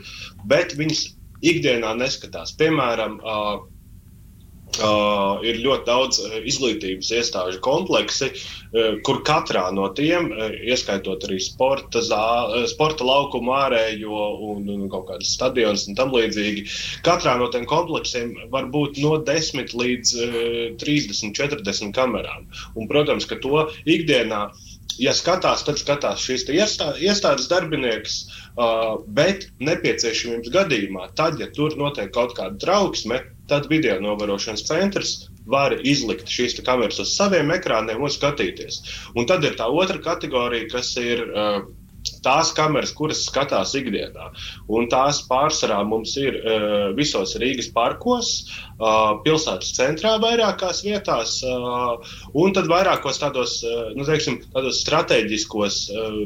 bet 0.49 0.75
viņas 0.77 1.05
ikdienā 1.43 1.93
neskatās. 1.99 2.55
Piemēram, 2.59 3.19
uh, 3.19 3.63
Uh, 4.73 5.37
ir 5.45 5.59
ļoti 5.61 5.85
daudz 5.85 6.17
uh, 6.23 6.31
izglītības 6.49 7.11
iestāžu 7.13 7.59
kompleksi, 7.61 8.31
uh, 8.33 8.95
kur 9.05 9.19
katrā 9.21 9.67
no 9.69 9.85
tiem, 9.93 10.31
uh, 10.33 10.49
ieskaitot 10.65 11.27
arī 11.27 11.37
sporta, 11.45 12.01
zā, 12.01 12.21
uh, 12.47 12.65
sporta 12.71 13.05
laukumu 13.05 13.53
ārējo 13.53 14.23
un, 14.49 14.65
un 14.73 14.87
kaut 14.89 15.05
kādas 15.11 15.35
stadionus 15.37 15.85
un 15.85 15.99
tam 15.99 16.09
līdzīgi, 16.17 16.65
katrā 17.05 17.35
no 17.37 17.51
tiem 17.53 17.67
kompleksiem 17.69 18.33
var 18.49 18.71
būt 18.73 18.97
no 19.03 19.19
10 19.21 19.77
līdz 19.77 20.15
uh, 20.25 20.59
30, 20.81 21.37
40 21.37 21.93
kamerām. 21.93 22.49
Un, 22.73 22.89
protams, 22.89 23.29
ka 23.29 23.37
to 23.45 23.67
ikdienā 23.85 24.47
ja 25.01 25.13
skatās, 25.15 25.63
tad 25.67 25.79
skatās 25.81 26.23
šīs 26.23 26.45
iestādes 26.49 27.49
darbinieks, 27.51 28.17
uh, 28.55 28.95
bet 29.07 29.47
nepieciešamības 29.63 30.53
gadījumā, 30.53 31.09
tad, 31.17 31.39
ja 31.41 31.49
tur 31.55 31.75
notiek 31.79 32.11
kaut 32.15 32.35
kāda 32.37 32.59
trauksme, 32.61 33.21
tad 33.49 33.69
video 33.71 33.99
novērošanas 34.03 34.65
centrs 34.67 35.13
var 35.49 35.75
izlikt 35.83 36.29
šīs 36.31 36.59
kameras 36.63 37.01
uz 37.03 37.15
saviem 37.17 37.51
ekrāniem 37.51 38.01
un 38.01 38.11
skatīties. 38.11 38.81
Un 39.15 39.27
tad 39.27 39.43
ir 39.43 39.57
tā 39.59 39.67
otra 39.67 39.99
kategorija, 40.03 40.69
kas 40.75 40.95
ir. 41.01 41.25
Uh, 41.29 41.63
tās 42.23 42.51
kameras, 42.55 42.93
kuras 42.95 43.23
skatās 43.27 43.73
ikdienā. 43.77 44.29
Un 44.71 44.87
tās 44.91 45.21
pārsvarā 45.29 45.81
mums 45.87 46.15
ir 46.19 46.37
uh, 46.39 46.91
visos 46.97 47.35
Rīgas 47.41 47.69
parkos, 47.75 48.31
uh, 48.77 49.19
pilsētas 49.25 49.73
centrā, 49.77 50.15
vairākās 50.23 50.83
vietās, 50.85 51.37
uh, 51.47 52.15
un 52.39 52.55
tad 52.55 52.69
vairākos 52.71 53.21
tādos, 53.21 53.59
uh, 53.67 53.91
nu, 53.97 54.07
teiksim, 54.07 54.41
tādos 54.55 54.81
strateģiskos, 54.83 55.79
uh, 55.93 56.21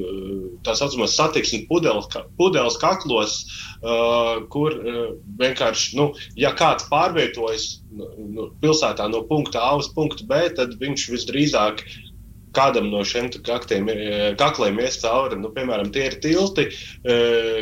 tā 0.66 0.78
saucamos 0.78 1.18
satiksmes 1.18 1.68
pudeles, 1.70 2.10
pudeles 2.40 2.80
kaklos, 2.82 3.40
uh, 3.82 4.44
kur 4.54 4.78
uh, 4.78 5.04
vienkārši, 5.42 5.98
nu, 6.00 6.12
ja 6.40 6.54
kāds 6.58 6.90
pārvietojas 6.92 7.70
nu, 7.98 8.10
nu, 8.34 8.50
pilsētā 8.62 9.08
no 9.12 9.24
punkta 9.30 9.64
A 9.64 9.76
uz 9.80 9.90
punktu 9.94 10.28
B, 10.30 10.48
tad 10.58 10.76
viņš 10.82 11.10
visdrīzāk 11.14 11.84
kādam 12.56 12.90
no 12.92 13.04
šiem 13.06 13.30
kaktiem, 13.46 13.90
e, 13.92 14.20
kakliem 14.40 14.80
ies 14.84 15.00
cauri. 15.02 15.40
Nu, 15.42 15.52
piemēram, 15.56 15.92
tie 15.94 16.08
ir 16.10 16.20
tilti, 16.24 16.68
e, 16.68 17.18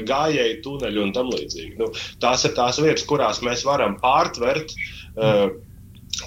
gājēji, 0.08 0.60
tuneļi 0.66 1.04
un 1.04 1.14
tam 1.16 1.32
līdzīgi. 1.34 1.78
Nu, 1.82 1.92
tās 2.24 2.46
ir 2.48 2.56
tās 2.58 2.82
vietas, 2.82 3.08
kurās 3.10 3.44
mēs 3.46 3.66
varam 3.68 3.98
pārtvert. 4.02 4.76
Uh, 5.16 5.48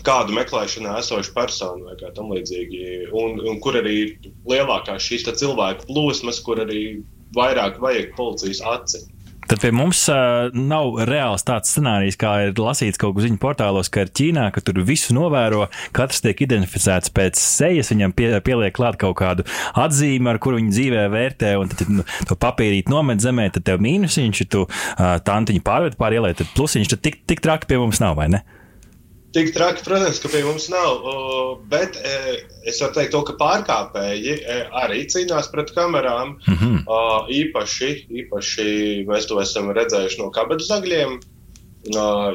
kādu 0.05 0.35
meklēšanā 0.37 0.99
esošu 1.01 1.33
personu 1.37 1.89
vai 1.89 1.97
kā 2.01 2.11
tam 2.17 2.33
līdzīgi. 2.33 3.09
Un, 3.17 3.39
un 3.41 3.61
kur 3.65 3.79
arī 3.81 4.17
lielākās 4.49 5.05
šīs 5.05 5.29
cilvēku 5.41 5.89
plūsmas, 5.89 6.41
kur 6.45 6.61
arī 6.65 7.01
vairāk 7.37 7.81
vajag 7.83 8.15
policijas 8.17 8.63
aci. 8.65 9.05
Tad 9.49 9.63
pie 9.63 9.71
mums 9.73 10.03
uh, 10.13 10.51
nav 10.53 10.99
reāls 11.09 11.45
tāds 11.47 11.71
scenārijs, 11.73 12.19
kā 12.21 12.35
ir 12.45 12.59
lasīts 12.61 13.01
kaut 13.01 13.15
kur 13.17 13.25
ziņu 13.25 13.39
portālos, 13.41 13.89
ka 13.89 14.05
ir 14.05 14.11
Ķīnā, 14.13 14.45
ka 14.53 14.61
tur 14.65 14.83
visu 14.85 15.17
novēro, 15.17 15.71
katrs 15.97 16.21
tiek 16.25 16.43
identificēts 16.45 17.13
pēc 17.17 17.41
sejas, 17.41 17.89
viņam 17.95 18.13
pie, 18.19 18.29
pieliek 18.45 18.77
klāt 18.77 18.99
kaut 19.01 19.17
kādu 19.23 19.47
atzīmi, 19.73 20.29
ar 20.29 20.41
kuru 20.45 20.61
viņa 20.61 20.75
dzīvē 20.75 21.07
vērtē, 21.15 21.55
un 21.63 21.73
tad 21.73 21.95
nu, 21.95 22.05
to 22.29 22.37
papīrīt 22.37 22.93
nomet 22.93 23.25
zemē, 23.25 23.49
tad 23.57 23.65
tev 23.71 23.81
mīnusiņš, 23.89 24.45
tu 24.53 24.67
uh, 24.69 25.17
tantiņu 25.25 25.65
pārved 25.65 25.97
pār 25.97 26.19
ielai, 26.21 26.37
tad 26.37 26.53
plusiņš, 26.53 26.93
tad 26.93 27.05
tik, 27.09 27.23
tik 27.33 27.45
traki 27.45 27.73
pie 27.73 27.81
mums 27.81 28.05
nav, 28.05 28.21
vai 28.21 28.29
ne? 28.37 28.45
Tik 29.39 29.53
traki, 29.55 29.85
protams, 29.87 30.19
ka 30.19 30.29
pie 30.33 30.41
mums 30.43 30.65
nav. 30.73 31.05
Bet 31.71 31.95
e, 32.03 32.15
es 32.67 32.81
varu 32.83 32.97
teikt, 32.97 33.13
to, 33.15 33.21
ka 33.29 33.37
pārkāpēji 33.39 34.35
e, 34.35 34.57
arī 34.81 35.05
cīnās 35.13 35.47
pret 35.53 35.71
kamerām. 35.77 36.33
Mm 36.49 36.57
-hmm. 36.59 37.31
īpaši, 37.37 37.91
īpaši 38.23 38.67
mēs 39.07 39.31
to 39.31 39.39
esam 39.39 39.71
redzējuši 39.79 40.19
no 40.25 40.33
kabeļu 40.35 40.67
zagļiem. 40.67 41.21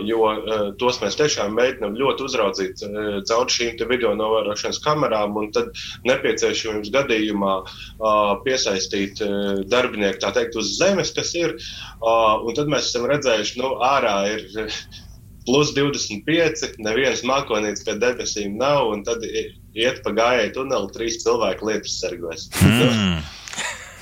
Jo 0.08 0.32
tos 0.80 1.02
mēs 1.04 1.20
tiešām 1.20 1.52
mēģinām 1.60 2.00
ļoti 2.00 2.24
uzraudzīt 2.24 2.80
caur 3.28 3.52
šīm 3.52 3.84
video 3.90 4.16
novērošanas 4.16 4.80
kamerām, 4.88 5.36
un 5.38 5.52
tad 5.52 5.76
nepieciešamības 6.08 6.90
gadījumā 6.96 7.54
piesaistīt 8.48 9.20
darbinieku 9.68 10.24
tā 10.24 10.32
teikt 10.40 10.56
uz 10.56 10.78
zemes, 10.80 11.12
kas 11.12 11.36
ir. 11.36 11.58
Un 12.00 12.56
tad 12.56 12.72
mēs 12.72 12.88
esam 12.90 13.12
redzējuši, 13.12 13.60
nu, 13.60 13.76
ārā 13.84 14.16
ir 14.32 14.72
plus 15.48 15.74
25, 15.76 16.78
nevienas 16.84 17.24
mākonītes 17.28 17.86
pie 17.88 17.98
debesīm 18.02 18.58
nav, 18.60 18.90
un 18.96 19.06
tad 19.08 19.24
iet 19.28 20.02
pa 20.06 20.14
gājēju 20.16 20.56
tuneli 20.58 20.92
trīs 20.96 21.22
cilvēku 21.24 21.72
lietas 21.72 22.00
sargos. 22.02 22.50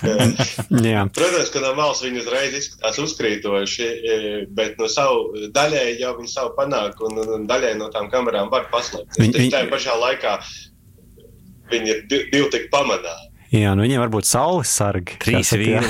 Mm. 0.01 1.09
Protams, 1.13 1.51
ka 1.53 1.61
no 1.61 1.75
malas 1.77 1.99
viņi 2.01 2.23
uzreiz 2.23 2.55
izskatās 2.57 2.97
uzkrītoši, 3.03 3.85
e, 3.85 4.15
bet 4.57 4.79
no 4.81 4.87
savu 4.89 5.45
daļēji 5.53 5.99
jau 6.01 6.15
viņi 6.17 6.31
savu 6.31 6.55
panāk, 6.57 6.97
un, 7.05 7.19
un 7.21 7.45
daļēji 7.49 7.77
no 7.77 7.91
tām 7.93 8.09
kamerām 8.09 8.49
var 8.49 8.65
paslēpties. 8.73 9.19
Viņi, 9.21 9.35
viņi... 9.37 9.51
Tajā 9.53 9.69
pašā 9.69 9.97
laikā 10.01 10.31
viņi 11.71 11.93
ir 11.93 12.01
divi 12.09 12.47
tik 12.55 12.71
pamanāmi. 12.73 13.30
Jā, 13.51 13.73
nu 13.75 13.83
viņiem 13.83 13.99
varbūt 13.99 14.27
saules 14.29 14.71
sargi. 14.71 15.17
Trīs 15.19 15.49
vīri 15.59 15.81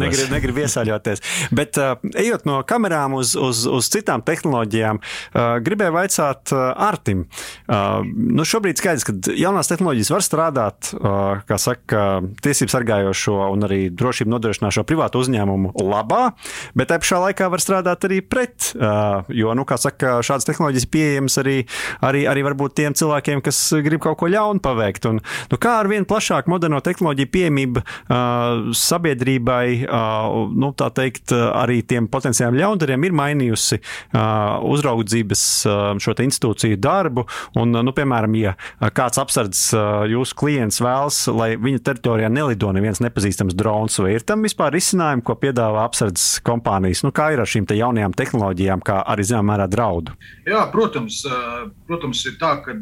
negrib, 0.00 0.30
negrib 0.32 0.60
iesāļoties. 0.64 1.20
Bet 1.52 1.76
uh, 1.76 1.98
ejot 2.16 2.46
no 2.48 2.62
kamerām 2.64 3.18
uz, 3.18 3.34
uz, 3.36 3.66
uz 3.68 3.90
citām 3.92 4.22
tehnoloģijām, 4.24 5.00
uh, 5.02 5.40
gribēju 5.60 5.92
vaicāt 5.92 6.54
uh, 6.56 6.70
Artim. 6.72 7.26
Uh, 7.66 8.00
nu 8.08 8.46
šobrīd 8.48 8.80
skaidrs, 8.80 9.04
ka 9.04 9.36
jaunās 9.36 9.68
tehnoloģijas 9.68 10.12
var 10.14 10.24
strādāt, 10.24 10.92
uh, 10.96 11.42
kā 11.44 11.58
saka, 11.60 12.06
tiesību 12.44 12.72
sargājošo 12.72 13.36
un 13.52 13.68
arī 13.68 13.82
drošību 13.92 14.32
nodrošināšo 14.32 14.86
privātu 14.88 15.20
uzņēmumu 15.20 15.74
labā, 15.84 16.22
bet 16.72 16.94
tajā 16.94 17.04
pašā 17.04 17.20
laikā 17.26 17.50
var 17.52 17.64
strādāt 17.64 18.08
arī 18.08 18.22
pret, 18.24 18.72
uh, 18.78 19.28
jo, 19.28 19.52
nu, 19.52 19.68
kā 19.68 19.76
saka, 19.84 20.22
šādas 20.24 20.48
tehnoloģijas 20.48 20.88
pieejamas 20.88 21.38
arī, 21.44 21.58
arī, 22.00 22.24
arī 22.32 22.48
varbūt 22.48 22.78
tiem 22.80 22.96
cilvēkiem, 22.96 23.44
kas 23.44 23.60
grib 23.84 24.00
kaut 24.08 24.16
ko 24.24 24.32
ļaunu 24.32 24.64
paveikt. 24.64 25.12
Un, 25.12 25.20
nu, 25.52 25.60
kā 25.60 25.76
ar 25.82 25.92
vien 25.92 26.08
plašāku 26.08 26.48
moderno 26.56 26.80
tehnoloģiju 26.80 27.01
tehnoloģija 27.02 27.32
pieejamība 27.34 27.82
uh, 27.82 28.70
sabiedrībai, 28.76 29.66
nu, 30.54 30.70
tā 30.78 30.88
teikt, 30.94 31.32
arī 31.34 31.82
tiem 31.86 32.06
potenciāliem 32.12 32.60
ļaundariem 32.60 33.06
ir 33.06 33.14
mainījusi 33.16 33.78
uzraudzības 34.12 35.42
šo 36.02 36.14
institūciju 36.22 36.78
darbu. 36.82 37.24
Un, 37.58 37.74
nu, 37.84 37.94
piemēram, 37.96 38.36
ja 38.38 38.54
kāds 38.94 39.20
apsardzes 39.20 39.72
jūsu 40.12 40.36
klients 40.38 40.80
vēlas, 40.84 41.24
lai 41.32 41.52
viņa 41.60 41.82
teritorijā 41.88 42.30
nelido 42.32 42.70
neviens 42.74 43.02
nepazīstams 43.02 43.56
drons, 43.58 43.98
vai 44.02 44.14
ir 44.16 44.26
tam 44.26 44.44
vispār 44.46 44.74
risinājumi, 44.76 45.24
ko 45.26 45.36
piedāvā 45.40 45.84
apsardzes 45.86 46.42
kompānijas? 46.46 47.04
Nu, 47.06 47.12
kā 47.14 47.32
ir 47.34 47.42
ar 47.42 47.50
šīm 47.50 47.66
te 47.68 47.78
jaunajām 47.78 48.14
tehnoloģijām, 48.18 48.84
kā 48.86 49.00
arī 49.12 49.26
zināmā 49.28 49.52
mērā 49.54 49.68
draudu? 49.72 50.16
Jā, 50.48 50.64
protams, 50.72 51.22
protams, 51.88 52.24
ir 52.28 52.38
tā, 52.40 52.54
ka 52.64 52.76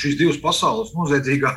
šīs 0.00 0.18
divas 0.20 0.40
pasaules, 0.42 0.94
noziedzīgā 0.96 1.54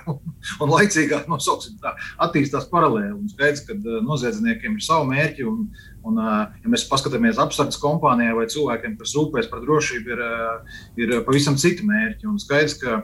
un 0.64 0.74
laicīgā, 0.74 1.24
nosauksim 1.32 1.80
tā, 1.82 1.87
attīstās 2.24 2.70
paralēli. 2.72 3.14
Un 3.16 3.30
skaidrs, 3.32 3.64
ka 3.68 3.76
uh, 3.78 4.00
noziedzniekiem 4.06 4.78
ir 4.78 4.84
savi 4.86 5.12
mērķi. 5.12 5.46
Un, 5.48 5.68
un, 6.08 6.20
uh, 6.22 6.46
ja 6.64 6.72
mēs 6.72 6.86
paskatāmies 6.90 7.40
apsardzes 7.42 7.80
kompānijai 7.82 8.36
vai 8.38 8.48
cilvēkiem, 8.52 8.96
kas 9.00 9.16
rūpēs 9.18 9.50
par 9.52 9.64
drošību, 9.66 10.14
ir, 10.16 10.24
uh, 10.24 10.80
ir 11.00 11.14
pavisam 11.28 11.58
citi 11.60 11.88
mērķi. 11.88 12.30
Un 12.30 12.40
skaidrs, 12.42 12.78
ka 12.82 13.02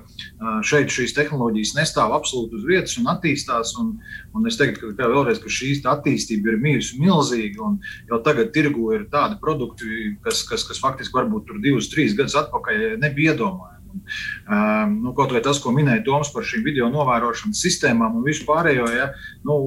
šeit 0.65 0.93
šīs 0.93 1.15
tehnoloģijas 1.17 1.75
nestāv 1.77 2.15
absolūti 2.15 2.59
uz 2.59 2.67
vietas 2.67 2.97
un 3.01 3.09
attīstās. 3.13 3.75
Un, 3.81 3.95
un 4.33 4.49
es 4.49 4.59
teiktu, 4.59 4.93
ka, 4.97 5.09
vēlreiz, 5.11 5.41
ka 5.43 5.51
šī 5.51 5.75
attīstība 5.89 6.53
ir 6.53 6.61
bijusi 6.63 7.01
milzīga. 7.01 7.73
Jau 8.09 8.19
tagad 8.25 8.53
tirgu 8.55 8.93
ir 8.97 9.07
tādi 9.13 9.39
produkti, 9.41 10.15
kas, 10.25 10.43
kas, 10.47 10.65
kas 10.69 10.81
faktiski 10.83 11.17
varbūt 11.17 11.47
tur 11.49 11.61
divus, 11.63 11.91
trīs 11.91 12.15
gadus 12.17 12.37
atpakaļ 12.39 12.99
nebija 13.01 13.33
iedomājami. 13.33 13.72
Um, 13.93 14.97
nu, 15.03 15.13
kaut 15.17 15.33
vai 15.35 15.43
tas, 15.45 15.61
ko 15.63 15.73
minēja 15.75 16.03
Toms 16.07 16.33
par 16.33 16.47
šīm 16.47 16.65
video 16.65 16.89
novērošanas 16.93 17.61
sistēmām 17.65 18.19
un 18.19 18.25
visu 18.27 18.47
pārējo, 18.49 18.89
ja, 18.93 19.11
nu, 19.47 19.59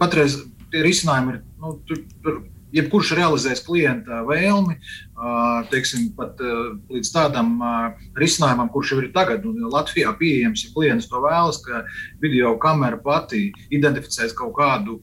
patreiz 0.00 0.40
tie 0.72 0.82
risinājumi 0.84 1.36
ir. 1.36 1.44
Nu, 1.62 1.76
tur, 1.86 2.02
tur, 2.24 2.42
Jebkurš 2.72 3.10
realizēs 3.18 3.60
klienta 3.66 4.22
vēlmi, 4.24 4.78
teiksim, 5.68 6.06
pat 6.16 6.38
līdz 6.40 7.10
tādam 7.12 7.58
risinājumam, 8.16 8.70
kurš 8.72 8.94
jau 8.94 9.00
ir 9.02 9.10
tagad 9.12 9.44
nu, 9.44 9.68
Latvijā 9.72 10.14
pieejams, 10.16 10.64
ja 10.64 10.72
klients 10.72 11.10
to 11.10 11.20
vēlas, 11.20 11.60
ka 11.66 11.82
video 12.22 12.54
kamera 12.62 12.96
pati 12.96 13.50
identificēs 13.68 14.32
kaut 14.38 14.54
kādu 14.56 15.02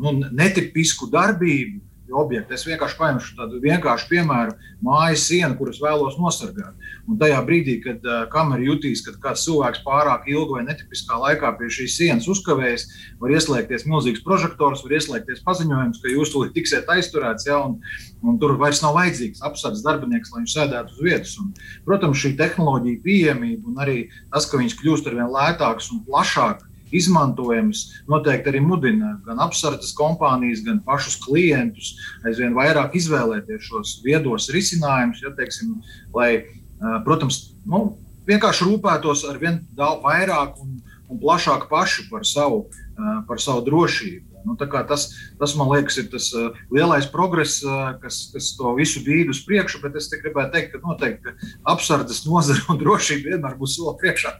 nu, 0.00 0.14
netipisku 0.32 1.10
darbību, 1.12 1.82
objektu. 2.14 2.54
Es 2.54 2.66
vienkārši 2.66 2.98
paņemšu 3.00 3.36
tādu 3.38 3.60
vienkāršu 3.62 4.08
piemēru, 4.10 4.54
mājas 4.84 5.24
sienu, 5.28 5.56
kuras 5.58 5.80
vēlos 5.82 6.18
nosargāt. 6.20 6.74
Un 7.06 7.18
tajā 7.20 7.38
brīdī, 7.46 7.76
kad 7.84 8.04
uh, 8.06 8.24
kamera 8.32 8.62
jutīs, 8.62 9.02
ka 9.06 9.14
kāds 9.22 9.44
cilvēks 9.46 9.82
pārāk 9.86 10.28
ilgi 10.30 10.58
vai 10.58 10.64
netipiskā 10.66 11.18
laikā 11.22 11.52
pie 11.58 11.70
šīs 11.78 11.96
sienas 12.00 12.28
uzkavējas, 12.30 12.86
var 13.22 13.34
ieslēgties 13.34 13.86
milzīgs 13.90 14.24
prožektors, 14.26 14.84
var 14.86 14.96
ieslēgties 14.98 15.42
paziņojums, 15.46 16.02
ka 16.02 16.14
jūs 16.14 16.34
tur 16.34 16.52
tiksiet 16.54 16.90
aizturēts, 16.92 17.48
ja, 17.48 17.58
un, 17.62 17.80
un 18.26 18.38
tur 18.42 18.56
vairs 18.60 18.82
nav 18.84 18.96
vajadzīgs 18.98 19.42
apsardzes 19.46 19.84
darbinieks, 19.86 20.32
lai 20.34 20.44
viņš 20.44 20.56
sēdētu 20.58 20.96
uz 20.96 21.02
vietas. 21.08 21.36
Un, 21.42 21.52
protams, 21.88 22.22
šī 22.22 22.36
tehnoloģija 22.38 23.04
pieejamība 23.06 23.70
un 23.70 23.84
arī 23.86 23.98
tas, 24.30 24.48
ka 24.50 24.60
viņas 24.60 24.80
kļūst 24.80 25.10
ar 25.10 25.20
vien 25.20 25.30
lētākas 25.34 25.92
un 25.94 26.02
plašākas 26.06 26.72
izmantojams, 26.94 27.82
noteikti 28.10 28.52
arī 28.52 28.60
mudina 28.62 29.16
gan 29.26 29.40
apsardzes 29.42 29.94
kompānijas, 29.98 30.62
gan 30.66 30.82
pašus 30.86 31.18
klientus 31.24 31.94
aizvien 32.26 32.54
vairāk 32.56 32.96
izvēlēties 32.98 33.66
šos 33.70 33.96
viedos 34.04 34.50
risinājumus, 34.54 35.22
ja, 35.24 35.32
teiksim, 35.38 35.76
lai, 36.14 36.30
protams, 37.06 37.56
nu, 37.66 37.96
vienkārši 38.28 38.68
rūpētos 38.68 39.26
ar 39.30 39.40
vien 39.42 39.60
daudz 39.76 40.04
vairāk 40.04 40.60
un, 40.62 40.78
un 41.10 41.20
plašāk 41.22 41.68
paši 41.70 42.08
par 42.10 42.26
savu, 42.28 42.66
par 43.28 43.42
savu 43.42 43.64
drošību. 43.66 44.35
Nu, 44.46 44.54
tas, 44.58 45.08
tas, 45.40 45.54
man 45.58 45.70
liekas, 45.72 45.98
ir 46.00 46.08
tas 46.12 46.28
uh, 46.36 46.54
lielais 46.72 47.08
progress, 47.10 47.58
uh, 47.66 47.96
kas, 48.02 48.20
kas 48.32 48.52
to 48.58 48.74
visu 48.78 49.02
bīdu 49.06 49.34
uz 49.34 49.42
priekšu. 49.46 49.82
Bet 49.82 49.98
es 49.98 50.08
gribēju 50.12 50.52
teikt, 50.54 50.74
ka 50.74 50.82
noteikti 50.84 51.34
apsardzes 51.68 52.24
nozare 52.28 52.62
un 52.72 52.80
drošība 52.82 53.34
vienmēr 53.34 53.58
būs 53.58 53.76
soli 53.78 53.96
priekšā 54.02 54.36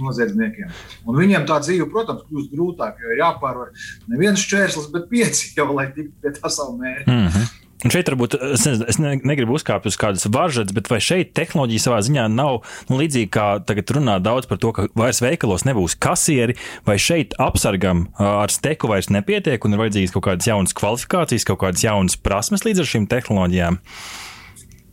noziedzniekiem. 0.00 0.72
Un 1.06 1.20
viņiem 1.20 1.46
tā 1.48 1.60
dzīve, 1.62 1.88
protams, 1.92 2.26
kļūst 2.28 2.54
grūtāk, 2.54 3.00
jo 3.02 3.14
ir 3.14 3.22
jāpārvar 3.22 3.72
neviens 4.10 4.42
šķērslis, 4.46 4.90
bet 4.94 5.10
pieci 5.12 5.52
jau, 5.56 5.70
lai 5.76 5.90
tiktu 5.92 6.14
pie 6.22 6.36
tā 6.38 6.52
savu 6.52 6.78
mērķi. 6.80 7.10
Mm 7.10 7.26
-hmm. 7.28 7.59
Un 7.80 7.92
šeit 7.92 8.10
varbūt 8.10 8.34
es, 8.52 8.64
ne, 8.68 8.74
es 8.92 8.98
ne, 9.00 9.14
negribu 9.24 9.54
uzkāpt 9.56 9.86
uz 9.88 9.96
kādas 10.00 10.26
varžas, 10.28 10.72
bet 10.76 10.90
vai 10.92 10.98
šeit 11.00 11.32
tehnoloģija 11.36 11.84
savā 11.86 12.00
ziņā 12.04 12.26
nav 12.28 12.58
nu, 12.90 12.98
līdzīga, 13.00 13.30
kā 13.32 13.46
tagad 13.64 13.92
runā 13.96 14.18
daudz 14.20 14.50
par 14.50 14.60
to, 14.60 14.72
ka 14.76 14.84
vairs 14.98 15.22
veikalos 15.24 15.64
nebūs 15.64 15.96
kasieri, 15.96 16.58
vai 16.84 16.98
šeit 17.00 17.32
apsargam 17.40 18.08
ar 18.20 18.52
steku 18.52 18.90
vairs 18.90 19.08
nepietiek 19.08 19.64
un 19.64 19.76
ir 19.76 19.80
vajadzīgas 19.84 20.12
kaut 20.16 20.26
kādas 20.28 20.50
jaunas 20.50 20.76
kvalifikācijas, 20.76 21.48
kaut 21.48 21.62
kādas 21.64 21.86
jaunas 21.86 22.20
prasmes 22.20 22.66
līdz 22.68 22.84
ar 22.84 22.90
šīm 22.92 23.08
tehnoloģijām? 23.08 23.80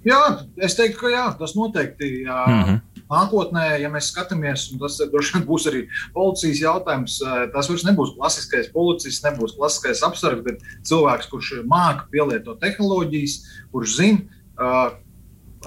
Jā, 0.07 0.21
es 0.63 0.77
teiktu, 0.79 1.01
ka 1.01 1.11
jā, 1.11 1.25
tas 1.39 1.57
noteikti. 1.59 2.13
Jā. 2.23 2.43
Mm 2.47 2.63
-hmm. 2.63 2.96
Nākotnē, 3.07 3.65
ja 3.81 3.91
mēs 3.91 4.11
skatāmies, 4.11 4.67
un 4.73 4.81
tas 4.81 4.99
droši 4.99 5.37
vien 5.37 5.47
būs 5.47 5.67
arī 5.71 5.85
policijas 6.15 6.63
jautājums, 6.63 7.17
eh, 7.23 7.47
tas 7.53 7.69
vairs 7.71 7.85
nebūs 7.87 8.15
klasiskais 8.17 8.71
policists, 8.73 9.23
nebūs 9.23 9.55
klasiskais 9.55 10.03
apsargs, 10.03 10.43
bet 10.43 10.63
cilvēks, 10.83 11.29
kurš 11.31 11.53
māca 11.65 12.07
pielietot 12.11 12.59
tehnoloģijas, 12.63 13.41
kurš 13.71 13.99
zina. 14.01 14.25
Uh, 14.57 14.95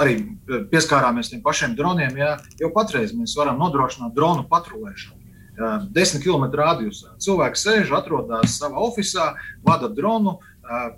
arī 0.03 0.17
pieskārāmies 0.71 1.31
tiem 1.31 1.43
pašiem 1.45 1.77
droniem. 1.79 2.17
Jā, 2.19 2.35
jau 2.61 2.71
patreiz 2.75 3.15
mēs 3.17 3.37
varam 3.39 3.59
nodrošināt 3.61 4.15
dronu 4.17 4.47
patrulēšanu. 4.51 5.19
10 5.93 6.23
km 6.25 6.47
radiusā. 6.57 7.13
Cilvēks 7.21 7.67
sēž, 7.67 7.91
atrodas 7.93 8.55
savā 8.57 8.81
oficiālā, 8.81 9.35
vada 9.67 9.91
dronu, 9.93 10.39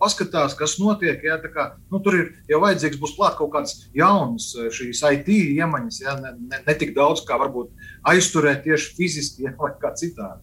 paskatās, 0.00 0.56
kas 0.58 0.76
notiek. 0.80 1.22
Jā, 1.24 1.38
kā, 1.54 1.68
nu, 1.92 2.00
tur 2.04 2.18
ir 2.18 2.28
jau 2.50 2.60
vajadzīgs 2.64 3.00
būs 3.02 3.16
klāt 3.16 3.38
kaut 3.38 3.52
kāds 3.54 3.86
jauns 3.96 4.52
šīs 4.76 5.02
IT 5.08 5.32
iemaņas, 5.32 6.02
jā, 6.04 6.16
ne, 6.20 6.34
ne, 6.50 6.62
ne 6.66 6.76
tik 6.78 6.94
daudz 6.96 7.24
kā 7.28 7.38
varbūt 7.40 7.72
aizturēt 8.12 8.64
tieši 8.66 8.94
fiziski 8.98 9.48
jā, 9.48 9.56
vai 9.58 9.72
kā 9.80 9.94
citādi. 9.98 10.42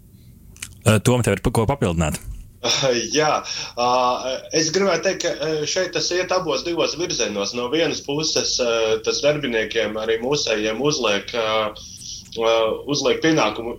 Tom, 1.05 1.21
tev 1.21 1.37
ir 1.37 1.43
ko 1.45 1.65
papildināt? 1.69 2.17
Jā, 3.19 3.39
es 4.55 4.67
gribēju 4.75 5.03
teikt, 5.05 5.23
ka 5.23 5.51
šeit 5.69 5.93
tas 5.95 6.09
iet 6.11 6.33
abos 6.35 6.65
divos 6.67 6.95
virzienos. 6.99 7.53
No 7.55 7.69
vienas 7.71 8.01
puses, 8.03 8.57
tas 9.05 9.21
darbiniekiem, 9.23 9.95
arī 9.99 10.17
mūsējiem, 10.23 10.81
uzliek, 10.83 11.31
uzliek 12.89 13.21
pienākumu 13.23 13.77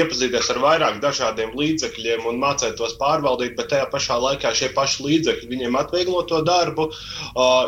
iepazīties 0.00 0.50
ar 0.54 0.60
vairāk 0.62 0.98
dažādiem 1.02 1.52
līdzekļiem 1.58 2.26
un 2.30 2.40
mācīt 2.42 2.78
tos 2.78 2.96
pārvaldīt, 3.00 3.56
bet 3.58 3.72
tajā 3.72 3.88
pašā 3.92 4.18
laikā 4.22 4.54
šie 4.56 4.72
paši 4.76 5.06
līdzekļi 5.06 5.50
viņiem 5.52 5.78
atvieglo 5.82 6.24
to 6.28 6.42
darbu. 6.46 6.88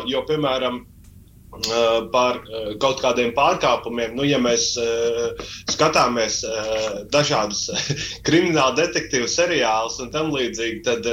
Jo, 0.09 0.25
piemēram, 0.29 0.83
par 2.13 2.41
kaut 2.81 3.01
kādiem 3.03 3.33
pārkāpumiem. 3.35 4.15
Nu, 4.17 4.25
ja 4.27 4.39
mēs 4.41 4.73
uh, 4.81 5.45
skatāmies 5.71 6.41
dažādus 7.13 7.67
krimināla 8.27 8.75
detektīvu 8.79 9.29
seriālus 9.31 9.99
un 10.03 10.11
tam 10.13 10.31
līdzīgi, 10.35 10.81
tad, 10.85 11.09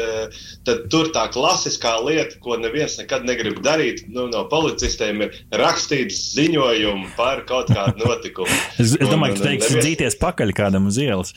tad 0.67 0.87
tur 0.93 1.13
tā 1.15 1.27
klasiskā 1.33 1.95
lieta, 2.05 2.39
ko 2.43 2.59
neviens 2.61 2.99
nekad 3.01 3.27
negrib 3.29 3.63
darīt, 3.65 4.05
nu, 4.13 4.29
no 4.33 4.45
policistiem 4.51 5.27
ir 5.27 5.43
rakstīt 5.63 6.15
ziņojumu 6.17 7.15
par 7.19 7.45
kaut 7.49 7.73
kādu 7.73 8.07
notikumu. 8.07 8.61
es, 8.79 8.97
es 8.97 9.09
domāju, 9.09 9.39
ka 9.39 9.49
teiks 9.49 9.69
neviens... 9.71 9.87
dzīties 9.87 10.21
pakaļ 10.23 10.57
kādam 10.57 10.91
uz 10.91 11.01
ielas. 11.03 11.35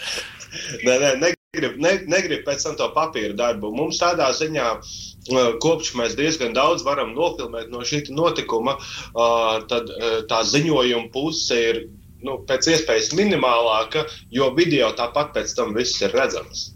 Nē, 0.86 0.94
nē, 1.20 1.35
negrib, 1.56 1.78
ne, 1.82 1.98
negrib 2.12 2.44
pēc 2.48 2.64
tam 2.68 2.76
to 2.80 2.90
papīra 2.96 3.36
darbu. 3.40 3.72
Mums 3.76 4.00
tādā 4.04 4.28
ziņā 4.36 4.68
uh, 4.76 5.06
kopš 5.64 5.94
mēs 5.96 6.16
diezgan 6.20 6.54
daudz 6.54 6.84
varam 6.86 7.16
nofilmēt 7.16 7.72
no 7.72 7.82
šī 7.82 8.06
notikuma, 8.14 8.78
tad 9.70 9.90
tā 10.30 10.42
ziņojuma 10.46 11.10
puse 11.14 11.58
ir 11.72 11.82
nu, 12.26 12.40
pēc 12.50 12.70
iespējas 12.74 13.14
minimālāka, 13.18 14.06
jo 14.32 14.52
video 14.58 14.92
tāpat 14.98 15.34
pēc 15.36 15.56
tam 15.58 15.74
viss 15.78 16.02
ir 16.02 16.14
redzams. 16.16 16.75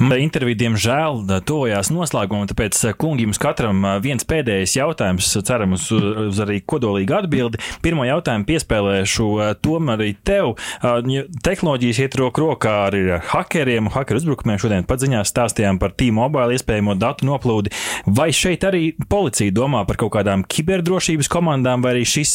Intervija, 0.00 0.58
diemžēl, 0.62 1.22
tuvojās 1.46 1.90
noslēgumam, 1.92 2.46
tāpēc, 2.50 2.78
eh, 2.88 2.94
kungi, 2.98 3.26
jums 3.26 3.40
katram 3.42 3.84
eh, 3.84 3.98
viens 4.04 4.24
pēdējais 4.24 4.76
jautājums, 4.78 5.30
ceram 5.44 5.76
uz, 5.76 5.88
uz 5.92 6.40
arī 6.42 6.60
kodolīgu 6.64 7.16
atbildi. 7.18 7.60
Pirmo 7.84 8.06
jautājumu 8.08 8.46
piespēlēšu 8.48 9.28
eh, 9.42 9.54
tomēr 9.62 10.00
arī 10.02 10.12
tev. 10.24 10.54
Tehnoloģijas 10.82 12.00
iet 12.04 12.16
roku 12.18 12.44
rokā 12.44 12.74
arī 12.88 13.02
ar 13.18 13.24
hakeriem, 13.32 13.90
hakeru 13.92 14.22
uzbrukumiem. 14.22 14.60
Šodien 14.62 14.86
paziņā 14.88 15.22
stāstījām 15.28 15.80
par 15.82 15.94
T-Mobile 15.98 16.56
iespējamo 16.56 16.96
datu 17.00 17.28
noplūdi. 17.28 17.72
Vai 18.06 18.30
šeit 18.36 18.64
arī 18.68 18.92
policija 19.10 19.54
domā 19.54 19.84
par 19.88 20.00
kaut 20.00 20.14
kādām 20.16 20.46
kiberdrošības 20.48 21.30
komandām, 21.32 21.84
vai 21.84 21.96
arī 21.96 22.06
šis 22.08 22.34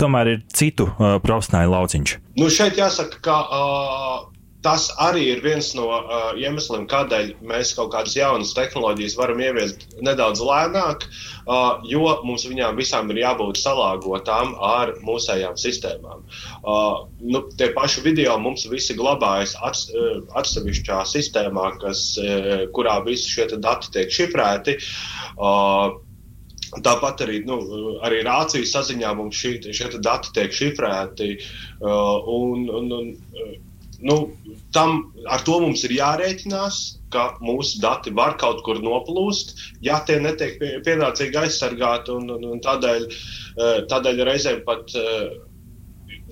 tomēr 0.00 0.32
ir 0.34 0.46
citu 0.52 0.88
profesionāļu 0.96 1.76
lauciņš? 1.76 2.16
Nu, 2.36 2.50
šeit 2.52 2.76
jāsaka, 2.76 3.20
ka 3.24 3.36
uh, 3.44 4.35
tas 4.66 4.88
arī 4.98 5.22
ir 5.30 5.42
viens 5.44 5.68
no 5.78 5.86
uh, 5.94 6.32
iemesliem, 6.34 6.88
kādēļ 6.90 7.28
mēs 7.46 7.70
kaut 7.78 7.92
kādas 7.94 8.16
jaunas 8.18 8.54
tehnoloģijas 8.56 9.14
varam 9.18 9.42
ieviest 9.44 9.84
nedaudz 10.02 10.42
lēnāk, 10.42 11.04
uh, 11.06 11.84
jo 11.86 12.16
mums 12.26 12.46
viņām 12.50 12.78
visām 12.80 13.12
ir 13.14 13.22
jābūt 13.22 13.60
salāgotām 13.62 14.56
ar 14.66 14.96
mūsējām 15.06 15.54
sistēmām. 15.60 16.24
Uh, 16.66 17.04
nu, 17.22 17.44
tie 17.60 17.70
paši 17.76 18.02
video 18.08 18.34
mums 18.42 18.66
visi 18.72 18.96
glabājas 18.98 19.54
ats, 19.68 19.86
uh, 19.94 20.24
atsevišķā 20.40 21.04
sistēmā, 21.12 21.68
kas, 21.84 22.02
uh, 22.22 22.66
kurā 22.74 22.98
visi 23.06 23.36
šie 23.36 23.46
dati 23.54 23.94
tiek 23.94 24.10
šifrēti. 24.18 24.80
Uh, 25.36 26.02
Tāpat 26.66 27.22
arī, 27.22 27.36
nu, 27.46 27.60
arī 28.04 28.24
rācijas 28.26 28.72
saziņā 28.74 29.12
mums 29.16 29.38
šie, 29.38 29.52
šie 29.72 29.86
dati 30.02 30.32
tiek 30.34 30.52
šifrēti. 30.52 31.28
Uh, 31.78 32.26
un, 32.26 32.66
un, 32.66 32.90
un, 32.96 33.12
nu, 34.00 34.16
tam, 34.72 35.12
ar 35.30 35.42
to 35.46 35.58
mums 35.62 35.84
ir 35.86 35.96
jārēķinās, 35.96 36.78
ka 37.12 37.26
mūsu 37.44 37.80
dati 37.82 38.12
var 38.16 38.36
kaut 38.40 38.62
kur 38.66 38.80
noplūst, 38.82 39.54
ja 39.84 40.00
tie 40.06 40.18
netiek 40.20 40.58
pienācīgi 40.86 41.40
aizsargāti. 41.40 42.14
Un, 42.16 42.30
un, 42.36 42.46
un 42.56 42.62
tādēļ, 42.64 43.06
eh, 43.08 43.76
tādēļ 43.90 44.24
reizēm 44.28 44.64
pat 44.66 44.92
eh, 44.98 45.36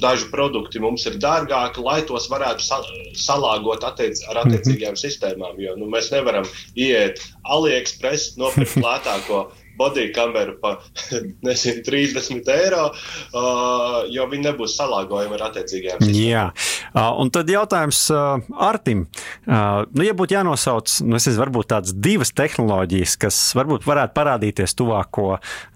daži 0.03 0.29
produkti 0.33 0.83
mums 0.83 1.07
ir 1.07 1.19
dārgāki, 1.23 1.83
lai 1.85 2.01
tos 2.09 2.27
varētu 2.31 2.65
sa 2.67 2.81
salāgot 3.19 3.85
attiec 3.87 4.21
ar 4.29 4.43
attiecīgajām 4.43 4.95
mm 4.95 4.99
-hmm. 4.99 5.05
sistēmām. 5.07 5.61
Jo 5.63 5.77
nu, 5.79 5.89
mēs 5.91 6.11
nevaram 6.13 6.49
iet 6.75 7.23
AliExpress, 7.45 8.35
nopirkt 8.41 8.81
lētāko 8.87 9.47
bodykameru 9.79 10.59
par 10.61 10.81
nezinu, 11.47 11.83
30 11.87 12.51
eiro, 12.55 12.87
uh, 12.91 13.99
jo 14.13 14.27
viņi 14.31 14.49
nebūs 14.49 14.77
salāgojami 14.79 15.39
ar 15.39 15.47
attiecīgajām 15.51 16.03
sistēmām. 16.03 16.31
Jā, 16.31 16.45
uh, 16.93 17.11
un 17.23 17.33
tad 17.35 17.51
jautājums 17.51 18.01
uh, 18.15 18.45
Artim. 18.65 19.07
Uh, 19.45 19.85
nu, 19.95 20.07
ja 20.07 20.15
būtu 20.17 20.37
jānosauc, 20.37 20.91
nu, 21.07 21.19
es 21.19 21.29
nezinu, 21.29 21.43
varbūt 21.45 21.71
tādas 21.75 21.95
divas 22.07 22.33
tehnoloģijas, 22.37 23.17
kas 23.25 23.41
varbūt 23.59 23.87
varētu 23.89 24.17
parādīties 24.17 24.77
tuvāko 24.79 25.29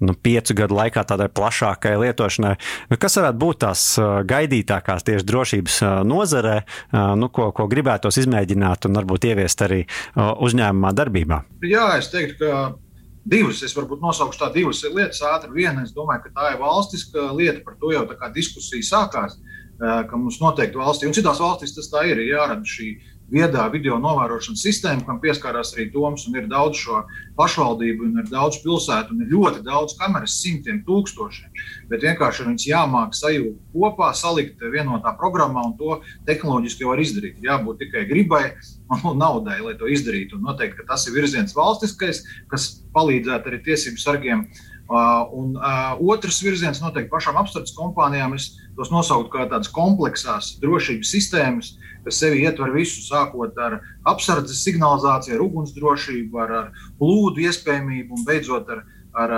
nu, 0.04 0.14
piecu 0.14 0.56
gadu 0.62 0.78
laikā 0.78 1.04
tādai 1.08 1.30
plašākai 1.32 1.96
lietošanai, 2.04 2.54
nu, 2.92 3.00
kas 3.00 3.18
varētu 3.20 3.42
būt 3.44 3.62
tās 3.66 3.86
uh, 4.00 4.20
gaidītākās 4.28 5.06
tieši 5.08 5.28
drošības 5.28 5.80
uh, 5.84 5.94
nozarē, 6.08 6.58
uh, 6.62 7.14
nu, 7.18 7.30
ko, 7.34 7.50
ko 7.56 7.68
gribētos 7.70 8.20
izmēģināt 8.22 8.88
un 8.88 9.00
varbūt 9.00 9.30
ieviest 9.32 9.66
arī 9.66 9.84
uh, 9.84 10.34
uzņēmumā 10.44 10.94
darbībā? 10.96 11.42
Jā, 11.66 11.90
es 11.98 12.12
teiktu, 12.12 12.38
ka 12.44 12.87
divas, 13.28 13.62
es 13.66 13.76
varbūt 13.76 14.02
nosaukšu 14.04 14.40
tādas 14.40 14.56
divas 14.56 14.82
lietas 14.86 15.22
ātri. 15.28 15.52
Viena, 15.60 15.84
es 15.84 15.94
domāju, 15.96 16.26
ka 16.26 16.34
tā 16.36 16.54
ir 16.54 16.62
valstiska 16.62 17.30
lieta, 17.36 17.62
par 17.66 17.76
to 17.80 17.92
jau 17.94 18.06
tā 18.08 18.16
kā 18.18 18.32
diskusija 18.34 18.86
sākās, 18.88 19.38
ka 19.78 20.18
mums 20.18 20.40
noteikti 20.42 20.80
valstī, 20.80 21.06
un 21.06 21.14
citās 21.14 21.40
valstīs 21.42 21.76
tas 21.76 21.90
tā 21.92 22.08
ir, 22.08 22.18
ir 22.18 22.32
jārada 22.32 22.66
šī 22.66 22.88
viedā 23.28 23.66
video 23.72 23.98
novērošanas 24.00 24.62
sistēma, 24.64 25.04
kam 25.06 25.20
pieskārās 25.20 25.74
arī 25.74 25.88
Toms, 25.92 26.24
ir 26.32 26.48
daudz 26.48 26.80
šo 26.80 27.02
pašvaldību, 27.36 28.08
ir 28.22 28.30
daudz 28.30 28.62
pilsētu, 28.64 29.14
un 29.14 29.24
ir 29.24 29.34
ļoti 29.34 29.62
daudz 29.66 29.98
kameras, 30.00 30.38
simtiem 30.42 30.80
tūkstošiem. 30.86 31.52
Bet 31.92 32.06
vienkārši 32.08 32.48
viņas 32.48 32.66
jāmāk 32.70 33.14
sajūgt 33.18 33.60
kopā, 33.74 34.10
salikt 34.16 34.64
vienotā 34.72 35.12
programmā, 35.20 35.66
un 35.68 35.76
to 35.76 36.00
tehnoloģiski 36.28 36.86
jau 36.86 36.94
var 36.94 37.04
izdarīt. 37.04 37.42
Jābūt 37.44 37.84
tikai 37.84 38.06
gribai 38.08 38.44
naudai, 39.22 39.60
lai 39.64 39.76
to 39.78 39.90
izdarītu. 39.90 40.38
Un 40.38 40.48
noteikti, 40.48 40.86
tas 40.88 41.06
ir 41.08 41.16
virziens 41.16 41.56
valstiskais, 41.56 42.24
kas 42.52 42.70
palīdzētu 42.96 43.52
arī 43.52 43.62
tiesību 43.66 44.02
sargiem. 44.02 44.48
Uh, 44.88 45.26
un 45.36 45.52
uh, 45.60 45.98
otrs 46.00 46.38
virziens 46.40 46.78
noteikti 46.80 47.12
pašām 47.12 47.36
apstrādes 47.36 47.74
kompānijām. 47.76 48.32
Es 48.38 48.54
tos 48.78 48.88
nosauktu 48.88 49.34
kā 49.34 49.44
tādas 49.50 49.68
kompleksās 49.74 50.54
drošības 50.62 51.10
sistēmas, 51.12 51.74
kas 52.06 52.20
sevi 52.22 52.44
ietver 52.46 52.72
visu, 52.72 53.02
sākot 53.04 53.58
ar 53.60 53.82
apsardzes 54.08 54.62
signalizāciju, 54.64 55.36
ar 55.36 55.44
ugunsdrošību, 55.44 56.40
ar, 56.40 56.54
ar 56.62 56.86
plūdu 57.00 57.44
iespējamību 57.44 58.16
un 58.16 58.24
beidzot 58.24 58.70
ar, 58.72 58.84
ar, 59.12 59.34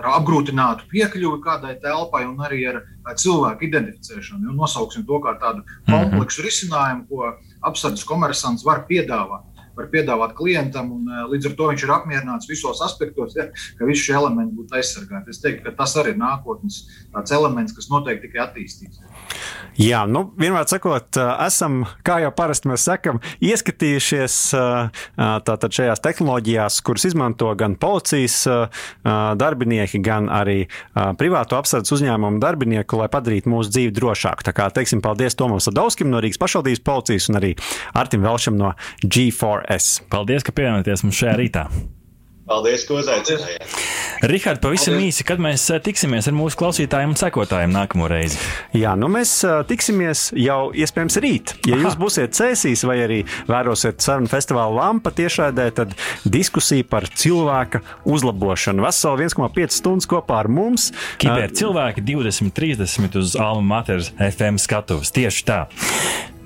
ar 0.00 0.08
apgrūtinātu 0.14 0.88
piekļuvi 0.92 1.42
kādai 1.44 1.74
telpai 1.82 2.24
un 2.28 2.40
arī 2.46 2.62
ar, 2.72 2.80
ar 3.04 3.20
cilvēku 3.20 3.68
identificēšanu. 3.68 4.48
Un 4.48 4.60
nosauksim 4.64 5.04
to 5.04 5.20
kā 5.24 5.36
tādu 5.42 5.60
mhm. 5.60 5.92
kompleksu 5.92 6.46
risinājumu, 6.46 7.04
ko 7.10 7.34
apsardzes 7.68 8.06
komersants 8.08 8.64
var 8.66 8.84
piedāvāt. 8.88 9.53
Var 9.76 9.90
piedāvāt 9.92 10.34
klientam. 10.38 10.92
Un, 10.94 11.08
līdz 11.32 11.50
ar 11.50 11.56
to 11.58 11.70
viņš 11.70 11.86
ir 11.86 11.94
apmierināts 11.94 12.50
visos 12.50 12.82
aspektos, 12.84 13.36
ja, 13.38 13.48
ka 13.78 13.88
visi 13.88 14.08
šie 14.08 14.18
elementi 14.18 14.56
būtu 14.58 14.78
aizsargāti. 14.78 15.34
Es 15.34 15.42
teiktu, 15.42 15.64
ka 15.66 15.74
tas 15.82 15.96
arī 16.00 16.14
ir 16.14 16.20
nākotnes 16.20 16.84
elements, 17.34 17.74
kas 17.76 17.90
noteikti 17.90 18.28
tikai 18.28 18.44
attīstīs. 18.46 19.00
Jā, 19.80 20.04
nu, 20.06 20.28
vienmēr 20.38 20.68
sakot, 20.70 21.18
esam, 21.44 21.82
kā 22.06 22.20
jau 22.22 22.30
parasti 22.36 22.70
mēs 22.70 22.84
sakam, 22.86 23.18
ieskatījušies 23.42 24.36
tātad 25.16 25.74
šajās 25.74 26.02
tehnoloģijās, 26.04 26.78
kuras 26.86 27.08
izmanto 27.08 27.50
gan 27.58 27.74
policijas 27.80 28.44
darbinieki, 29.04 29.98
gan 30.04 30.30
arī 30.32 30.68
privāto 31.18 31.58
apsardzes 31.58 31.96
uzņēmumu 31.98 32.38
darbinieku, 32.42 33.00
lai 33.00 33.10
padarītu 33.10 33.50
mūsu 33.50 33.74
dzīvi 33.74 33.94
drošāku. 33.98 34.46
Tā 34.46 34.54
kā 34.54 34.68
teiksim 34.74 35.02
paldies 35.04 35.34
Tomam 35.38 35.62
Sadovskim 35.62 36.12
no 36.12 36.22
Rīgas 36.22 36.40
pašvaldības 36.42 36.84
policijas 36.86 37.28
un 37.32 37.40
arī 37.40 37.52
Artim 37.98 38.22
Velšam 38.24 38.58
no 38.60 38.74
G4S. 39.64 40.02
Paldies, 40.10 40.44
ka 40.44 40.52
pievienoties 40.54 41.04
mums 41.04 41.18
šajā 41.18 41.36
rītā! 41.40 41.68
Paldies, 42.44 42.82
ko 42.84 42.98
uzaicinājāt. 43.00 43.70
Rihard, 44.28 44.58
pavisam 44.60 44.98
Paldies. 44.98 45.16
īsi, 45.16 45.24
kad 45.24 45.40
mēs 45.40 45.62
eh, 45.72 45.78
tiksimies 45.80 46.26
ar 46.28 46.34
mūsu 46.36 46.58
klausītājiem 46.60 47.14
un 47.14 47.16
sekotājiem 47.16 47.72
nākamo 47.72 48.04
reizi? 48.08 48.36
Jā, 48.76 48.92
nu 49.00 49.08
mēs 49.12 49.32
uh, 49.48 49.62
tiksimies 49.64 50.26
jau 50.36 50.68
iespējams 50.76 51.16
rīt. 51.24 51.54
Ja 51.64 51.78
Aha. 51.78 51.86
jūs 51.86 51.96
būsiet 52.00 52.36
cēsīs 52.36 52.84
vai 52.84 52.98
arī 53.06 53.22
vērosiet 53.48 54.04
sarunu 54.04 54.28
festivāla 54.28 54.76
lampa 54.76 55.12
tiešraidē, 55.16 55.70
tad 55.80 55.96
diskusija 56.28 56.84
par 56.88 57.08
cilvēka 57.08 57.80
uzlabošanu. 58.04 58.84
Veseli 58.84 59.24
1,5 59.30 59.78
stundas 59.80 60.10
kopā 60.12 60.42
ar 60.44 60.52
mums. 60.52 60.90
Kiber 61.24 61.48
cilvēki 61.48 62.04
20, 62.04 62.52
30 62.60 63.20
uz 63.24 63.40
Alma 63.40 63.78
Mater 63.78 64.04
FM 64.04 64.60
skatuves. 64.60 65.16
Tieši 65.16 65.48
tā. 65.48 65.64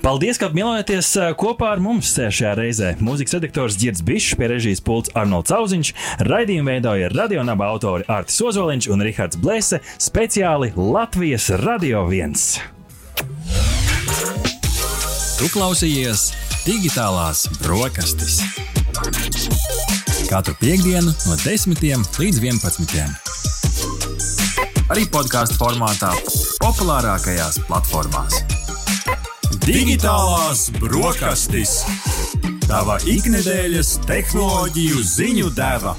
Paldies, 0.02 0.38
ka 0.38 0.46
apmelojaties 0.48 1.10
kopā 1.38 1.72
ar 1.74 1.80
mums 1.82 2.12
šajā 2.14 2.52
reizē. 2.58 2.92
Mūzikas 3.02 3.34
redaktors 3.38 3.78
Girds 3.80 4.02
Bišs, 4.06 4.36
pie 4.38 4.48
režijas 4.50 4.82
pults 4.84 5.12
Arnolds 5.18 5.50
Zauziņš, 5.52 5.92
raidījumu 6.28 6.70
veidoja 6.70 7.10
radionāba 7.12 7.68
autori 7.72 8.06
Artis 8.08 8.38
Ozoliņš 8.46 8.88
un 8.94 9.02
Rihards 9.04 9.40
Blēse, 9.42 9.80
speciāli 9.98 10.70
Latvijas 10.76 11.50
Radio 11.64 12.04
1. 12.06 12.36
Tu 15.38 15.50
klausījies 15.54 16.30
digitālās 16.64 17.46
brokastis. 17.62 18.40
Katru 20.28 20.54
piekdienu 20.60 21.10
no 21.10 21.38
10 21.44 21.78
līdz 22.18 22.42
11. 22.44 23.28
Arī 24.88 25.04
podkāstu 25.12 25.58
formātā, 25.60 26.14
populārākajās 26.62 27.60
platformās. 27.68 28.57
Digitālās 29.56 30.66
brokastis. 30.76 31.78
Tava 32.68 32.98
ikdienas 33.08 33.94
tehnoloģiju 34.04 35.00
ziņu 35.08 35.52
deva. 35.56 35.94